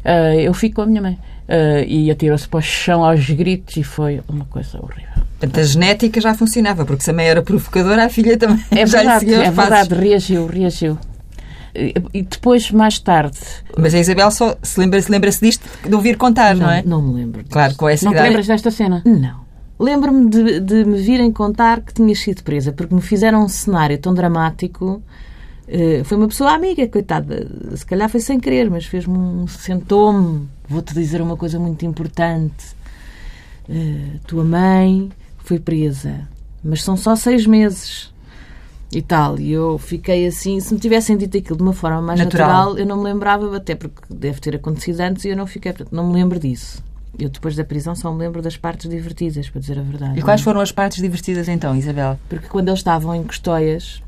Uh, 0.05 0.39
eu 0.39 0.53
fico 0.53 0.75
com 0.75 0.81
a 0.81 0.85
minha 0.85 1.01
mãe. 1.01 1.19
Uh, 1.43 1.83
e 1.85 2.09
atirou-se 2.09 2.47
para 2.47 2.59
o 2.59 2.61
chão 2.61 3.03
aos 3.03 3.29
gritos 3.29 3.75
e 3.75 3.83
foi 3.83 4.21
uma 4.29 4.45
coisa 4.45 4.77
horrível. 4.81 5.23
Portanto, 5.39 5.59
a 5.59 5.63
genética 5.63 6.21
já 6.21 6.33
funcionava, 6.33 6.85
porque 6.85 7.03
se 7.03 7.09
a 7.09 7.13
mãe 7.13 7.25
era 7.25 7.41
provocadora, 7.41 8.05
a 8.05 8.09
filha 8.09 8.37
também 8.37 8.63
é 8.71 8.85
já 8.87 8.99
verdade, 8.99 9.33
É 9.33 9.51
verdade, 9.51 9.93
reagiu, 9.93 10.47
reagiu. 10.47 10.97
E 11.75 12.21
depois, 12.21 12.69
mais 12.71 12.99
tarde. 12.99 13.39
Mas 13.77 13.95
a 13.95 13.99
Isabel 13.99 14.29
só 14.29 14.55
se 14.61 14.79
lembra-se 14.79 15.11
lembra 15.11 15.31
disto 15.31 15.67
de 15.87 15.95
ouvir 15.95 16.17
contar, 16.17 16.55
não, 16.55 16.67
não 16.67 16.71
é? 16.71 16.83
Não 16.83 17.01
me 17.01 17.13
lembro. 17.15 17.43
Claro, 17.49 17.75
com 17.75 17.89
essa 17.89 18.05
Não 18.05 18.11
idade. 18.11 18.25
te 18.25 18.29
lembras 18.29 18.47
desta 18.47 18.69
cena? 18.69 19.01
Não. 19.05 19.43
Lembro-me 19.79 20.29
de, 20.29 20.59
de, 20.59 20.85
me 20.85 21.01
virem 21.01 21.31
contar 21.31 21.81
que 21.81 21.93
tinhas 21.93 22.19
sido 22.19 22.43
presa, 22.43 22.71
porque 22.71 22.93
me 22.93 23.01
fizeram 23.01 23.43
um 23.43 23.47
cenário 23.47 23.97
tão 23.97 24.13
dramático. 24.13 25.01
Uh, 25.67 26.03
foi 26.03 26.17
uma 26.17 26.27
pessoa 26.27 26.51
amiga, 26.51 26.87
coitada. 26.87 27.47
Se 27.75 27.85
calhar 27.85 28.07
foi 28.07 28.19
sem 28.19 28.39
querer, 28.39 28.69
mas 28.69 28.85
fez-me 28.85 29.17
um. 29.17 29.47
sentou-me. 29.47 30.47
Vou-te 30.69 30.93
dizer 30.93 31.21
uma 31.21 31.35
coisa 31.35 31.59
muito 31.59 31.83
importante. 31.85 32.75
Uh, 33.67 34.19
tua 34.27 34.43
mãe 34.43 35.09
foi 35.39 35.57
presa, 35.57 36.27
mas 36.63 36.83
são 36.83 36.95
só 36.95 37.15
seis 37.15 37.47
meses 37.47 38.12
e 38.97 39.01
tal. 39.01 39.39
E 39.39 39.51
eu 39.51 39.77
fiquei 39.77 40.27
assim, 40.27 40.59
se 40.59 40.73
me 40.73 40.79
tivessem 40.79 41.17
dito 41.17 41.37
aquilo 41.37 41.57
de 41.57 41.63
uma 41.63 41.73
forma 41.73 42.01
mais 42.01 42.19
natural, 42.19 42.47
natural 42.47 42.77
eu 42.77 42.85
não 42.85 42.97
me 42.97 43.03
lembrava, 43.03 43.55
até 43.55 43.75
porque 43.75 44.01
deve 44.09 44.39
ter 44.39 44.55
acontecido 44.55 44.99
antes 45.01 45.25
e 45.25 45.29
eu 45.29 45.37
não 45.37 45.47
fiquei, 45.47 45.73
não 45.91 46.07
me 46.07 46.13
lembro 46.13 46.39
disso. 46.39 46.83
Eu 47.17 47.29
depois 47.29 47.55
da 47.55 47.63
prisão 47.63 47.95
só 47.95 48.11
me 48.11 48.17
lembro 48.19 48.41
das 48.41 48.57
partes 48.57 48.89
divertidas, 48.89 49.47
para 49.47 49.61
dizer 49.61 49.77
a 49.77 49.83
verdade. 49.83 50.19
E 50.19 50.21
quais 50.21 50.41
foram 50.41 50.61
as 50.61 50.71
partes 50.71 51.01
divertidas 51.01 51.47
então, 51.47 51.75
Isabel? 51.75 52.19
Porque 52.27 52.47
quando 52.47 52.69
eles 52.69 52.79
estavam 52.79 53.13
em 53.13 53.23
Custóias, 53.23 54.01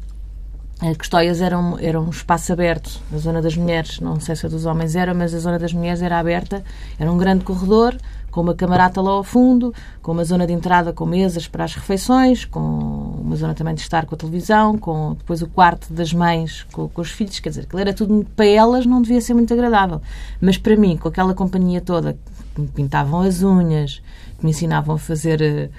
Custóias 0.98 1.42
era 1.42 1.58
um, 1.58 1.80
era 1.80 2.00
um 2.00 2.10
espaço 2.10 2.52
aberto, 2.52 3.00
a 3.14 3.18
zona 3.18 3.42
das 3.42 3.56
mulheres, 3.56 4.00
não 4.00 4.20
sei 4.20 4.36
se 4.36 4.46
a 4.46 4.50
dos 4.50 4.66
homens 4.66 4.96
era, 4.96 5.14
mas 5.14 5.34
a 5.34 5.40
zona 5.40 5.58
das 5.58 5.72
mulheres 5.72 6.02
era 6.02 6.20
aberta, 6.20 6.64
era 7.00 7.12
um 7.12 7.18
grande 7.18 7.46
corredor, 7.46 7.96
com 8.36 8.42
uma 8.42 8.54
camarata 8.54 9.02
lá 9.02 9.12
ao 9.12 9.24
fundo, 9.24 9.74
com 10.02 10.12
uma 10.12 10.26
zona 10.26 10.46
de 10.46 10.52
entrada 10.52 10.92
com 10.92 11.06
mesas 11.06 11.48
para 11.48 11.64
as 11.64 11.74
refeições, 11.74 12.44
com 12.44 12.60
uma 12.60 13.34
zona 13.38 13.54
também 13.54 13.74
de 13.74 13.80
estar 13.80 14.06
com 14.06 14.14
a 14.14 14.18
televisão, 14.18 14.78
com 14.78 15.14
depois 15.14 15.42
o 15.42 15.48
quarto 15.48 15.94
das 15.94 16.12
mães 16.12 16.64
com, 16.74 16.90
com 16.90 17.02
os 17.02 17.12
filhos, 17.12 17.40
quer 17.40 17.48
dizer, 17.48 17.62
aquilo 17.62 17.80
era 17.80 17.94
tudo 17.94 18.28
para 18.36 18.46
elas, 18.46 18.86
não 18.86 19.02
devia 19.02 19.22
ser 19.22 19.34
muito 19.34 19.54
agradável. 19.54 20.02
Mas 20.42 20.58
para 20.58 20.76
mim, 20.76 20.98
com 20.98 21.08
aquela 21.08 21.34
companhia 21.34 21.80
toda, 21.80 22.18
que 22.54 22.60
me 22.60 22.68
pintavam 22.68 23.22
as 23.22 23.42
unhas, 23.42 24.02
que 24.38 24.44
me 24.44 24.52
ensinavam 24.52 24.96
a 24.96 25.00
fazer 25.00 25.72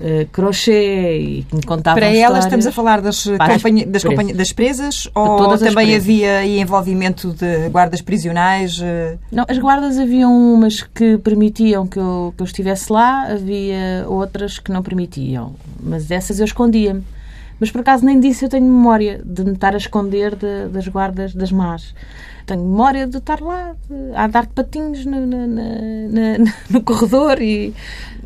uh, 0.00 0.26
crochê 0.32 1.18
e 1.18 1.42
que 1.44 1.56
me 1.56 1.62
contavam 1.62 1.98
Para 2.00 2.14
elas 2.14 2.44
estamos 2.44 2.66
a 2.66 2.72
falar 2.72 3.00
das, 3.00 3.26
Para 3.26 3.54
das, 3.86 4.02
presas. 4.02 4.36
das 4.36 4.52
presas 4.52 5.08
ou 5.14 5.56
também 5.58 5.72
presas. 5.86 6.02
havia 6.02 6.38
aí 6.38 6.58
envolvimento 6.60 7.32
de 7.32 7.68
guardas 7.68 8.00
prisionais? 8.00 8.80
eh? 8.82 9.16
Não, 9.32 9.44
as 9.48 9.58
guardas 9.58 9.98
haviam 9.98 10.32
umas 10.32 10.82
que 10.82 11.18
permitiam 11.18 11.86
que 11.86 11.98
eu, 11.98 12.34
que 12.36 12.42
eu 12.42 12.46
estivesse 12.46 12.92
lá, 12.92 13.26
havia 13.32 14.04
outras 14.08 14.58
que 14.58 14.70
não 14.72 14.82
permitiam. 14.82 15.54
Mas 15.82 16.06
dessas 16.06 16.38
eu 16.38 16.44
escondia-me. 16.44 17.02
Mas 17.60 17.70
por 17.70 17.82
acaso 17.82 18.04
nem 18.04 18.18
disso 18.18 18.44
eu 18.44 18.48
tenho 18.48 18.64
memória 18.66 19.20
de 19.24 19.44
me 19.44 19.52
estar 19.52 19.74
a 19.74 19.76
esconder 19.76 20.34
de- 20.34 20.68
das 20.72 20.88
guardas 20.88 21.32
das 21.34 21.52
más. 21.52 21.94
Tenho 22.46 22.62
memória 22.62 23.06
de 23.06 23.16
estar 23.18 23.40
lá, 23.40 23.74
de, 23.88 24.14
a 24.16 24.26
dar 24.26 24.46
patinhos 24.46 25.04
no, 25.06 25.26
na- 25.26 25.46
na- 25.46 26.38
na- 26.38 26.52
no 26.70 26.82
corredor 26.82 27.40
e 27.40 27.72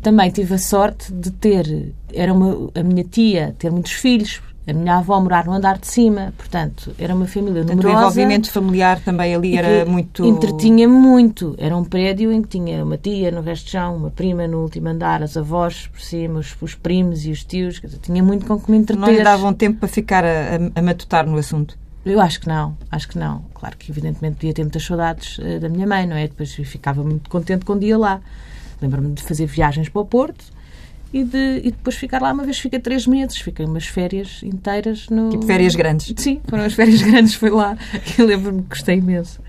também 0.01 0.29
tive 0.31 0.55
a 0.55 0.57
sorte 0.57 1.11
de 1.13 1.31
ter, 1.31 1.93
era 2.13 2.33
uma, 2.33 2.69
a 2.75 2.83
minha 2.83 3.03
tia 3.03 3.55
ter 3.57 3.71
muitos 3.71 3.93
filhos, 3.93 4.41
a 4.67 4.73
minha 4.73 4.97
avó 4.97 5.19
morar 5.19 5.45
no 5.45 5.53
andar 5.53 5.79
de 5.79 5.87
cima, 5.87 6.31
portanto, 6.37 6.93
era 6.99 7.15
uma 7.15 7.25
família 7.25 7.63
Portanto, 7.63 7.71
o 7.79 7.81
numerosa. 7.81 7.99
envolvimento 8.01 8.51
familiar 8.51 8.99
também 8.99 9.33
ali 9.33 9.57
era 9.57 9.83
muito. 9.85 10.23
Entretinha-me 10.23 10.93
muito. 10.93 11.55
Era 11.57 11.75
um 11.75 11.83
prédio 11.83 12.31
em 12.31 12.41
que 12.41 12.49
tinha 12.49 12.83
uma 12.83 12.95
tia 12.97 13.31
no 13.31 13.41
resto 13.41 13.65
de 13.65 13.71
chão, 13.71 13.95
uma 13.95 14.11
prima 14.11 14.47
no 14.47 14.61
último 14.61 14.89
andar, 14.89 15.23
as 15.23 15.35
avós 15.37 15.87
por 15.87 15.99
cima, 16.01 16.39
os, 16.39 16.55
os 16.61 16.75
primos 16.75 17.25
e 17.25 17.31
os 17.31 17.43
tios. 17.43 17.79
Dizer, 17.81 17.97
tinha 17.99 18.21
muito 18.21 18.45
com 18.45 18.59
que 18.59 18.69
me 18.69 18.77
entreter. 18.77 19.01
Não 19.01 19.11
lhe 19.11 19.23
davam 19.23 19.53
tempo 19.53 19.79
para 19.79 19.87
ficar 19.89 20.23
a, 20.23 20.27
a- 20.29 20.79
a 20.79 20.81
matutar 20.83 21.25
no 21.25 21.37
assunto. 21.37 21.75
Eu 22.05 22.21
acho 22.21 22.39
que 22.39 22.47
não, 22.47 22.77
acho 22.89 23.07
que 23.07 23.17
não. 23.17 23.43
Claro 23.53 23.77
que 23.77 23.91
evidentemente 23.91 24.35
podia 24.35 24.53
ter 24.53 24.63
muitas 24.63 24.83
saudades 24.83 25.37
eh, 25.41 25.59
da 25.59 25.69
minha 25.69 25.85
mãe, 25.85 26.07
não 26.07 26.15
é? 26.15 26.27
Depois 26.27 26.57
eu 26.57 26.65
ficava 26.65 27.03
muito 27.03 27.29
contente 27.29 27.65
quando 27.65 27.83
ia 27.83 27.97
lá. 27.97 28.21
Lembro-me 28.81 29.13
de 29.13 29.21
fazer 29.21 29.45
viagens 29.45 29.89
para 29.89 30.01
o 30.01 30.05
Porto 30.05 30.45
e, 31.11 31.23
de, 31.23 31.61
e 31.63 31.71
depois 31.71 31.95
ficar 31.95 32.21
lá. 32.21 32.31
Uma 32.31 32.43
vez 32.43 32.59
fiquei 32.59 32.79
três 32.79 33.05
meses, 33.05 33.37
fiquei 33.37 33.65
umas 33.65 33.85
férias 33.85 34.41
inteiras 34.43 35.09
no. 35.09 35.29
Tipo 35.29 35.45
férias 35.45 35.75
grandes. 35.75 36.13
Sim, 36.17 36.39
foram 36.47 36.63
as 36.63 36.73
férias 36.73 37.01
grandes, 37.03 37.33
foi 37.33 37.49
lá. 37.49 37.77
E 38.17 38.21
lembro-me 38.21 38.61
que 38.63 38.69
gostei 38.69 38.97
imenso. 38.97 39.41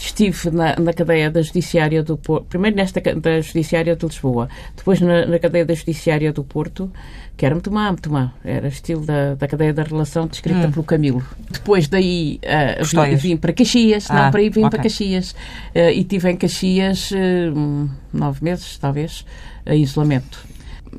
Estive 0.00 0.50
na, 0.52 0.76
na 0.76 0.92
cadeia 0.92 1.28
da 1.28 1.42
Judiciária 1.42 2.04
do 2.04 2.16
Porto, 2.16 2.44
primeiro 2.44 2.76
nesta 2.76 3.00
da 3.00 3.40
Judiciária 3.40 3.96
de 3.96 4.06
Lisboa, 4.06 4.48
depois 4.76 5.00
na, 5.00 5.26
na 5.26 5.40
cadeia 5.40 5.64
da 5.66 5.74
Judiciária 5.74 6.32
do 6.32 6.44
Porto, 6.44 6.88
que 7.36 7.44
era 7.44 7.52
muito 7.52 7.68
má, 7.72 7.88
muito 7.90 8.08
má. 8.08 8.32
Era 8.44 8.68
estilo 8.68 9.04
da, 9.04 9.34
da 9.34 9.48
cadeia 9.48 9.74
da 9.74 9.82
relação 9.82 10.28
descrita 10.28 10.68
Hum. 10.68 10.70
pelo 10.70 10.84
Camilo. 10.84 11.22
Depois 11.50 11.88
daí 11.88 12.38
ah, 12.46 12.80
vim, 13.08 13.16
vim 13.16 13.36
para 13.36 13.52
Caxias, 13.52 14.08
Ah, 14.08 14.24
não, 14.26 14.30
para 14.30 14.40
aí 14.40 14.50
vim 14.50 14.60
ok. 14.60 14.70
para 14.70 14.82
Caxias. 14.84 15.34
Ah, 15.74 15.90
e 15.90 16.04
tive 16.04 16.30
em 16.30 16.36
Caxias 16.36 17.10
hum, 17.12 17.88
nove 18.12 18.38
meses, 18.44 18.78
talvez, 18.78 19.24
em 19.66 19.82
isolamento. 19.82 20.46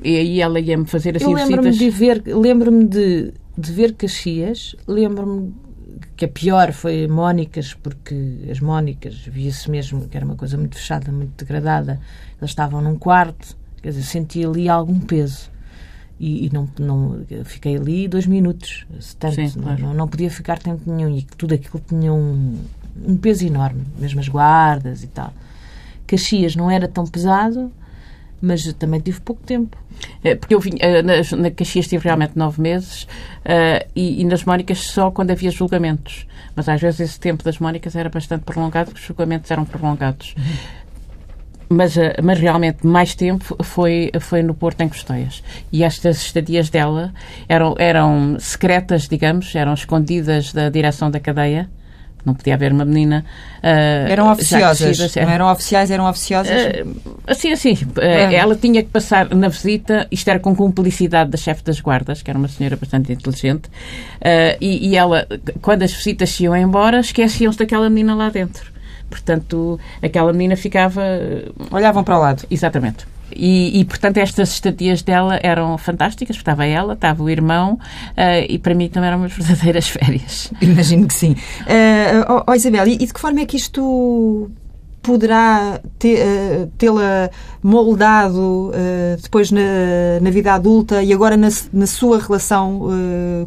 E 0.03 0.17
aí 0.17 0.41
ela 0.41 0.59
ia-me 0.59 0.85
fazer 0.85 1.15
assim 1.15 1.25
Eu 1.31 1.37
lembro-me 1.37 1.71
visitas. 1.71 1.77
de 1.77 1.89
ver, 1.89 2.21
lembro-me 2.25 2.85
de, 2.85 3.33
de 3.57 3.71
ver 3.71 3.93
Caxias, 3.93 4.75
lembro-me 4.85 5.53
que 6.19 6.25
a 6.25 6.27
pior 6.27 6.73
foi 6.73 7.07
Mónicas, 7.07 7.73
porque 7.73 8.13
as 8.51 8.59
Mónicas 8.59 9.15
via-se 9.25 9.71
mesmo 9.71 10.05
que 10.05 10.17
era 10.17 10.25
uma 10.25 10.35
coisa 10.35 10.57
muito 10.57 10.75
fechada, 10.75 11.09
muito 11.13 11.31
degradada. 11.45 11.97
Elas 12.37 12.51
estavam 12.51 12.81
num 12.81 12.97
quarto, 12.97 13.55
quer 13.81 13.91
dizer, 13.91 14.03
senti 14.03 14.43
ali 14.45 14.67
algum 14.67 14.99
peso. 14.99 15.49
E, 16.19 16.47
e 16.47 16.49
não, 16.51 16.67
não 16.77 17.25
fiquei 17.45 17.77
ali 17.77 18.05
dois 18.05 18.27
minutos, 18.27 18.85
se 18.99 19.15
tanto, 19.15 19.35
Sim, 19.35 19.49
não- 19.55 19.63
claro. 19.63 19.81
não, 19.81 19.93
não 19.93 20.07
podia 20.09 20.29
ficar 20.29 20.59
tempo 20.59 20.81
nenhum. 20.91 21.15
E 21.15 21.23
tudo 21.37 21.53
aquilo 21.55 21.81
tinha 21.87 22.11
um, 22.13 22.57
um 23.07 23.15
peso 23.15 23.45
enorme, 23.47 23.83
mesmo 23.97 24.19
as 24.19 24.27
guardas 24.27 25.01
e 25.05 25.07
tal. 25.07 25.31
Caxias 26.05 26.53
não 26.53 26.69
era 26.69 26.89
tão 26.89 27.05
pesado, 27.07 27.71
mas 28.41 28.71
também 28.73 28.99
tive 28.99 29.19
pouco 29.21 29.41
tempo. 29.43 29.77
Eh, 30.23 30.35
Porque 30.35 30.55
eu 30.55 30.59
vim, 30.59 30.71
eh, 30.79 31.01
na, 31.01 31.13
na 31.37 31.51
Caxias 31.51 31.87
tive 31.87 32.03
realmente 32.03 32.37
nove 32.37 32.61
meses 32.61 33.07
eh, 33.43 33.85
e, 33.95 34.21
e 34.21 34.25
nas 34.25 34.43
Mónicas 34.43 34.79
só 34.79 35.11
quando 35.11 35.31
havia 35.31 35.51
julgamentos. 35.51 36.25
Mas 36.55 36.67
às 36.67 36.81
vezes 36.81 36.99
esse 36.99 37.19
tempo 37.19 37.43
das 37.43 37.59
Mónicas 37.59 37.95
era 37.95 38.09
bastante 38.09 38.43
prolongado, 38.43 38.87
porque 38.87 38.99
os 38.99 39.07
julgamentos 39.07 39.49
eram 39.51 39.65
prolongados. 39.65 40.35
Mas, 41.69 41.95
eh, 41.97 42.15
mas 42.23 42.39
realmente 42.39 42.85
mais 42.85 43.13
tempo 43.13 43.55
foi, 43.63 44.11
foi 44.19 44.41
no 44.41 44.53
Porto 44.55 44.81
em 44.81 44.89
Custóias. 44.89 45.43
E 45.71 45.83
estas 45.83 46.17
estadias 46.17 46.69
dela 46.69 47.13
eram, 47.47 47.75
eram 47.77 48.37
secretas, 48.39 49.07
digamos, 49.07 49.53
eram 49.53 49.73
escondidas 49.73 50.51
da 50.51 50.69
direção 50.69 51.11
da 51.11 51.19
cadeia. 51.19 51.69
Não 52.25 52.33
podia 52.33 52.53
haver 52.53 52.71
uma 52.71 52.83
menina. 52.85 53.23
eh, 53.63 54.07
Eram 54.09 54.31
oficiosas. 54.31 54.97
crescida, 54.97 55.25
Não 55.25 55.31
eram 55.33 55.51
oficiais, 55.51 55.89
eram 55.89 56.05
oficiosas. 56.09 56.51
eh, 56.51 56.85
assim, 57.25 57.51
assim, 57.51 57.77
É. 57.99 58.35
ela 58.35 58.55
tinha 58.55 58.83
que 58.83 58.89
passar 58.89 59.33
na 59.33 59.47
visita, 59.47 60.05
isto 60.11 60.27
era 60.29 60.39
com 60.39 60.55
cumplicidade 60.55 61.29
da 61.31 61.37
chefe 61.37 61.63
das 61.63 61.79
guardas, 61.79 62.21
que 62.21 62.29
era 62.29 62.37
uma 62.37 62.47
senhora 62.47 62.75
bastante 62.75 63.11
inteligente, 63.13 63.69
e, 64.59 64.89
e 64.89 64.95
ela, 64.97 65.25
quando 65.61 65.83
as 65.83 65.93
visitas 65.93 66.29
se 66.29 66.43
iam 66.43 66.55
embora, 66.55 66.99
esqueciam-se 66.99 67.57
daquela 67.57 67.89
menina 67.89 68.13
lá 68.15 68.29
dentro. 68.29 68.69
Portanto, 69.09 69.79
aquela 70.03 70.31
menina 70.31 70.55
ficava. 70.55 71.01
Olhavam 71.71 72.03
para 72.03 72.15
o 72.17 72.21
lado. 72.21 72.43
Exatamente. 72.51 73.07
E, 73.35 73.79
e, 73.79 73.85
portanto, 73.85 74.17
estas 74.17 74.53
estadias 74.53 75.01
dela 75.01 75.39
eram 75.41 75.77
fantásticas, 75.77 76.35
porque 76.35 76.49
estava 76.49 76.65
ela, 76.65 76.93
estava 76.93 77.23
o 77.23 77.29
irmão, 77.29 77.79
eh, 78.15 78.45
e 78.49 78.59
para 78.59 78.73
mim 78.73 78.89
também 78.89 79.09
eram 79.09 79.19
umas 79.19 79.33
verdadeiras 79.33 79.87
férias. 79.89 80.51
Imagino 80.61 81.07
que 81.07 81.13
sim. 81.13 81.35
Eh, 81.67 82.25
oh, 82.29 82.43
oh, 82.47 82.53
Isabel, 82.53 82.87
e, 82.87 82.93
e 82.93 83.05
de 83.05 83.13
que 83.13 83.19
forma 83.19 83.41
é 83.41 83.45
que 83.45 83.57
isto 83.57 84.49
poderá 85.01 85.79
eh, 86.03 86.67
tê-la 86.77 87.29
moldado 87.63 88.71
depois 89.21 89.49
na, 89.49 90.19
na 90.21 90.29
vida 90.29 90.53
adulta 90.53 91.01
e 91.01 91.13
agora 91.13 91.37
na, 91.37 91.47
na 91.71 91.87
sua 91.87 92.19
relação 92.19 92.89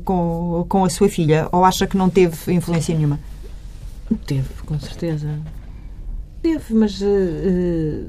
com, 0.05 0.65
com 0.69 0.85
a 0.85 0.89
sua 0.89 1.09
filha? 1.09 1.49
Ou 1.53 1.65
acha 1.65 1.87
que 1.87 1.97
não 1.97 2.09
teve 2.09 2.53
influência 2.53 2.95
nenhuma? 2.95 3.21
Teve, 4.27 4.49
com 4.65 4.79
certeza. 4.79 5.29
Teve, 6.43 6.75
mas 6.75 7.01
eh, 7.01 8.05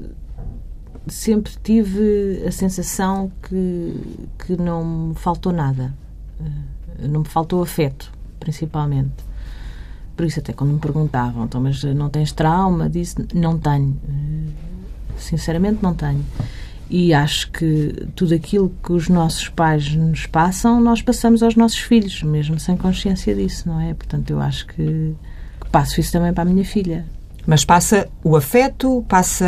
sempre 1.06 1.52
tive 1.62 2.42
a 2.46 2.50
sensação 2.50 3.30
que, 3.42 3.94
que 4.38 4.56
não 4.56 5.08
me 5.08 5.14
faltou 5.14 5.52
nada. 5.52 5.94
Eh, 6.40 7.08
não 7.08 7.20
me 7.20 7.28
faltou 7.28 7.62
afeto, 7.62 8.12
principalmente. 8.40 9.12
Por 10.16 10.26
isso, 10.26 10.38
até 10.38 10.52
quando 10.52 10.72
me 10.72 10.78
perguntavam, 10.78 11.44
então, 11.44 11.60
mas 11.60 11.82
não 11.82 12.08
tens 12.08 12.32
trauma? 12.32 12.88
Disse, 12.88 13.16
não 13.34 13.58
tenho. 13.58 13.98
Eh, 14.08 14.74
Sinceramente, 15.16 15.82
não 15.82 15.94
tenho. 15.94 16.24
E 16.90 17.14
acho 17.14 17.50
que 17.50 18.06
tudo 18.14 18.34
aquilo 18.34 18.72
que 18.82 18.92
os 18.92 19.08
nossos 19.08 19.48
pais 19.48 19.94
nos 19.94 20.26
passam, 20.26 20.80
nós 20.80 21.00
passamos 21.00 21.42
aos 21.42 21.56
nossos 21.56 21.78
filhos, 21.78 22.22
mesmo 22.22 22.58
sem 22.60 22.76
consciência 22.76 23.34
disso, 23.34 23.68
não 23.68 23.80
é? 23.80 23.94
Portanto, 23.94 24.30
eu 24.30 24.40
acho 24.40 24.66
que, 24.66 25.14
que 25.60 25.70
passo 25.70 25.98
isso 25.98 26.12
também 26.12 26.32
para 26.32 26.42
a 26.42 26.52
minha 26.52 26.64
filha. 26.64 27.04
Mas 27.46 27.64
passa 27.64 28.08
o 28.22 28.36
afeto, 28.36 29.04
passa 29.08 29.46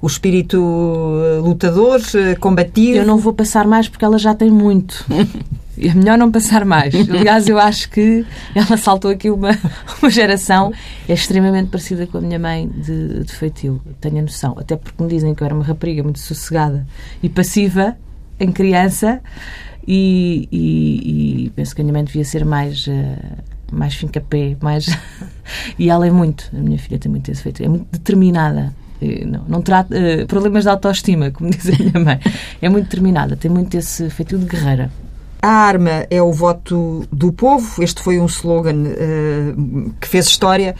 o 0.00 0.06
espírito 0.06 0.58
eh, 0.58 1.38
lutador, 1.38 2.00
eh, 2.14 2.34
combativo. 2.34 2.98
Eu 2.98 3.06
não 3.06 3.18
vou 3.18 3.32
passar 3.32 3.66
mais 3.66 3.88
porque 3.88 4.04
ela 4.04 4.18
já 4.18 4.34
tem 4.34 4.50
muito. 4.50 5.04
É 5.78 5.94
melhor 5.94 6.18
não 6.18 6.30
passar 6.30 6.64
mais. 6.66 6.94
Aliás, 6.94 7.48
eu 7.48 7.58
acho 7.58 7.88
que 7.88 8.26
ela 8.54 8.76
saltou 8.76 9.10
aqui 9.10 9.30
uma, 9.30 9.58
uma 10.00 10.10
geração. 10.10 10.72
É 11.08 11.14
extremamente 11.14 11.70
parecida 11.70 12.06
com 12.06 12.18
a 12.18 12.20
minha 12.20 12.38
mãe 12.38 12.68
de, 12.68 13.24
de 13.24 13.32
feitio. 13.32 13.80
Tenho 14.00 14.18
a 14.18 14.22
noção. 14.22 14.54
Até 14.58 14.76
porque 14.76 15.02
me 15.02 15.08
dizem 15.08 15.34
que 15.34 15.42
eu 15.42 15.46
era 15.46 15.54
uma 15.54 15.64
rapariga 15.64 16.02
muito 16.02 16.18
sossegada 16.18 16.86
e 17.22 17.28
passiva 17.28 17.96
em 18.38 18.52
criança. 18.52 19.20
E, 19.86 20.46
e, 20.52 21.46
e 21.46 21.50
penso 21.50 21.74
que 21.74 21.80
a 21.80 21.84
minha 21.84 21.94
mãe 21.94 22.04
devia 22.04 22.24
ser 22.24 22.44
mais. 22.44 22.86
Uh, 22.86 23.51
mais 23.72 23.94
fincapé, 23.94 24.56
mais. 24.60 24.86
e 25.78 25.88
ela 25.88 26.06
é 26.06 26.10
muito, 26.10 26.50
a 26.52 26.60
minha 26.60 26.78
filha 26.78 26.98
tem 26.98 27.10
muito 27.10 27.30
esse 27.30 27.42
feito, 27.42 27.62
é 27.62 27.68
muito 27.68 27.86
determinada. 27.90 28.74
Não, 29.26 29.44
não 29.48 29.62
terá 29.62 29.80
uh, 29.80 30.26
problemas 30.28 30.62
de 30.62 30.70
autoestima, 30.70 31.32
como 31.32 31.50
diz 31.50 31.68
a 31.68 31.82
minha 31.82 32.04
mãe. 32.04 32.20
É 32.60 32.68
muito 32.68 32.84
determinada, 32.84 33.36
tem 33.36 33.50
muito 33.50 33.76
esse 33.76 34.08
feito 34.10 34.38
de 34.38 34.44
guerreira. 34.44 34.90
A 35.44 35.48
arma 35.48 36.06
é 36.08 36.22
o 36.22 36.32
voto 36.32 37.04
do 37.10 37.32
povo. 37.32 37.82
Este 37.82 38.00
foi 38.00 38.20
um 38.20 38.26
slogan 38.26 38.84
uh, 38.84 39.92
que 40.00 40.06
fez 40.06 40.26
história. 40.26 40.76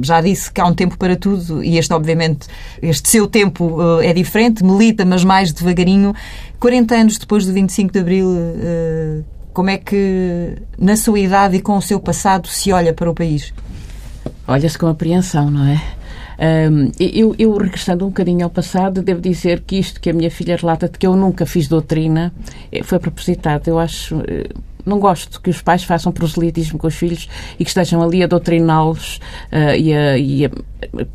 Já 0.00 0.22
disse 0.22 0.50
que 0.50 0.58
há 0.58 0.64
um 0.64 0.72
tempo 0.72 0.96
para 0.96 1.16
tudo 1.16 1.62
e 1.62 1.76
este, 1.76 1.92
obviamente, 1.92 2.48
este 2.80 3.10
seu 3.10 3.26
tempo 3.26 3.66
uh, 3.78 4.00
é 4.00 4.14
diferente, 4.14 4.64
milita, 4.64 5.04
mas 5.04 5.22
mais 5.22 5.52
devagarinho. 5.52 6.14
40 6.58 6.94
anos 6.94 7.18
depois 7.18 7.44
do 7.44 7.52
25 7.52 7.92
de 7.92 7.98
Abril, 7.98 8.26
uh, 8.26 9.24
como 9.56 9.70
é 9.70 9.78
que, 9.78 10.58
na 10.78 10.96
sua 10.96 11.18
idade 11.18 11.56
e 11.56 11.62
com 11.62 11.78
o 11.78 11.80
seu 11.80 11.98
passado, 11.98 12.46
se 12.46 12.70
olha 12.72 12.92
para 12.92 13.10
o 13.10 13.14
país? 13.14 13.54
Olha-se 14.46 14.76
com 14.76 14.86
apreensão, 14.86 15.50
não 15.50 15.66
é? 15.66 15.82
Eu, 17.00 17.34
eu, 17.38 17.56
regressando 17.56 18.04
um 18.04 18.08
bocadinho 18.08 18.44
ao 18.44 18.50
passado, 18.50 19.00
devo 19.00 19.18
dizer 19.18 19.62
que 19.66 19.78
isto 19.78 19.98
que 19.98 20.10
a 20.10 20.12
minha 20.12 20.30
filha 20.30 20.58
relata 20.58 20.90
de 20.90 20.98
que 20.98 21.06
eu 21.06 21.16
nunca 21.16 21.46
fiz 21.46 21.68
doutrina 21.68 22.34
eh, 22.70 22.82
foi 22.82 22.98
propositado. 22.98 23.66
Eu 23.66 23.78
acho. 23.78 24.16
Eh, 24.28 24.50
não 24.84 25.00
gosto 25.00 25.40
que 25.40 25.48
os 25.48 25.62
pais 25.62 25.82
façam 25.84 26.12
proselitismo 26.12 26.78
com 26.78 26.86
os 26.86 26.94
filhos 26.94 27.26
e 27.58 27.64
que 27.64 27.70
estejam 27.70 28.02
ali 28.02 28.22
a 28.22 28.26
doutriná-los 28.26 29.16
uh, 29.50 29.74
e, 29.76 29.92
a, 29.92 30.18
e 30.18 30.44
a, 30.44 30.50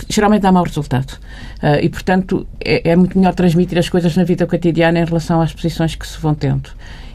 geralmente 0.10 0.41
dá 0.41 0.51
mau 0.51 0.63
resultado. 0.63 1.13
Uh, 1.62 1.80
e, 1.82 1.88
portanto, 1.88 2.45
é, 2.60 2.89
é, 2.89 2.95
muito 2.95 3.17
melhor 3.17 3.34
transmitir 3.34 3.77
as 3.77 3.88
coisas 3.88 4.17
na 4.17 4.25
vida 4.25 4.45
cotidiana 4.45 4.99
em 4.99 5.06
relação 5.06 5.39
às 5.39 5.54
posições 5.54 5.95
que 5.95 6.06
se 6.06 6.19
vão 6.19 6.34
tendo. 6.34 6.69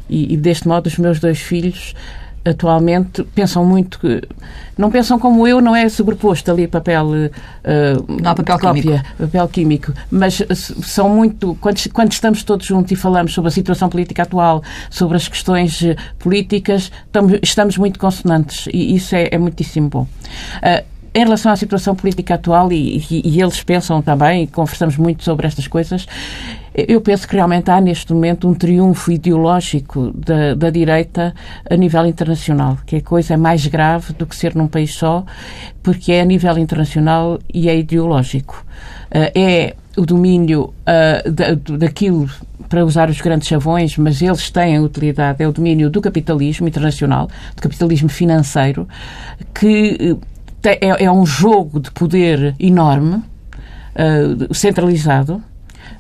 E, 0.09 0.35
e 0.35 0.37
deste 0.37 0.69
modo, 0.69 0.87
os 0.87 0.99
meus 0.99 1.21
dois 1.21 1.41
filhos 1.41 1.95
atualmente 2.49 3.25
pensam 3.35 3.65
muito 3.65 3.99
que 3.99 4.23
não 4.79 4.91
pensam 4.91 5.19
como 5.19 5.47
eu, 5.47 5.61
não 5.61 5.75
é 5.75 5.89
sobreposto 5.89 6.51
ali 6.51 6.69
papel 6.69 7.07
uh, 7.07 8.23
não 8.23 8.35
papel 8.35 8.59
cópia, 8.59 8.83
químico. 8.83 9.17
papel 9.19 9.49
químico, 9.49 9.93
mas 10.11 10.43
são 10.55 11.09
muito 11.09 11.57
quando, 11.61 11.81
quando 11.93 12.13
estamos 12.13 12.43
todos 12.45 12.67
juntos 12.67 12.93
e 12.93 12.97
falamos 12.97 13.35
sobre 13.35 13.49
a 13.49 13.51
situação 13.51 13.89
política 13.89 14.23
atual, 14.23 14.63
sobre 14.91 15.17
as 15.17 15.27
questões 15.27 15.83
eh, 15.83 15.97
políticas, 16.19 16.93
estamos, 17.07 17.39
estamos 17.43 17.79
muito 17.79 17.99
consonantes 17.99 18.67
e 18.73 18.95
isso 18.95 19.15
é, 19.17 19.29
é 19.33 19.39
muitíssimo 19.39 19.89
bom. 19.89 20.03
Uh, 20.03 20.96
em 21.17 21.21
relação 21.21 21.51
à 21.51 21.57
situação 21.57 21.97
política 21.97 22.35
atual, 22.35 22.71
e, 22.71 22.99
e, 23.11 23.23
e 23.25 23.41
eles 23.41 23.63
pensam 23.63 24.03
também, 24.03 24.43
e 24.43 24.47
conversamos 24.47 24.99
muito 24.99 25.25
sobre 25.25 25.47
estas 25.47 25.67
coisas, 25.67 26.07
eu 26.75 27.01
penso 27.01 27.27
que 27.27 27.35
realmente 27.35 27.71
há 27.71 27.81
neste 27.81 28.13
momento 28.13 28.47
um 28.47 28.53
triunfo 28.53 29.11
ideológico 29.11 30.13
da, 30.15 30.55
da 30.55 30.69
direita 30.69 31.35
a 31.71 31.75
nível 31.75 32.05
internacional, 32.05 32.77
que 32.85 32.97
a 32.97 33.01
coisa 33.01 33.33
é 33.33 33.37
mais 33.39 33.67
grave 33.67 34.13
do 34.13 34.27
que 34.27 34.37
ser 34.37 34.55
num 34.55 34.69
país 34.69 34.93
só, 34.93 35.25
porque 35.83 36.13
é 36.13 36.21
a 36.21 36.25
nível 36.27 36.59
internacional 36.59 37.39
e 37.53 37.71
é 37.71 37.79
ideológico. 37.79 38.63
Uh, 39.07 39.33
é 39.35 39.75
o 39.97 40.05
domínio 40.05 40.75
uh, 40.85 41.31
da, 41.31 41.55
daquilo, 41.79 42.29
para 42.69 42.85
usar 42.85 43.09
os 43.09 43.23
grandes 43.23 43.49
chavões, 43.49 43.97
mas 43.97 44.21
eles 44.21 44.51
têm 44.51 44.79
utilidade, 44.79 45.43
é 45.43 45.49
o 45.49 45.53
domínio 45.53 45.89
do 45.89 46.03
capitalismo 46.03 46.69
internacional, 46.69 47.31
do 47.55 47.63
capitalismo 47.63 48.11
financeiro, 48.11 48.87
que 49.55 50.19
é, 50.71 51.05
é 51.05 51.11
um 51.11 51.25
jogo 51.25 51.81
de 51.81 51.91
poder 51.91 52.55
enorme, 52.59 53.17
uh, 53.17 54.55
centralizado, 54.55 55.43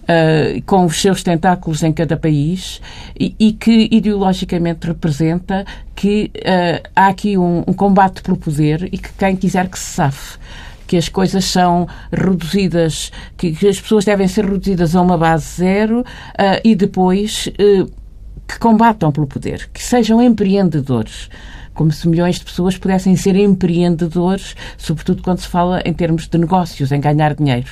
Uh, 0.02 0.62
com 0.62 0.84
os 0.84 1.00
seus 1.00 1.20
tentáculos 1.24 1.82
em 1.82 1.92
cada 1.92 2.16
país 2.16 2.80
e, 3.18 3.34
e 3.40 3.52
que 3.52 3.88
ideologicamente 3.90 4.86
representa 4.86 5.64
que 5.96 6.30
uh, 6.36 6.88
há 6.94 7.08
aqui 7.08 7.36
um, 7.36 7.64
um, 7.66 7.72
combate 7.72 8.22
pelo 8.22 8.36
poder 8.36 8.88
e 8.92 8.98
que 8.98 9.12
quem 9.14 9.34
quiser 9.34 9.68
que 9.68 9.76
se 9.76 9.86
safe. 9.86 10.38
Que 10.86 10.96
as 10.96 11.08
coisas 11.08 11.44
são 11.44 11.88
reduzidas, 12.12 13.10
que, 13.36 13.50
que 13.50 13.66
as 13.66 13.80
pessoas 13.80 14.04
devem 14.04 14.28
ser 14.28 14.44
reduzidas 14.44 14.94
a 14.94 15.02
uma 15.02 15.18
base 15.18 15.56
zero 15.56 16.00
uh, 16.00 16.04
e 16.62 16.76
depois 16.76 17.48
que 18.46 18.58
combatam 18.60 19.10
pelo 19.10 19.26
poder, 19.26 19.68
que 19.72 19.82
sejam 19.82 20.22
empreendedores 20.22 21.28
como 21.76 21.92
se 21.92 22.08
milhões 22.08 22.36
de 22.36 22.44
pessoas 22.44 22.76
pudessem 22.76 23.14
ser 23.14 23.36
empreendedores, 23.36 24.56
sobretudo 24.78 25.22
quando 25.22 25.38
se 25.38 25.46
fala 25.46 25.80
em 25.84 25.92
termos 25.92 26.26
de 26.26 26.38
negócios, 26.38 26.90
em 26.90 27.00
ganhar 27.00 27.34
dinheiro. 27.34 27.68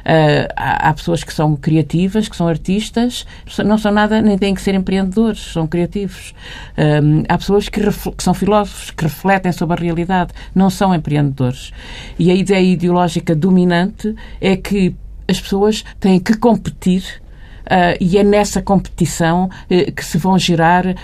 Uh, 0.00 0.52
há, 0.56 0.88
há, 0.88 0.92
pessoas 0.92 1.22
que 1.22 1.32
são 1.32 1.56
criativas, 1.56 2.28
que 2.28 2.36
são 2.36 2.48
artistas, 2.48 3.24
não 3.64 3.78
são 3.78 3.92
nada, 3.92 4.20
nem 4.20 4.36
têm 4.36 4.54
que 4.54 4.60
ser 4.60 4.74
empreendedores, 4.74 5.52
são 5.52 5.66
criativos. 5.66 6.34
Uh, 6.76 7.24
há 7.28 7.38
pessoas 7.38 7.68
que, 7.68 7.80
que, 7.80 8.22
são 8.22 8.34
filósofos, 8.34 8.90
que 8.90 9.04
refletem 9.04 9.52
sobre 9.52 9.78
a 9.78 9.80
realidade, 9.80 10.32
não 10.54 10.68
são 10.68 10.92
empreendedores. 10.92 11.70
E 12.18 12.30
a 12.30 12.34
ideia 12.34 12.60
ideológica 12.60 13.34
dominante 13.34 14.14
é 14.40 14.56
que 14.56 14.94
as 15.28 15.40
pessoas 15.40 15.84
têm 16.00 16.18
que 16.18 16.36
competir 16.36 17.22
e 18.00 18.18
é 18.18 18.24
nessa 18.24 18.60
competição 18.60 19.44
uh, 19.46 19.92
que 19.92 20.04
se 20.04 20.18
vão 20.18 20.38
gerar 20.38 20.86
uh, 20.86 20.94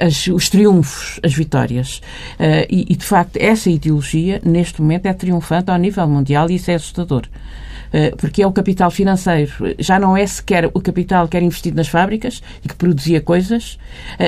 as, 0.00 0.26
os 0.26 0.48
triunfos, 0.48 1.20
as 1.22 1.32
vitórias. 1.32 2.00
E, 2.68 2.86
e, 2.88 2.96
de 2.96 3.04
facto, 3.04 3.36
essa 3.36 3.70
ideologia, 3.70 4.40
neste 4.44 4.80
momento, 4.80 5.06
é 5.06 5.12
triunfante 5.12 5.70
ao 5.70 5.76
nível 5.76 6.06
mundial 6.08 6.50
e 6.50 6.56
isso 6.56 6.70
é 6.70 6.74
assustador 6.74 7.22
porque 8.16 8.40
é 8.40 8.46
o 8.46 8.52
capital 8.52 8.90
financeiro. 8.90 9.52
Já 9.78 9.98
não 9.98 10.16
é 10.16 10.26
sequer 10.26 10.64
o 10.72 10.80
capital 10.80 11.28
que 11.28 11.36
era 11.36 11.44
investido 11.44 11.76
nas 11.76 11.88
fábricas 11.88 12.42
e 12.64 12.68
que 12.68 12.74
produzia 12.74 13.20
coisas, 13.20 13.78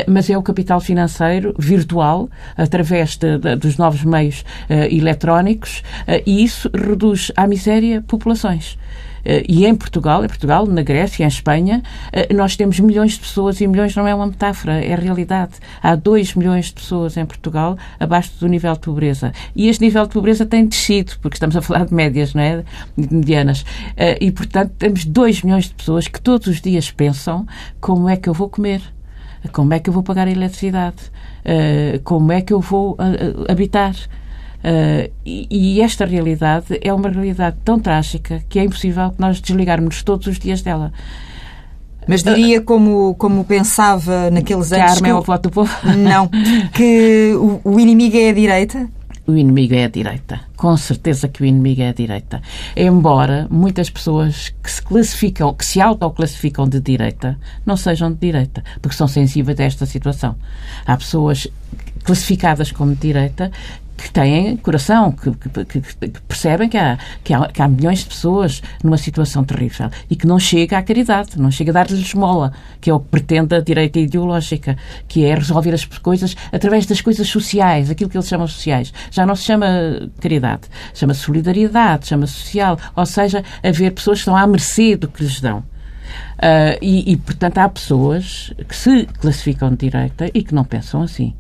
mas 0.06 0.28
é 0.28 0.36
o 0.36 0.42
capital 0.42 0.82
financeiro 0.82 1.54
virtual, 1.58 2.28
através 2.58 3.16
de, 3.16 3.38
de, 3.38 3.56
dos 3.56 3.78
novos 3.78 4.04
meios 4.04 4.44
eletrónicos, 4.68 5.82
e 6.26 6.44
isso 6.44 6.68
reduz 6.74 7.32
à 7.34 7.46
miséria 7.46 8.04
populações. 8.06 8.76
Eh, 9.24 9.44
e 9.48 9.66
em 9.66 9.74
Portugal, 9.74 10.24
em 10.24 10.28
Portugal, 10.28 10.66
na 10.66 10.82
Grécia, 10.82 11.24
em 11.24 11.28
Espanha, 11.28 11.82
eh, 12.12 12.32
nós 12.34 12.56
temos 12.56 12.78
milhões 12.78 13.12
de 13.12 13.20
pessoas 13.20 13.60
e 13.60 13.66
milhões 13.66 13.94
não 13.96 14.06
é 14.06 14.14
uma 14.14 14.26
metáfora, 14.26 14.84
é 14.84 14.94
realidade. 14.94 15.54
Há 15.82 15.94
2 15.94 16.34
milhões 16.34 16.66
de 16.66 16.74
pessoas 16.74 17.16
em 17.16 17.24
Portugal 17.24 17.76
abaixo 17.98 18.32
do 18.38 18.46
nível 18.46 18.72
de 18.74 18.80
pobreza. 18.80 19.32
E 19.54 19.68
este 19.68 19.82
nível 19.82 20.06
de 20.06 20.12
pobreza 20.12 20.44
tem 20.44 20.66
descido, 20.66 21.12
porque 21.20 21.36
estamos 21.36 21.56
a 21.56 21.62
falar 21.62 21.86
de 21.86 21.94
médias, 21.94 22.34
não 22.34 22.42
é? 22.42 22.64
De 22.96 23.14
medianas. 23.14 23.64
Eh, 23.96 24.18
e, 24.20 24.30
portanto, 24.30 24.72
temos 24.78 25.04
2 25.04 25.42
milhões 25.42 25.64
de 25.64 25.74
pessoas 25.74 26.06
que 26.08 26.20
todos 26.20 26.46
os 26.46 26.60
dias 26.60 26.90
pensam 26.90 27.46
como 27.80 28.08
é 28.08 28.16
que 28.16 28.28
eu 28.28 28.34
vou 28.34 28.48
comer, 28.48 28.82
como 29.52 29.72
é 29.74 29.78
que 29.78 29.88
eu 29.88 29.94
vou 29.94 30.02
pagar 30.02 30.26
a 30.26 30.30
eletricidade, 30.30 30.96
como 32.02 32.32
é 32.32 32.40
que 32.40 32.52
eu 32.52 32.60
vou 32.60 32.96
habitar. 33.46 33.94
Uh, 34.64 35.12
e, 35.26 35.46
e, 35.50 35.80
esta 35.82 36.06
realidade 36.06 36.80
é 36.80 36.92
uma 36.92 37.10
realidade 37.10 37.56
tão 37.62 37.78
trágica 37.78 38.42
que 38.48 38.58
é 38.58 38.64
impossível 38.64 39.10
que 39.10 39.20
nós 39.20 39.38
desligarmos 39.38 40.02
todos 40.02 40.26
os 40.26 40.38
dias 40.38 40.62
dela. 40.62 40.90
Mas 42.08 42.22
diria, 42.22 42.62
como, 42.62 43.14
como 43.16 43.44
pensava 43.44 44.30
naqueles 44.30 44.68
que 44.68 44.74
anos... 44.74 44.86
Que 44.86 44.90
a 44.90 44.94
arma 44.96 45.08
é 45.08 45.14
o 45.14 45.22
voto 45.22 45.42
do 45.42 45.50
povo? 45.50 45.70
Não. 45.96 46.28
Que 46.72 47.34
o, 47.34 47.60
o 47.62 47.80
inimigo 47.80 48.16
é 48.16 48.30
a 48.30 48.32
direita? 48.32 48.88
o 49.26 49.36
inimigo 49.36 49.74
é 49.74 49.84
a 49.84 49.88
direita. 49.88 50.40
Com 50.56 50.76
certeza 50.76 51.28
que 51.28 51.42
o 51.42 51.46
inimigo 51.46 51.82
é 51.82 51.88
a 51.88 51.92
direita. 51.92 52.42
Embora 52.76 53.46
muitas 53.50 53.88
pessoas 53.88 54.54
que 54.62 54.70
se 54.70 54.82
classificam, 54.82 55.54
que 55.54 55.64
se 55.64 55.80
autoclassificam 55.80 56.68
de 56.68 56.80
direita, 56.80 57.38
não 57.64 57.76
sejam 57.76 58.12
de 58.12 58.18
direita, 58.18 58.62
porque 58.82 58.96
são 58.96 59.08
sensíveis 59.08 59.58
a 59.60 59.64
esta 59.64 59.86
situação. 59.86 60.36
Há 60.86 60.96
pessoas 60.96 61.48
classificadas 62.04 62.70
como 62.70 62.94
de 62.94 63.00
direita 63.00 63.50
que 63.96 64.10
têm 64.10 64.56
coração, 64.56 65.12
que, 65.12 65.30
que, 65.30 65.80
que, 65.80 66.20
percebem 66.28 66.68
que 66.68 66.76
há, 66.76 66.98
há, 67.32 67.48
que 67.48 67.62
há 67.62 67.68
milhões 67.68 68.00
de 68.00 68.06
pessoas 68.06 68.62
numa 68.82 68.96
situação 68.96 69.44
terrível 69.44 69.88
e 70.10 70.16
que 70.16 70.26
não 70.26 70.38
chega 70.38 70.78
à 70.78 70.82
caridade, 70.82 71.38
não 71.38 71.50
chega 71.50 71.70
a 71.70 71.74
dar-lhes 71.74 72.00
esmola, 72.00 72.52
que 72.80 72.90
é 72.90 72.94
o 72.94 73.00
que 73.00 73.08
pretende 73.08 73.54
a 73.54 73.60
direita 73.60 73.98
ideológica, 73.98 74.76
que 75.06 75.24
é 75.24 75.34
resolver 75.34 75.72
as 75.72 75.84
coisas 75.84 76.36
através 76.52 76.86
das 76.86 77.00
coisas 77.00 77.28
sociais, 77.28 77.90
aquilo 77.90 78.10
que 78.10 78.16
eles 78.16 78.28
chamam 78.28 78.46
sociais. 78.46 78.92
Já 79.10 79.24
não 79.24 79.36
se 79.36 79.44
chama 79.44 79.66
caridade, 80.20 80.62
chama 80.92 81.14
solidariedade, 81.14 82.06
chama 82.06 82.26
social, 82.26 82.78
ou 82.94 83.06
seja, 83.06 83.44
haver 83.62 83.92
pessoas 83.92 84.18
que 84.18 84.22
estão 84.22 84.36
à 84.36 84.46
mercê 84.46 84.96
do 84.96 85.08
que 85.08 85.22
lhes 85.22 85.40
dão. 85.40 85.58
Uh, 86.34 86.76
e, 86.82 87.12
e, 87.12 87.16
portanto, 87.16 87.58
há 87.58 87.68
pessoas 87.68 88.52
que 88.68 88.76
se 88.76 89.06
classificam 89.18 89.70
de 89.70 89.88
direita 89.88 90.30
e 90.34 90.42
que 90.42 90.54
não 90.54 90.64
pensam 90.64 91.02
assim. 91.02 91.34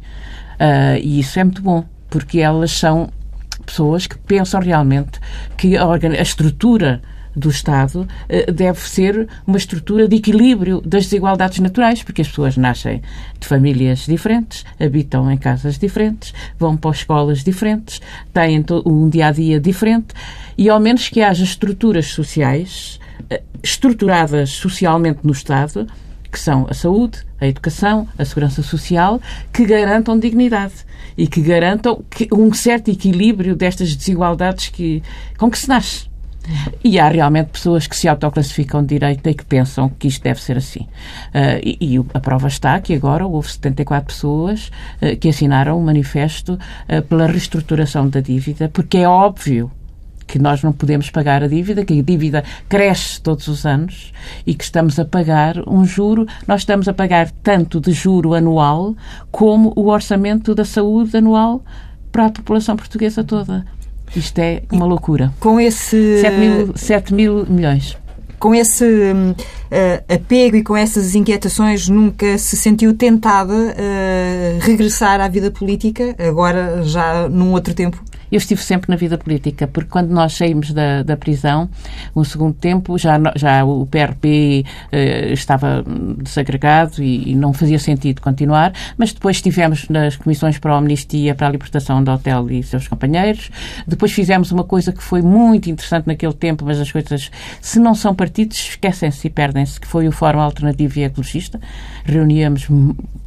Uh, 0.54 0.96
e 1.02 1.20
isso 1.20 1.38
é 1.38 1.44
muito 1.44 1.60
bom 1.60 1.84
porque 2.14 2.38
elas 2.38 2.70
são 2.70 3.10
pessoas 3.66 4.06
que 4.06 4.16
pensam 4.16 4.60
realmente 4.60 5.18
que 5.56 5.76
a, 5.76 5.84
a 5.84 6.22
estrutura 6.22 7.02
do 7.34 7.50
Estado 7.50 8.06
eh, 8.28 8.52
deve 8.52 8.78
ser 8.88 9.28
uma 9.44 9.58
estrutura 9.58 10.06
de 10.06 10.14
equilíbrio 10.14 10.80
das 10.80 11.06
desigualdades 11.06 11.58
naturais, 11.58 12.04
porque 12.04 12.22
as 12.22 12.28
pessoas 12.28 12.56
nascem 12.56 13.02
de 13.40 13.48
famílias 13.48 14.06
diferentes, 14.06 14.64
habitam 14.78 15.28
em 15.28 15.36
casas 15.36 15.76
diferentes, 15.76 16.32
vão 16.56 16.76
para 16.76 16.92
escolas 16.92 17.42
diferentes, 17.42 18.00
têm 18.32 18.64
um 18.86 19.08
dia 19.08 19.26
a 19.26 19.32
dia 19.32 19.58
diferente 19.58 20.14
e, 20.56 20.68
ao 20.68 20.78
menos 20.78 21.08
que 21.08 21.20
haja 21.20 21.42
estruturas 21.42 22.06
sociais 22.06 23.00
eh, 23.28 23.42
estruturadas 23.60 24.50
socialmente 24.50 25.18
no 25.24 25.32
Estado, 25.32 25.88
que 26.34 26.40
são 26.40 26.66
a 26.68 26.74
saúde, 26.74 27.18
a 27.40 27.46
educação, 27.46 28.08
a 28.18 28.24
segurança 28.24 28.60
social, 28.60 29.20
que 29.52 29.64
garantam 29.64 30.18
dignidade 30.18 30.74
e 31.16 31.28
que 31.28 31.40
garantam 31.40 32.04
um 32.32 32.52
certo 32.52 32.90
equilíbrio 32.90 33.54
destas 33.54 33.94
desigualdades 33.94 34.68
que, 34.68 35.00
com 35.38 35.48
que 35.48 35.56
se 35.56 35.68
nasce. 35.68 36.12
E 36.82 36.98
há 36.98 37.08
realmente 37.08 37.50
pessoas 37.50 37.86
que 37.86 37.96
se 37.96 38.08
autoclassificam 38.08 38.82
de 38.82 38.88
direita 38.88 39.30
e 39.30 39.34
que 39.34 39.44
pensam 39.44 39.88
que 39.88 40.08
isto 40.08 40.22
deve 40.24 40.42
ser 40.42 40.56
assim. 40.58 40.80
Uh, 40.80 41.62
e, 41.62 41.96
e, 41.96 42.04
a 42.12 42.20
prova 42.20 42.48
está 42.48 42.80
que 42.80 42.92
agora 42.92 43.24
houve 43.24 43.50
74 43.50 44.06
pessoas 44.08 44.72
uh, 45.00 45.16
que 45.16 45.28
assinaram 45.28 45.78
um 45.78 45.84
manifesto 45.84 46.58
uh, 46.58 47.00
pela 47.08 47.28
reestruturação 47.28 48.08
da 48.08 48.20
dívida, 48.20 48.68
porque 48.68 48.98
é 48.98 49.08
óbvio 49.08 49.70
que 50.34 50.38
nós 50.40 50.64
não 50.64 50.72
podemos 50.72 51.10
pagar 51.10 51.44
a 51.44 51.46
dívida, 51.46 51.84
que 51.84 51.96
a 51.96 52.02
dívida 52.02 52.42
cresce 52.68 53.20
todos 53.20 53.46
os 53.46 53.64
anos 53.64 54.12
e 54.44 54.52
que 54.52 54.64
estamos 54.64 54.98
a 54.98 55.04
pagar 55.04 55.62
um 55.64 55.84
juro, 55.84 56.26
nós 56.44 56.62
estamos 56.62 56.88
a 56.88 56.92
pagar 56.92 57.30
tanto 57.40 57.80
de 57.80 57.92
juro 57.92 58.34
anual 58.34 58.96
como 59.30 59.72
o 59.76 59.86
orçamento 59.86 60.52
da 60.52 60.64
saúde 60.64 61.16
anual 61.16 61.62
para 62.10 62.26
a 62.26 62.30
população 62.30 62.74
portuguesa 62.74 63.22
toda. 63.22 63.64
Isto 64.16 64.40
é 64.40 64.64
uma 64.72 64.84
loucura. 64.84 65.32
Com 65.38 65.60
esse. 65.60 66.20
7 66.20 66.36
mil, 66.36 66.72
7 66.74 67.14
mil 67.14 67.46
milhões. 67.46 67.96
Com 68.40 68.52
esse 68.52 68.84
uh, 68.84 70.12
apego 70.12 70.56
e 70.56 70.64
com 70.64 70.76
essas 70.76 71.14
inquietações, 71.14 71.88
nunca 71.88 72.36
se 72.38 72.56
sentiu 72.56 72.92
tentada 72.94 73.54
a 73.54 74.56
uh, 74.56 74.58
regressar 74.62 75.20
à 75.20 75.28
vida 75.28 75.52
política, 75.52 76.16
agora 76.18 76.82
já 76.82 77.28
num 77.28 77.52
outro 77.52 77.72
tempo? 77.72 78.02
Eu 78.34 78.38
estive 78.38 78.60
sempre 78.60 78.90
na 78.90 78.96
vida 78.96 79.16
política, 79.16 79.68
porque 79.68 79.88
quando 79.88 80.10
nós 80.10 80.32
saímos 80.32 80.72
da, 80.72 81.04
da 81.04 81.16
prisão, 81.16 81.70
no 82.16 82.24
segundo 82.24 82.52
tempo, 82.52 82.98
já, 82.98 83.16
já 83.36 83.64
o 83.64 83.86
PRP 83.86 84.66
eh, 84.90 85.32
estava 85.32 85.84
desagregado 86.20 87.00
e, 87.00 87.30
e, 87.30 87.34
não 87.36 87.52
fazia 87.52 87.78
sentido 87.78 88.20
continuar, 88.20 88.72
mas 88.98 89.12
depois 89.12 89.36
estivemos 89.36 89.88
nas 89.88 90.16
comissões 90.16 90.58
para 90.58 90.74
a 90.74 90.78
amnistia, 90.78 91.32
para 91.32 91.46
a 91.46 91.50
libertação 91.50 92.02
do 92.02 92.10
hotel 92.10 92.50
e 92.50 92.60
seus 92.64 92.88
companheiros. 92.88 93.52
Depois 93.86 94.10
fizemos 94.10 94.50
uma 94.50 94.64
coisa 94.64 94.90
que 94.90 95.02
foi 95.02 95.22
muito 95.22 95.70
interessante 95.70 96.08
naquele 96.08 96.34
tempo, 96.34 96.64
mas 96.64 96.80
as 96.80 96.90
coisas, 96.90 97.30
se 97.60 97.78
não 97.78 97.94
são 97.94 98.16
partidos, 98.16 98.56
esquecem-se 98.56 99.28
e 99.28 99.30
perdem-se, 99.30 99.80
que 99.80 99.86
foi 99.86 100.08
o 100.08 100.12
Fórum 100.12 100.40
Alternativo 100.40 100.98
e 100.98 101.04
Ecologista. 101.04 101.60
Reuníamos 102.04 102.66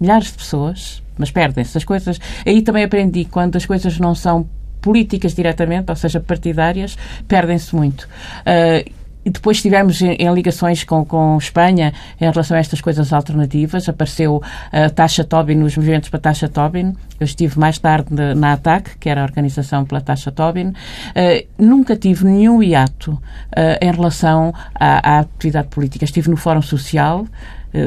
milhares 0.01 0.27
de 0.27 0.33
pessoas, 0.33 1.01
mas 1.17 1.31
perdem-se 1.31 1.77
as 1.77 1.85
coisas. 1.85 2.19
Aí 2.45 2.61
também 2.61 2.83
aprendi 2.83 3.23
quando 3.23 3.55
as 3.55 3.65
coisas 3.65 3.97
não 3.99 4.13
são 4.13 4.49
políticas 4.81 5.33
diretamente, 5.33 5.89
ou 5.89 5.95
seja, 5.95 6.19
partidárias, 6.19 6.97
perdem-se 7.27 7.75
muito. 7.75 8.07
Uh, 8.41 8.97
e 9.27 9.29
depois 9.29 9.57
estivemos 9.57 10.01
em, 10.01 10.33
ligações 10.33 10.85
com, 10.85 11.03
com 11.03 11.37
Espanha 11.37 11.91
em 12.19 12.31
relação 12.31 12.55
a 12.55 12.61
estas 12.61 12.79
coisas 12.79 13.11
alternativas. 13.11 13.89
Apareceu 13.89 14.41
a 14.71 14.89
taxa 14.89 15.21
Tobin 15.21 15.55
nos 15.55 15.75
movimentos 15.75 16.07
para 16.07 16.17
a 16.17 16.21
taxa 16.21 16.47
Tobin. 16.47 16.95
Eu 17.19 17.25
estive 17.25 17.59
mais 17.59 17.77
tarde 17.77 18.07
na, 18.13 18.53
ATAC, 18.53 18.97
que 18.97 19.09
era 19.09 19.19
a 19.19 19.25
organização 19.25 19.83
pela 19.83 19.99
taxa 19.99 20.31
Tobin. 20.31 20.67
Uh, 20.67 21.45
nunca 21.57 21.97
tive 21.97 22.23
nenhum 22.23 22.63
hiato 22.63 23.11
uh, 23.11 23.21
em 23.81 23.91
relação 23.91 24.53
à, 24.73 25.15
à, 25.15 25.19
atividade 25.19 25.67
política. 25.67 26.05
Estive 26.05 26.29
no 26.29 26.37
Fórum 26.37 26.61
Social, 26.61 27.27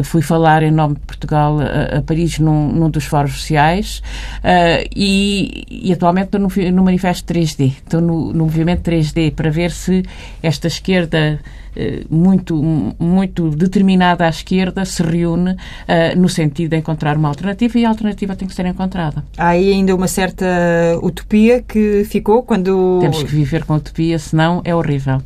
fui 0.05 0.23
falar 0.23 0.63
em 0.63 0.71
nome 0.71 0.95
de 0.95 1.01
Portugal 1.01 1.59
a, 1.61 1.99
a 1.99 2.03
Paris 2.03 2.39
num, 2.39 2.69
num, 2.73 2.91
dos 2.91 3.05
fóruns 3.05 3.33
sociais 3.33 4.03
uh, 4.39 4.89
e, 4.95 5.65
e, 5.71 5.93
atualmente 5.93 6.27
estou 6.27 6.41
no, 6.41 6.73
no 6.73 6.85
Manifesto 6.85 7.33
3D, 7.33 7.75
estou 7.85 8.01
no, 8.01 8.33
no 8.33 8.45
movimento 8.45 8.91
3D 8.91 9.33
para 9.35 9.51
ver 9.51 9.71
se 9.71 10.03
esta 10.43 10.67
esquerda 10.67 11.41
uh, 11.77 12.15
muito, 12.15 12.57
muito 12.99 13.51
determinada 13.51 14.27
à 14.27 14.29
esquerda 14.29 14.85
se 14.85 15.03
reúne 15.03 15.53
uh, 15.53 16.19
no 16.19 16.29
sentido 16.29 16.71
de 16.71 16.77
encontrar 16.77 17.17
uma 17.17 17.29
alternativa 17.29 17.79
e 17.79 17.85
a 17.85 17.89
alternativa 17.89 18.37
tem 18.37 18.47
que 18.47 18.55
ser 18.55 18.67
encontrada. 18.67 19.25
Há 19.37 19.49
aí 19.49 19.73
ainda 19.73 19.95
uma 19.95 20.09
certa 20.09 20.47
utopia 21.03 21.63
que 21.63 22.05
ficou 22.05 22.43
quando. 22.43 22.99
Temos 23.01 23.23
que 23.23 23.31
viver 23.31 23.65
com 23.65 23.75
utopia, 23.75 24.19
senão 24.19 24.61
é 24.65 24.75
horrível. 24.75 25.23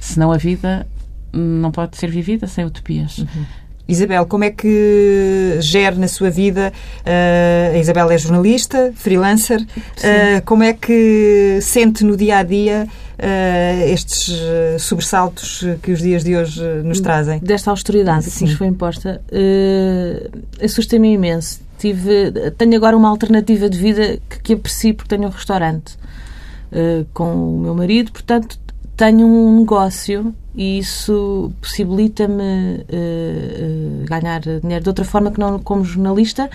Senão 0.00 0.32
a 0.32 0.36
vida 0.36 0.86
não 1.32 1.70
pode 1.70 1.96
ser 1.96 2.10
vivida 2.10 2.46
sem 2.46 2.64
utopias. 2.64 3.18
Uhum. 3.18 3.44
Isabel, 3.86 4.24
como 4.26 4.44
é 4.44 4.50
que 4.50 5.58
gera 5.60 5.94
na 5.96 6.08
sua 6.08 6.30
vida? 6.30 6.72
Uh, 7.00 7.76
a 7.76 7.78
Isabel 7.78 8.10
é 8.10 8.16
jornalista, 8.18 8.92
freelancer. 8.94 9.60
Uh, 9.60 10.44
como 10.46 10.62
é 10.62 10.72
que 10.72 11.58
sente 11.60 12.02
no 12.02 12.16
dia 12.16 12.38
a 12.38 12.42
dia 12.42 12.88
uh, 12.88 13.92
estes 13.92 14.34
sobressaltos 14.78 15.64
que 15.82 15.92
os 15.92 16.00
dias 16.00 16.24
de 16.24 16.34
hoje 16.34 16.62
nos 16.82 17.00
trazem? 17.00 17.38
Desta 17.40 17.70
austeridade 17.70 18.24
Sim. 18.24 18.46
que 18.46 18.50
nos 18.50 18.58
foi 18.58 18.66
imposta, 18.68 19.20
assusta-me 20.62 21.12
imenso. 21.12 21.60
Tive, 21.78 22.32
tenho 22.56 22.76
agora 22.76 22.96
uma 22.96 23.10
alternativa 23.10 23.68
de 23.68 23.76
vida 23.76 24.18
que, 24.30 24.40
que 24.40 24.52
aprecio 24.54 24.94
porque 24.94 25.14
tenho 25.14 25.28
um 25.28 25.30
restaurante 25.30 25.98
com 27.12 27.56
o 27.56 27.60
meu 27.60 27.74
marido, 27.74 28.10
portanto 28.10 28.58
tenho 28.96 29.26
um 29.26 29.58
negócio 29.58 30.34
e 30.54 30.78
isso 30.78 31.52
possibilita-me 31.60 32.42
uh, 32.42 34.04
ganhar 34.06 34.40
dinheiro 34.40 34.84
de 34.84 34.88
outra 34.88 35.04
forma 35.04 35.30
que 35.30 35.40
não 35.40 35.58
como 35.58 35.84
jornalista. 35.84 36.48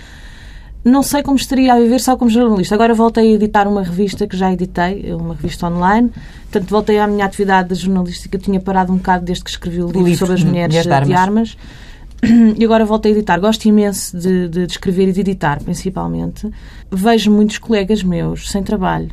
Não 0.83 1.03
sei 1.03 1.21
como 1.21 1.35
estaria 1.35 1.73
a 1.73 1.79
viver 1.79 1.99
só 1.99 2.15
como 2.15 2.31
jornalista. 2.31 2.73
Agora 2.73 2.93
voltei 2.93 3.31
a 3.31 3.35
editar 3.35 3.67
uma 3.67 3.83
revista 3.83 4.25
que 4.25 4.37
já 4.37 4.53
editei, 4.53 5.13
uma 5.13 5.35
revista 5.35 5.67
online. 5.67 6.09
Portanto, 6.43 6.69
voltei 6.69 6.97
à 6.97 7.05
minha 7.05 7.25
atividade 7.25 7.75
jornalística. 7.75 8.37
Eu 8.37 8.41
tinha 8.41 8.61
parado 8.61 8.93
um 8.93 8.95
bocado 8.95 9.25
desde 9.25 9.43
que 9.43 9.49
escrevi 9.49 9.83
o 9.83 9.87
livro, 9.87 10.03
livro 10.03 10.17
sobre 10.17 10.35
as 10.35 10.43
mulheres 10.45 10.81
de 10.81 10.89
armas. 10.89 11.07
De 11.07 11.13
armas. 11.13 11.57
E 12.57 12.63
agora 12.63 12.85
voltei 12.85 13.11
a 13.11 13.15
editar. 13.15 13.37
Gosto 13.39 13.65
imenso 13.65 14.17
de, 14.17 14.47
de, 14.47 14.65
de 14.65 14.71
escrever 14.71 15.09
e 15.09 15.11
de 15.11 15.19
editar, 15.19 15.61
principalmente. 15.61 16.49
Vejo 16.89 17.29
muitos 17.29 17.57
colegas 17.57 18.01
meus 18.01 18.49
sem 18.49 18.63
trabalho 18.63 19.09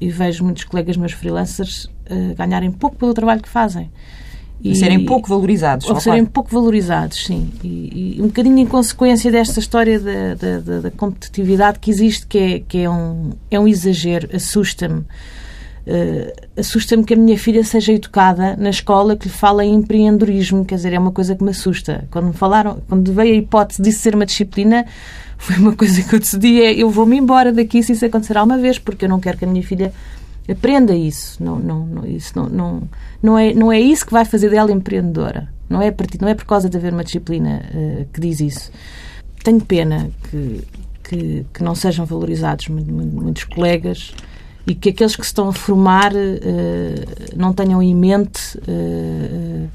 e 0.00 0.08
vejo 0.08 0.44
muitos 0.44 0.64
colegas 0.64 0.96
meus 0.96 1.12
freelancers 1.12 1.88
uh, 2.12 2.34
ganharem 2.36 2.70
pouco 2.70 2.96
pelo 2.96 3.14
trabalho 3.14 3.42
que 3.42 3.48
fazem. 3.48 3.90
E 4.64 4.76
serem 4.76 5.04
pouco 5.04 5.28
valorizados. 5.28 5.88
Ou 5.88 5.98
serem 5.98 6.24
pouco 6.24 6.50
valorizados, 6.50 7.24
sim. 7.24 7.50
E, 7.64 8.16
e, 8.16 8.22
um 8.22 8.26
bocadinho 8.26 8.58
em 8.58 8.66
consequência 8.66 9.30
desta 9.30 9.58
história 9.58 9.98
da, 9.98 10.34
da, 10.34 10.58
da, 10.60 10.80
da 10.82 10.90
competitividade 10.92 11.80
que 11.80 11.90
existe, 11.90 12.26
que 12.26 12.38
é, 12.38 12.60
que 12.60 12.78
é, 12.78 12.88
um, 12.88 13.30
é 13.50 13.58
um 13.58 13.66
exagero, 13.66 14.28
assusta-me. 14.32 15.00
Uh, 15.84 16.30
assusta-me 16.56 17.02
que 17.02 17.12
a 17.12 17.16
minha 17.16 17.36
filha 17.36 17.64
seja 17.64 17.92
educada 17.92 18.54
na 18.56 18.70
escola 18.70 19.16
que 19.16 19.26
lhe 19.26 19.34
fala 19.34 19.64
em 19.64 19.74
empreendedorismo, 19.74 20.64
quer 20.64 20.76
dizer, 20.76 20.92
é 20.92 20.98
uma 20.98 21.10
coisa 21.10 21.34
que 21.34 21.42
me 21.42 21.50
assusta. 21.50 22.06
Quando 22.08 22.28
me 22.28 22.32
falaram, 22.32 22.80
quando 22.88 23.12
veio 23.12 23.34
a 23.34 23.36
hipótese 23.36 23.82
disso 23.82 23.98
ser 23.98 24.14
uma 24.14 24.24
disciplina, 24.24 24.86
foi 25.36 25.56
uma 25.56 25.74
coisa 25.74 26.00
que 26.02 26.14
eu 26.14 26.20
decidi, 26.20 26.62
é 26.62 26.72
eu 26.72 26.88
vou-me 26.88 27.16
embora 27.16 27.52
daqui 27.52 27.82
se 27.82 27.92
isso 27.92 28.06
acontecer 28.06 28.38
alguma 28.38 28.58
vez, 28.58 28.78
porque 28.78 29.06
eu 29.06 29.08
não 29.08 29.18
quero 29.18 29.38
que 29.38 29.44
a 29.44 29.48
minha 29.48 29.62
filha 29.64 29.92
aprenda 30.48 30.94
isso. 30.94 31.42
Não, 31.42 31.58
não, 31.58 31.86
não, 31.86 32.06
isso 32.06 32.32
não, 32.36 32.48
não, 32.48 32.82
não, 33.22 33.38
é, 33.38 33.54
não 33.54 33.72
é 33.72 33.80
isso 33.80 34.06
que 34.06 34.12
vai 34.12 34.24
fazer 34.24 34.50
dela 34.50 34.72
empreendedora. 34.72 35.48
Não 35.68 35.80
é, 35.80 35.90
partir, 35.90 36.20
não 36.20 36.28
é 36.28 36.34
por 36.34 36.44
causa 36.44 36.68
de 36.68 36.76
haver 36.76 36.92
uma 36.92 37.04
disciplina 37.04 37.62
uh, 37.72 38.06
que 38.12 38.20
diz 38.20 38.40
isso. 38.40 38.70
Tenho 39.42 39.60
pena 39.60 40.10
que, 40.30 40.62
que, 41.02 41.46
que 41.52 41.62
não 41.62 41.74
sejam 41.74 42.04
valorizados 42.04 42.68
muitos 42.68 43.44
colegas 43.44 44.14
e 44.66 44.74
que 44.74 44.90
aqueles 44.90 45.16
que 45.16 45.22
se 45.22 45.28
estão 45.28 45.48
a 45.48 45.52
formar 45.52 46.12
uh, 46.12 47.36
não 47.36 47.52
tenham 47.52 47.82
em 47.82 47.94
mente 47.94 48.58
uh, 48.58 49.68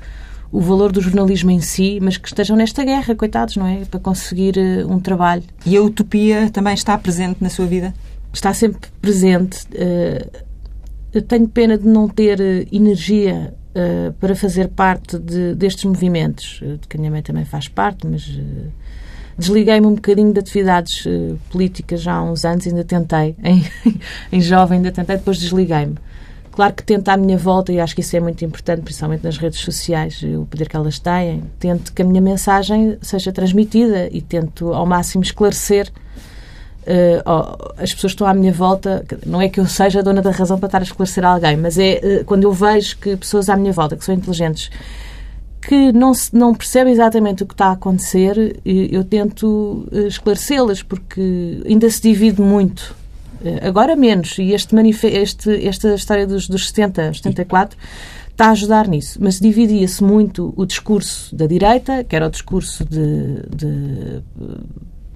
o 0.51 0.61
valor 0.61 0.91
do 0.91 1.01
jornalismo 1.01 1.51
em 1.51 1.59
si, 1.59 1.99
mas 2.01 2.17
que 2.17 2.27
estejam 2.27 2.55
nesta 2.55 2.83
guerra, 2.83 3.15
coitados, 3.15 3.57
não 3.57 3.67
é? 3.67 3.83
Para 3.85 3.99
conseguir 3.99 4.55
uh, 4.57 4.91
um 4.91 4.99
trabalho. 4.99 5.43
E 5.65 5.75
a 5.75 5.81
utopia 5.81 6.49
também 6.51 6.73
está 6.73 6.97
presente 6.97 7.37
na 7.41 7.49
sua 7.49 7.65
vida? 7.65 7.93
Está 8.31 8.53
sempre 8.53 8.89
presente. 9.01 9.65
Uh, 9.73 10.46
tenho 11.21 11.47
pena 11.47 11.77
de 11.77 11.87
não 11.87 12.07
ter 12.07 12.39
uh, 12.39 12.67
energia 12.71 13.53
para 14.19 14.35
fazer 14.35 14.69
parte 14.69 15.19
de, 15.19 15.53
destes 15.53 15.85
movimentos, 15.85 16.61
de 16.63 16.87
que 16.87 16.97
a 16.97 16.99
minha 16.99 17.11
mãe 17.11 17.21
também 17.21 17.45
faz 17.45 17.67
parte, 17.67 18.07
mas 18.07 18.27
desliguei-me 19.37 19.85
um 19.85 19.93
bocadinho 19.93 20.33
de 20.33 20.39
atividades 20.39 21.03
políticas 21.51 22.01
já 22.01 22.15
há 22.15 22.23
uns 22.23 22.43
anos, 22.43 22.65
ainda 22.65 22.83
tentei, 22.83 23.35
em, 23.43 23.63
em 24.31 24.41
jovem 24.41 24.77
ainda 24.77 24.91
tentei, 24.91 25.17
depois 25.17 25.37
desliguei-me. 25.37 25.95
Claro 26.57 26.73
que 26.73 26.81
tento 26.81 27.07
à 27.09 27.15
minha 27.15 27.37
volta, 27.37 27.71
e 27.71 27.79
acho 27.79 27.93
que 27.93 28.01
isso 28.01 28.17
é 28.17 28.19
muito 28.19 28.43
importante, 28.43 28.81
principalmente 28.81 29.23
nas 29.23 29.37
redes 29.37 29.59
sociais, 29.59 30.23
o 30.23 30.43
poder 30.47 30.67
que 30.67 30.75
elas 30.75 30.97
têm, 30.97 31.43
tento 31.59 31.93
que 31.93 32.01
a 32.01 32.05
minha 32.05 32.19
mensagem 32.19 32.97
seja 32.99 33.31
transmitida 33.31 34.09
e 34.11 34.23
tento 34.23 34.73
ao 34.73 34.83
máximo 34.83 35.21
esclarecer 35.23 35.87
uh, 36.87 37.73
as 37.77 37.93
pessoas 37.93 38.13
que 38.13 38.15
estão 38.15 38.27
à 38.27 38.33
minha 38.33 38.51
volta, 38.51 39.05
não 39.25 39.41
é 39.41 39.49
que 39.49 39.59
eu 39.59 39.65
seja 39.65 39.99
a 39.99 40.01
dona 40.01 40.21
da 40.21 40.31
razão 40.31 40.57
para 40.57 40.67
estar 40.67 40.79
a 40.79 40.83
esclarecer 40.83 41.25
alguém, 41.25 41.57
mas 41.57 41.77
é 41.77 42.21
uh, 42.21 42.25
quando 42.25 42.43
eu 42.43 42.51
vejo 42.51 42.97
que 42.97 43.15
pessoas 43.17 43.49
à 43.49 43.55
minha 43.55 43.73
volta 43.73 43.95
que 43.95 44.05
são 44.05 44.15
inteligentes 44.15 44.69
que 45.61 45.91
não, 45.91 46.13
não 46.31 46.55
percebem 46.55 46.93
exatamente 46.93 47.43
o 47.43 47.45
que 47.45 47.53
está 47.53 47.67
a 47.67 47.71
acontecer, 47.73 48.61
eu 48.63 49.03
tento 49.03 49.85
esclarecê-las, 49.91 50.81
porque 50.81 51.61
ainda 51.67 51.89
se 51.89 52.01
divide 52.01 52.41
muito. 52.41 52.95
Agora 53.61 53.93
menos. 53.93 54.37
E 54.37 54.53
este, 54.53 54.73
este 55.07 55.67
esta 55.67 55.93
história 55.93 56.25
dos, 56.25 56.47
dos 56.47 56.69
70, 56.69 57.13
74 57.15 57.77
está 58.31 58.45
a 58.47 58.51
ajudar 58.51 58.87
nisso. 58.87 59.19
Mas 59.21 59.41
dividia-se 59.41 60.01
muito 60.01 60.53
o 60.55 60.65
discurso 60.65 61.35
da 61.35 61.47
direita, 61.47 62.03
que 62.03 62.15
era 62.15 62.27
o 62.27 62.29
discurso 62.29 62.85
de, 62.85 63.41
de 63.53 64.23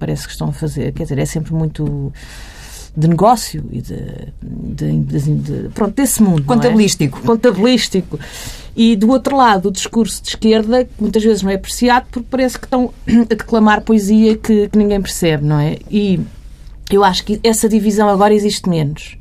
parece 0.02 0.26
que 0.26 0.32
estão 0.32 0.48
a 0.48 0.52
fazer, 0.52 0.90
quer 0.92 1.04
dizer, 1.04 1.18
é 1.20 1.24
sempre 1.24 1.54
muito 1.54 2.12
de 2.96 3.06
negócio 3.06 3.64
e 3.70 3.80
de, 3.80 4.00
de, 4.42 4.98
de, 4.98 5.34
de 5.36 5.68
pronto, 5.68 5.94
desse 5.94 6.20
mundo. 6.20 6.42
É? 6.42 6.44
Contabilístico. 6.44 7.20
É? 7.20 7.22
Contabilístico. 7.22 8.18
E 8.74 8.96
do 8.96 9.08
outro 9.10 9.36
lado, 9.36 9.68
o 9.68 9.70
discurso 9.70 10.20
de 10.20 10.30
esquerda, 10.30 10.84
que 10.84 11.00
muitas 11.00 11.22
vezes 11.22 11.40
não 11.44 11.52
é 11.52 11.54
apreciado 11.54 12.06
porque 12.10 12.26
parece 12.28 12.58
que 12.58 12.66
estão 12.66 12.92
a 13.30 13.34
declamar 13.34 13.82
poesia 13.82 14.36
que, 14.36 14.68
que 14.68 14.76
ninguém 14.76 15.00
percebe, 15.00 15.44
não 15.44 15.60
é? 15.60 15.78
E 15.88 16.18
eu 16.90 17.04
acho 17.04 17.24
que 17.24 17.38
essa 17.44 17.68
divisão 17.68 18.08
agora 18.08 18.34
existe 18.34 18.68
menos. 18.68 19.16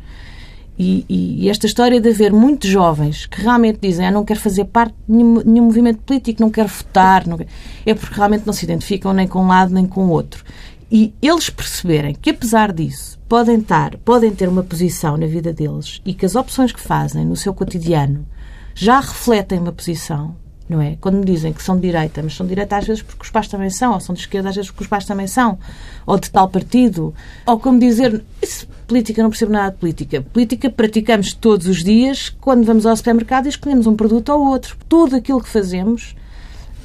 E, 0.79 1.05
e, 1.07 1.49
esta 1.49 1.67
história 1.67 2.01
de 2.01 2.09
haver 2.09 2.33
muitos 2.33 2.67
jovens 2.67 3.27
que 3.27 3.39
realmente 3.39 3.77
dizem 3.79 4.07
ah, 4.07 4.09
não 4.09 4.25
quero 4.25 4.39
fazer 4.39 4.65
parte 4.65 4.95
de 5.07 5.13
nenhum, 5.13 5.43
nenhum 5.45 5.65
movimento 5.65 5.99
político, 5.99 6.41
não 6.41 6.49
quero 6.49 6.69
votar, 6.69 7.27
não 7.27 7.37
é 7.85 7.93
porque 7.93 8.15
realmente 8.15 8.47
não 8.47 8.53
se 8.53 8.65
identificam 8.65 9.13
nem 9.13 9.27
com 9.27 9.43
um 9.43 9.47
lado 9.47 9.71
nem 9.71 9.85
com 9.85 10.05
o 10.05 10.09
outro 10.09 10.43
e 10.91 11.13
eles 11.21 11.49
perceberem 11.49 12.13
que, 12.13 12.31
apesar 12.31 12.73
disso, 12.73 13.17
podem 13.29 13.59
estar, 13.59 13.95
podem 13.99 14.29
ter 14.35 14.49
uma 14.49 14.61
posição 14.61 15.15
na 15.15 15.25
vida 15.25 15.53
deles 15.53 16.01
e 16.05 16.13
que 16.13 16.25
as 16.25 16.35
opções 16.35 16.73
que 16.73 16.81
fazem 16.81 17.25
no 17.25 17.37
seu 17.37 17.53
cotidiano 17.53 18.27
já 18.75 18.99
refletem 18.99 19.57
uma 19.57 19.71
posição, 19.71 20.35
não 20.67 20.81
é? 20.81 20.97
Quando 20.99 21.19
me 21.19 21.23
dizem 21.23 21.53
que 21.53 21.63
são 21.63 21.77
de 21.77 21.83
direita, 21.83 22.21
mas 22.21 22.35
são 22.35 22.45
de 22.45 22.49
direita 22.49 22.75
às 22.75 22.85
vezes 22.85 23.01
porque 23.01 23.23
os 23.23 23.29
pais 23.29 23.47
também 23.47 23.69
são, 23.69 23.93
ou 23.93 24.01
são 24.01 24.13
de 24.13 24.19
esquerda 24.19 24.49
às 24.49 24.55
vezes 24.55 24.69
porque 24.69 24.83
os 24.83 24.89
pais 24.89 25.05
também 25.05 25.27
são, 25.27 25.57
ou 26.05 26.19
de 26.19 26.29
tal 26.29 26.49
partido, 26.49 27.13
ou 27.45 27.57
como 27.57 27.79
dizer, 27.79 28.21
isso, 28.41 28.67
política, 28.85 29.23
não 29.23 29.29
percebo 29.29 29.53
nada 29.53 29.71
de 29.71 29.77
política. 29.77 30.21
Política 30.21 30.69
praticamos 30.69 31.33
todos 31.33 31.67
os 31.67 31.85
dias 31.85 32.27
quando 32.41 32.65
vamos 32.65 32.85
ao 32.85 32.97
supermercado 32.97 33.45
e 33.45 33.49
escolhemos 33.49 33.87
um 33.87 33.95
produto 33.95 34.27
ou 34.33 34.45
outro. 34.45 34.75
Tudo 34.89 35.15
aquilo 35.15 35.41
que 35.41 35.47
fazemos 35.47 36.15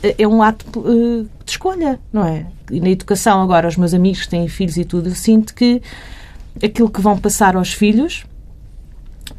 é 0.02 0.26
um 0.26 0.42
ato 0.42 0.80
uh, 0.80 1.28
de 1.44 1.50
escolha, 1.50 1.98
não 2.12 2.24
é? 2.24 2.46
E 2.70 2.80
na 2.80 2.88
educação, 2.88 3.42
agora, 3.42 3.68
os 3.68 3.76
meus 3.76 3.94
amigos 3.94 4.22
que 4.22 4.28
têm 4.28 4.48
filhos 4.48 4.76
e 4.76 4.84
tudo, 4.84 5.08
eu 5.08 5.14
sinto 5.14 5.54
que 5.54 5.80
aquilo 6.62 6.90
que 6.90 7.00
vão 7.00 7.18
passar 7.18 7.56
aos 7.56 7.72
filhos 7.72 8.24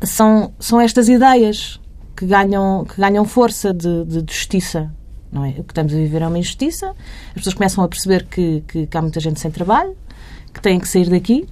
são, 0.03 0.51
são 0.59 0.79
estas 0.79 1.09
ideias 1.09 1.79
que 2.15 2.25
ganham, 2.25 2.85
que 2.85 2.99
ganham 2.99 3.25
força 3.25 3.73
de, 3.73 4.05
de, 4.05 4.21
de 4.21 4.33
justiça. 4.33 4.91
Não 5.31 5.43
é? 5.43 5.49
O 5.49 5.63
que 5.63 5.71
estamos 5.71 5.93
a 5.93 5.95
viver 5.95 6.21
é 6.21 6.27
uma 6.27 6.39
injustiça. 6.39 6.95
As 7.29 7.33
pessoas 7.35 7.53
começam 7.53 7.83
a 7.83 7.87
perceber 7.87 8.25
que, 8.25 8.63
que, 8.67 8.87
que 8.87 8.97
há 8.97 9.01
muita 9.01 9.19
gente 9.19 9.39
sem 9.39 9.51
trabalho, 9.51 9.95
que 10.53 10.61
têm 10.61 10.79
que 10.79 10.87
sair 10.87 11.09
daqui 11.09 11.47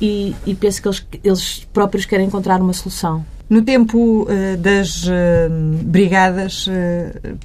e, 0.00 0.34
e 0.46 0.54
penso 0.54 0.80
que 0.80 0.88
eles, 0.88 1.06
eles 1.24 1.64
próprios 1.72 2.04
querem 2.04 2.26
encontrar 2.26 2.60
uma 2.60 2.72
solução. 2.72 3.24
No 3.50 3.62
tempo 3.62 4.24
uh, 4.24 4.56
das 4.58 5.04
uh, 5.04 5.10
brigadas, 5.82 6.66
uh, 6.66 7.38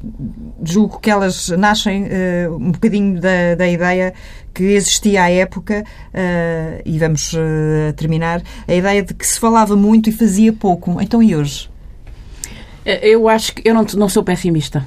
julgo 0.61 0.99
que 0.99 1.09
elas 1.09 1.47
nascem 1.49 2.07
um 2.51 2.71
bocadinho 2.71 3.21
da, 3.21 3.55
da, 3.57 3.67
ideia 3.67 4.13
que 4.53 4.63
existia 4.63 5.23
à 5.23 5.31
época, 5.31 5.83
e 6.85 6.99
vamos 6.99 7.33
terminar, 7.95 8.41
a 8.67 8.73
ideia 8.73 9.01
de 9.01 9.13
que 9.13 9.25
se 9.25 9.39
falava 9.39 9.75
muito 9.75 10.09
e 10.09 10.11
fazia 10.11 10.53
pouco. 10.53 11.01
Então, 11.01 11.23
e 11.23 11.35
hoje? 11.35 11.69
Eu 12.85 13.27
acho 13.27 13.55
que 13.55 13.67
eu 13.67 13.73
não, 13.73 13.85
não 13.95 14.09
sou 14.09 14.23
pessimista. 14.23 14.85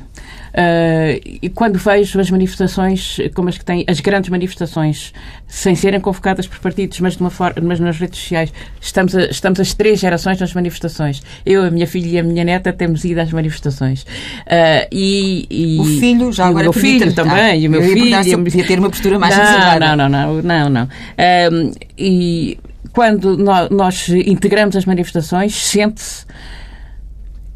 Uh, 0.56 1.20
e 1.42 1.50
quando 1.50 1.78
vejo 1.78 2.18
as 2.18 2.30
manifestações, 2.30 3.18
como 3.34 3.50
as 3.50 3.58
que 3.58 3.64
têm, 3.64 3.84
as 3.86 4.00
grandes 4.00 4.30
manifestações, 4.30 5.12
sem 5.46 5.74
serem 5.74 6.00
convocadas 6.00 6.46
por 6.46 6.58
partidos, 6.60 6.98
mas, 7.00 7.14
de 7.16 7.20
uma 7.20 7.28
forma, 7.28 7.60
mas 7.62 7.78
nas 7.78 7.98
redes 7.98 8.18
sociais, 8.18 8.50
estamos, 8.80 9.14
a, 9.14 9.26
estamos 9.26 9.60
as 9.60 9.74
três 9.74 10.00
gerações 10.00 10.40
nas 10.40 10.54
manifestações. 10.54 11.22
Eu, 11.44 11.62
a 11.62 11.70
minha 11.70 11.86
filha 11.86 12.06
e 12.06 12.18
a 12.18 12.22
minha 12.22 12.42
neta 12.42 12.72
temos 12.72 13.04
ido 13.04 13.20
às 13.20 13.30
manifestações. 13.30 14.02
Uh, 14.02 14.88
e, 14.90 15.46
e, 15.50 15.78
o 15.78 15.84
filho, 16.00 16.32
já 16.32 16.46
agora 16.46 16.70
o 16.70 16.72
meu 16.72 16.72
filho 16.72 17.12
também, 17.12 17.38
ah, 17.38 17.54
e 17.56 17.68
o 17.68 17.70
meu 17.70 17.82
filho. 17.82 18.24
Se 18.24 18.34
podia 18.34 18.66
ter 18.66 18.78
uma 18.78 18.88
postura 18.88 19.18
mais 19.18 19.36
não, 19.36 19.78
não, 19.78 19.96
não, 19.96 20.08
não, 20.08 20.42
não, 20.42 20.68
não. 20.70 20.84
Uh, 20.84 21.76
e 21.98 22.58
quando 22.94 23.36
nós, 23.36 23.68
nós 23.68 24.08
integramos 24.08 24.74
as 24.74 24.86
manifestações, 24.86 25.54
sente-se 25.54 26.24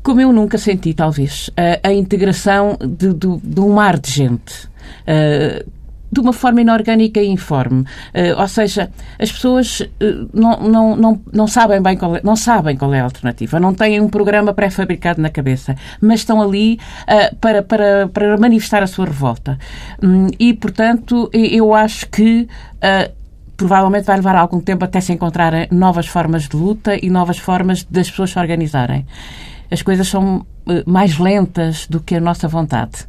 como 0.03 0.21
eu 0.21 0.33
nunca 0.33 0.59
senti, 0.59 0.95
talvez, 0.95 1.51
a, 1.57 1.89
a 1.89 1.93
integração 1.93 2.77
de, 2.81 3.13
de, 3.13 3.37
de, 3.43 3.61
um 3.61 3.75
mar 3.75 3.99
de 3.99 4.11
gente. 4.11 4.67
Uh, 5.03 5.81
de 6.13 6.21
uma 6.21 6.33
forma 6.33 6.61
inorgânica 6.61 7.21
e 7.21 7.29
informe. 7.29 7.83
Uh, 7.83 8.41
ou 8.41 8.49
seja, 8.49 8.91
as 9.19 9.31
pessoas 9.31 9.81
uh, 9.81 10.29
não, 10.33 10.61
não, 10.61 10.97
não, 10.97 11.21
não, 11.33 11.47
sabem 11.47 11.81
bem 11.81 11.97
qual 11.97 12.17
é, 12.17 12.21
não 12.25 12.35
sabem 12.35 12.77
qual 12.77 12.93
é 12.93 13.01
a 13.01 13.05
alternativa, 13.05 13.61
não 13.61 13.73
têm 13.73 14.01
um 14.01 14.09
programa 14.09 14.53
pré-fabricado 14.53 15.21
na 15.21 15.31
cabeça, 15.31 15.77
mas 16.01 16.21
estão 16.21 16.43
ali 16.43 16.79
uh, 17.03 17.37
para, 17.37 17.63
para, 17.63 18.09
para 18.09 18.37
manifestar 18.37 18.83
a 18.83 18.87
sua 18.87 19.07
revolta. 19.07 19.59
Um, 20.03 20.29
e, 20.39 20.53
portanto, 20.53 21.31
eu 21.33 21.73
acho 21.73 22.09
que 22.09 22.49
provavelmente 23.57 24.05
vai 24.05 24.17
levar 24.17 24.35
algum 24.37 24.59
tempo 24.59 24.85
até 24.87 25.01
se 25.03 25.13
encontrarem 25.13 25.69
novas 25.71 26.07
formas 26.07 26.49
de 26.49 26.57
luta 26.57 26.97
e 27.01 27.11
novas 27.11 27.39
formas 27.39 27.85
das 27.85 28.09
pessoas 28.09 28.31
se 28.31 28.39
organizarem 28.39 29.07
as 29.71 29.83
coisas 29.83 30.09
são 30.09 30.45
eh, 30.69 30.83
mais 30.87 31.19
lentas 31.19 31.87
do 31.87 32.01
que 32.01 32.17
a 32.17 32.21
nossa 32.21 32.49
vontade. 32.49 33.09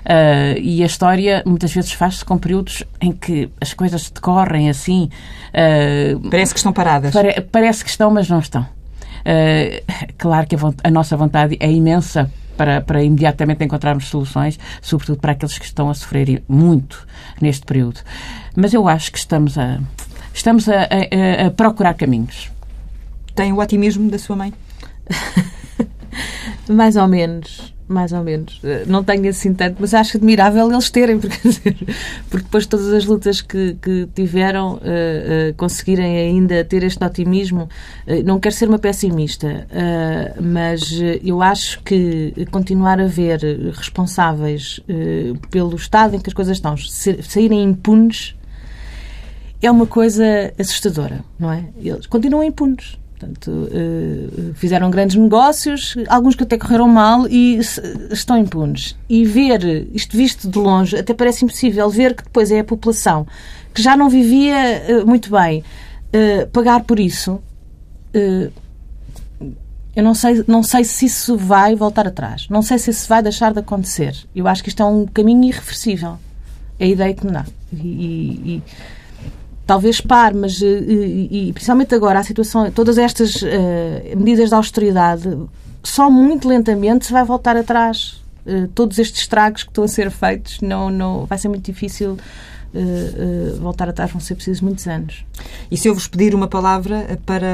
Uh, 0.00 0.56
e 0.58 0.82
a 0.82 0.86
história 0.86 1.42
muitas 1.44 1.72
vezes 1.74 1.92
faz-se 1.92 2.24
com 2.24 2.38
períodos 2.38 2.82
em 3.02 3.12
que 3.12 3.50
as 3.60 3.74
coisas 3.74 4.10
decorrem 4.10 4.70
assim. 4.70 5.10
Uh, 5.48 6.28
parece 6.30 6.54
que 6.54 6.58
estão 6.58 6.72
paradas. 6.72 7.12
Pare 7.12 7.40
parece 7.52 7.84
que 7.84 7.90
estão, 7.90 8.10
mas 8.10 8.28
não 8.28 8.38
estão. 8.38 8.62
Uh, 8.62 9.84
claro 10.16 10.46
que 10.46 10.56
a, 10.56 10.58
a, 10.84 10.90
nossa 10.90 11.16
vontade 11.16 11.56
é 11.60 11.70
imensa 11.70 12.30
para, 12.56 12.80
para 12.80 13.02
imediatamente 13.02 13.62
encontrarmos 13.62 14.08
soluções, 14.08 14.58
sobretudo 14.80 15.18
para 15.18 15.32
aqueles 15.32 15.58
que 15.58 15.66
estão 15.66 15.90
a 15.90 15.94
sofrer 15.94 16.42
muito 16.48 17.06
neste 17.40 17.66
período. 17.66 18.00
Mas 18.56 18.72
eu 18.72 18.88
acho 18.88 19.12
que 19.12 19.18
estamos 19.18 19.58
a, 19.58 19.80
estamos 20.32 20.66
a, 20.68 20.82
a, 20.82 21.46
a 21.46 21.50
procurar 21.50 21.92
caminhos. 21.92 22.50
Tem 23.34 23.52
o 23.52 23.60
otimismo 23.60 24.10
da 24.10 24.18
sua 24.18 24.36
mãe? 24.36 24.52
mais 26.68 26.96
ou 26.96 27.08
menos. 27.08 27.74
Mais 27.88 28.12
ou 28.12 28.22
menos. 28.22 28.60
Eh, 28.62 28.84
não 28.86 29.02
tenho 29.02 29.28
assim 29.28 29.52
tanto, 29.52 29.78
mas 29.80 29.92
acho 29.92 30.16
admirável 30.16 30.70
eles 30.70 30.88
terem, 30.90 31.18
porque, 31.20 31.36
porque 32.30 32.44
depois 32.44 32.62
de 32.62 32.68
todas 32.68 32.92
as 32.92 33.04
lutas 33.04 33.40
que, 33.40 33.76
que 33.82 34.08
tiveram, 34.14 34.74
uh, 34.74 34.76
uh, 34.76 35.54
conseguirem 35.56 36.16
ainda 36.16 36.64
ter 36.64 36.84
este 36.84 37.04
otimismo. 37.04 37.68
Uh, 38.06 38.22
não 38.24 38.38
quero 38.38 38.54
ser 38.54 38.68
uma 38.68 38.78
pessimista, 38.78 39.66
mas 40.40 40.92
eu 41.24 41.42
acho 41.42 41.82
que 41.82 42.32
continuar 42.52 43.00
a 43.00 43.06
ver 43.06 43.40
responsáveis 43.72 44.80
pelo 45.50 45.74
estado 45.74 46.14
em 46.14 46.20
que 46.20 46.28
as 46.28 46.34
coisas 46.34 46.56
estão 46.56 46.76
saírem 46.76 47.62
impunes 47.64 48.36
é 49.62 49.70
uma 49.70 49.86
coisa 49.86 50.52
assustadora, 50.58 51.24
não 51.38 51.52
é? 51.52 51.64
Eles 51.76 52.06
continuam 52.06 52.42
impunes. 52.42 52.98
Portanto, 53.20 53.68
eh, 53.70 54.52
fizeram 54.54 54.90
grandes 54.90 55.14
negócios, 55.16 55.94
alguns 56.08 56.34
que 56.34 56.42
até 56.42 56.56
correram 56.56 56.88
mal 56.88 57.28
e 57.28 57.58
estão 58.10 58.38
impunes. 58.38 58.96
E 59.10 59.26
ver 59.26 59.88
isto 59.92 60.16
visto 60.16 60.48
de 60.48 60.58
longe, 60.58 60.96
até 60.96 61.12
parece 61.12 61.44
impossível 61.44 61.90
ver 61.90 62.14
que 62.14 62.24
depois 62.24 62.50
é 62.50 62.60
a 62.60 62.64
população 62.64 63.26
que 63.74 63.82
já 63.82 63.94
não 63.94 64.08
vivia 64.08 64.56
eh, 64.56 65.04
muito 65.04 65.30
bem 65.30 65.62
eh, 66.14 66.46
pagar 66.46 66.84
por 66.84 66.98
isso. 66.98 67.42
Eu 69.94 70.02
não 70.02 70.14
sei, 70.14 70.42
não 70.48 70.62
sei 70.62 70.82
se 70.82 71.04
isso 71.04 71.36
vai 71.36 71.76
voltar 71.76 72.08
atrás. 72.08 72.46
Não 72.48 72.62
sei 72.62 72.78
se 72.78 72.90
isso 72.90 73.06
vai 73.06 73.22
deixar 73.22 73.52
de 73.52 73.58
acontecer. 73.58 74.16
Eu 74.34 74.48
acho 74.48 74.62
que 74.62 74.70
isto 74.70 74.82
é 74.82 74.86
um 74.86 75.06
caminho 75.06 75.44
irreversível. 75.44 76.16
É 76.78 76.86
a 76.86 76.88
ideia 76.88 77.12
que 77.12 77.26
me 77.26 77.32
dá. 77.32 77.44
E, 77.72 77.76
e, 77.76 78.62
talvez 79.70 80.00
pare, 80.00 80.36
mas 80.36 80.60
eh, 80.60 80.66
e, 80.66 81.48
e, 81.48 81.52
principalmente 81.52 81.94
agora 81.94 82.18
a 82.18 82.24
situação, 82.24 82.68
todas 82.72 82.98
estas 82.98 83.36
uh, 83.36 83.46
medidas 84.16 84.48
de 84.48 84.54
austeridade, 84.56 85.38
só 85.80 86.10
muito 86.10 86.48
lentamente 86.48 87.06
se 87.06 87.12
vai 87.12 87.24
voltar 87.24 87.56
atrás. 87.56 88.20
Uh, 88.44 88.66
todos 88.74 88.98
estes 88.98 89.20
estragos 89.20 89.62
que 89.62 89.70
estão 89.70 89.84
a 89.84 89.86
ser 89.86 90.10
feitos, 90.10 90.60
não, 90.60 90.90
não, 90.90 91.24
vai 91.24 91.38
ser 91.38 91.46
muito 91.46 91.64
difícil 91.64 92.18
uh, 92.74 93.60
voltar 93.60 93.88
atrás, 93.88 94.10
vão 94.10 94.20
ser 94.20 94.34
precisos 94.34 94.60
muitos 94.60 94.88
anos. 94.88 95.24
E 95.70 95.76
se 95.76 95.86
eu 95.86 95.94
vos 95.94 96.08
pedir 96.08 96.34
uma 96.34 96.48
palavra 96.48 97.16
para 97.24 97.46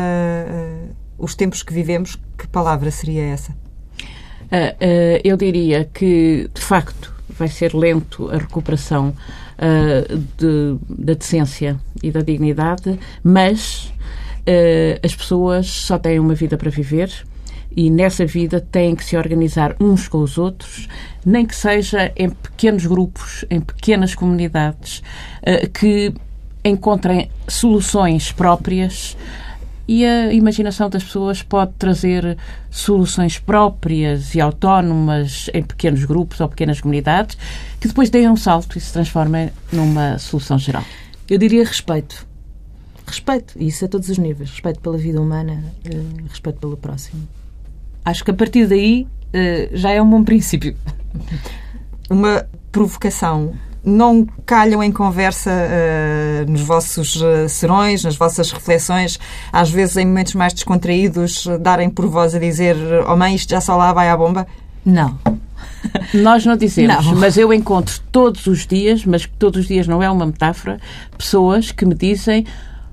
os 1.19 1.35
tempos 1.35 1.63
que 1.63 1.75
vivemos, 1.75 2.19
que 2.39 2.49
palavra 2.49 2.91
seria 2.91 3.25
essa? 3.25 3.55
eu 5.25 5.37
diria 5.37 5.91
que, 5.93 6.49
de 6.55 6.61
facto, 6.63 7.13
vai 7.29 7.49
ser 7.49 7.75
lento 7.75 8.31
a 8.31 8.39
recuperação 8.39 9.13
uh, 9.59 10.17
de, 10.37 10.79
da 10.89 11.15
decência 11.15 11.79
e 12.03 12.11
da 12.11 12.21
dignidade, 12.21 12.99
mas 13.23 13.93
uh, 14.41 15.01
as 15.03 15.15
pessoas 15.15 15.67
só 15.67 15.99
têm 15.99 16.19
uma 16.19 16.35
vida 16.35 16.57
para 16.57 16.71
viver 16.71 17.11
e 17.77 17.91
nessa 17.91 18.25
vida 18.25 18.61
têm 18.61 18.95
que 18.95 19.05
se 19.05 19.17
organizar 19.17 19.77
uns 19.79 20.09
com 20.09 20.19
os 20.19 20.39
outros, 20.39 20.89
nem 21.25 21.45
que 21.45 21.55
seja 21.55 22.11
em 22.17 22.31
pequenos 22.31 22.87
grupos, 22.87 23.45
em 23.51 23.61
pequenas 23.61 24.15
comunidades, 24.15 25.03
uh, 25.43 25.69
que 25.71 26.15
encontrem 26.65 27.31
soluções 27.47 28.33
próprias 28.33 29.17
e 29.89 30.05
a 30.05 30.33
imaginação 30.33 30.91
das 30.91 31.05
pessoas 31.05 31.43
pode 31.43 31.73
trazer 31.79 32.37
soluções 32.71 33.39
próprias 33.39 34.35
e 34.35 34.41
autónomas 34.41 35.49
em 35.55 35.63
pequenos 35.63 36.05
grupos 36.05 36.41
ou 36.41 36.49
pequenas 36.49 36.81
comunidades 36.81 37.37
que 37.81 37.89
depois 37.89 38.11
deem 38.11 38.29
um 38.29 38.37
salto 38.37 38.77
e 38.77 38.81
se 38.81 38.93
transformem 38.93 39.51
numa 39.73 40.19
solução 40.19 40.59
geral. 40.59 40.85
Eu 41.29 41.39
diria 41.39 41.65
respeito. 41.65 42.27
Respeito, 43.07 43.55
e 43.57 43.69
isso 43.69 43.85
a 43.85 43.89
todos 43.89 44.09
os 44.09 44.19
níveis. 44.19 44.51
Respeito 44.51 44.81
pela 44.81 44.99
vida 44.99 45.21
humana, 45.21 45.63
eh, 45.85 46.23
respeito 46.29 46.59
pelo 46.59 46.77
próximo. 46.77 47.27
Acho 48.05 48.25
que 48.25 48.31
a 48.33 48.35
partir 48.35 48.67
daí 48.67 49.07
eh, 49.33 49.69
já 49.73 49.91
é 49.91 50.03
um 50.03 50.09
bom 50.09 50.25
princípio. 50.25 50.77
Uma 52.11 52.47
provocação 52.73 53.55
não 53.87 54.27
calham 54.45 54.83
em 54.83 54.91
conversa 54.91 55.51
uh, 55.51 56.51
nos 56.51 56.61
vossos 56.63 57.15
uh, 57.23 57.49
serões, 57.49 58.03
nas 58.03 58.17
vossas 58.17 58.51
reflexões, 58.51 59.19
às 59.53 59.71
vezes 59.71 59.97
em 59.97 60.05
momentos 60.05 60.35
mais 60.35 60.53
descontraídos, 60.53 61.47
darem 61.61 61.89
por 61.89 62.07
voz 62.09 62.35
a 62.35 62.39
dizer: 62.41 62.77
Oh 63.07 63.17
mãe, 63.17 63.37
isto 63.37 63.51
já 63.51 63.61
só 63.61 63.77
lá 63.77 63.93
vai 63.93 64.09
à 64.09 64.17
bomba? 64.17 64.47
Não. 64.85 65.17
Nós 66.13 66.45
não 66.45 66.57
dizemos, 66.57 67.07
não. 67.07 67.15
mas 67.15 67.37
eu 67.37 67.53
encontro 67.53 68.01
todos 68.11 68.47
os 68.47 68.67
dias, 68.67 69.05
mas 69.05 69.27
todos 69.39 69.61
os 69.61 69.69
dias 69.69 69.87
não 69.87 70.03
é 70.03 70.11
uma 70.11 70.27
metáfora, 70.27 70.81
pessoas 71.17 71.71
que 71.71 71.87
me 71.87 71.95
dizem: 71.95 72.45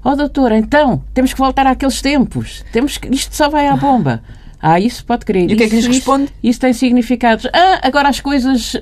Oh 0.03 0.15
doutora, 0.15 0.57
então, 0.57 1.03
temos 1.11 1.33
que 1.33 1.39
voltar 1.39 1.65
àqueles 1.65 2.01
tempos, 2.01 2.63
temos 2.71 2.97
que, 2.99 3.07
isto 3.13 3.35
só 3.35 3.49
vai 3.49 3.67
à 3.67 3.75
bomba. 3.75 4.21
Ah, 4.61 4.79
isso 4.79 5.03
pode 5.03 5.25
crer. 5.25 5.51
E 5.51 5.55
o 5.55 5.57
que 5.57 5.63
é 5.63 5.67
que 5.67 5.75
lhes 5.75 5.85
responde? 5.85 6.23
Isso, 6.23 6.33
isso 6.43 6.59
tem 6.61 6.71
significados. 6.71 7.45
Ah, 7.51 7.81
agora 7.83 8.07
as 8.07 8.21
coisas 8.21 8.77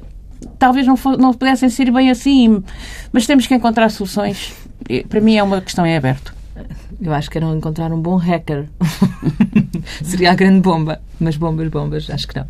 talvez 0.57 0.85
não, 0.87 0.97
for, 0.97 1.17
não 1.17 1.33
pudessem 1.33 1.69
ser 1.69 1.91
bem 1.91 2.09
assim, 2.09 2.63
mas 3.11 3.25
temos 3.25 3.47
que 3.47 3.55
encontrar 3.55 3.89
soluções. 3.89 4.53
Para 5.07 5.21
mim 5.21 5.35
é 5.35 5.43
uma 5.43 5.61
questão 5.61 5.85
em 5.85 5.95
aberto. 5.95 6.33
Eu 7.01 7.13
acho 7.13 7.29
que 7.29 7.37
era 7.37 7.47
encontrar 7.47 7.91
um 7.91 7.99
bom 7.99 8.15
hacker. 8.15 8.67
Seria 10.03 10.31
a 10.31 10.35
grande 10.35 10.61
bomba. 10.61 11.01
Mas 11.19 11.35
bombas, 11.35 11.67
bombas, 11.69 12.09
acho 12.09 12.27
que 12.27 12.35
não. 12.35 12.45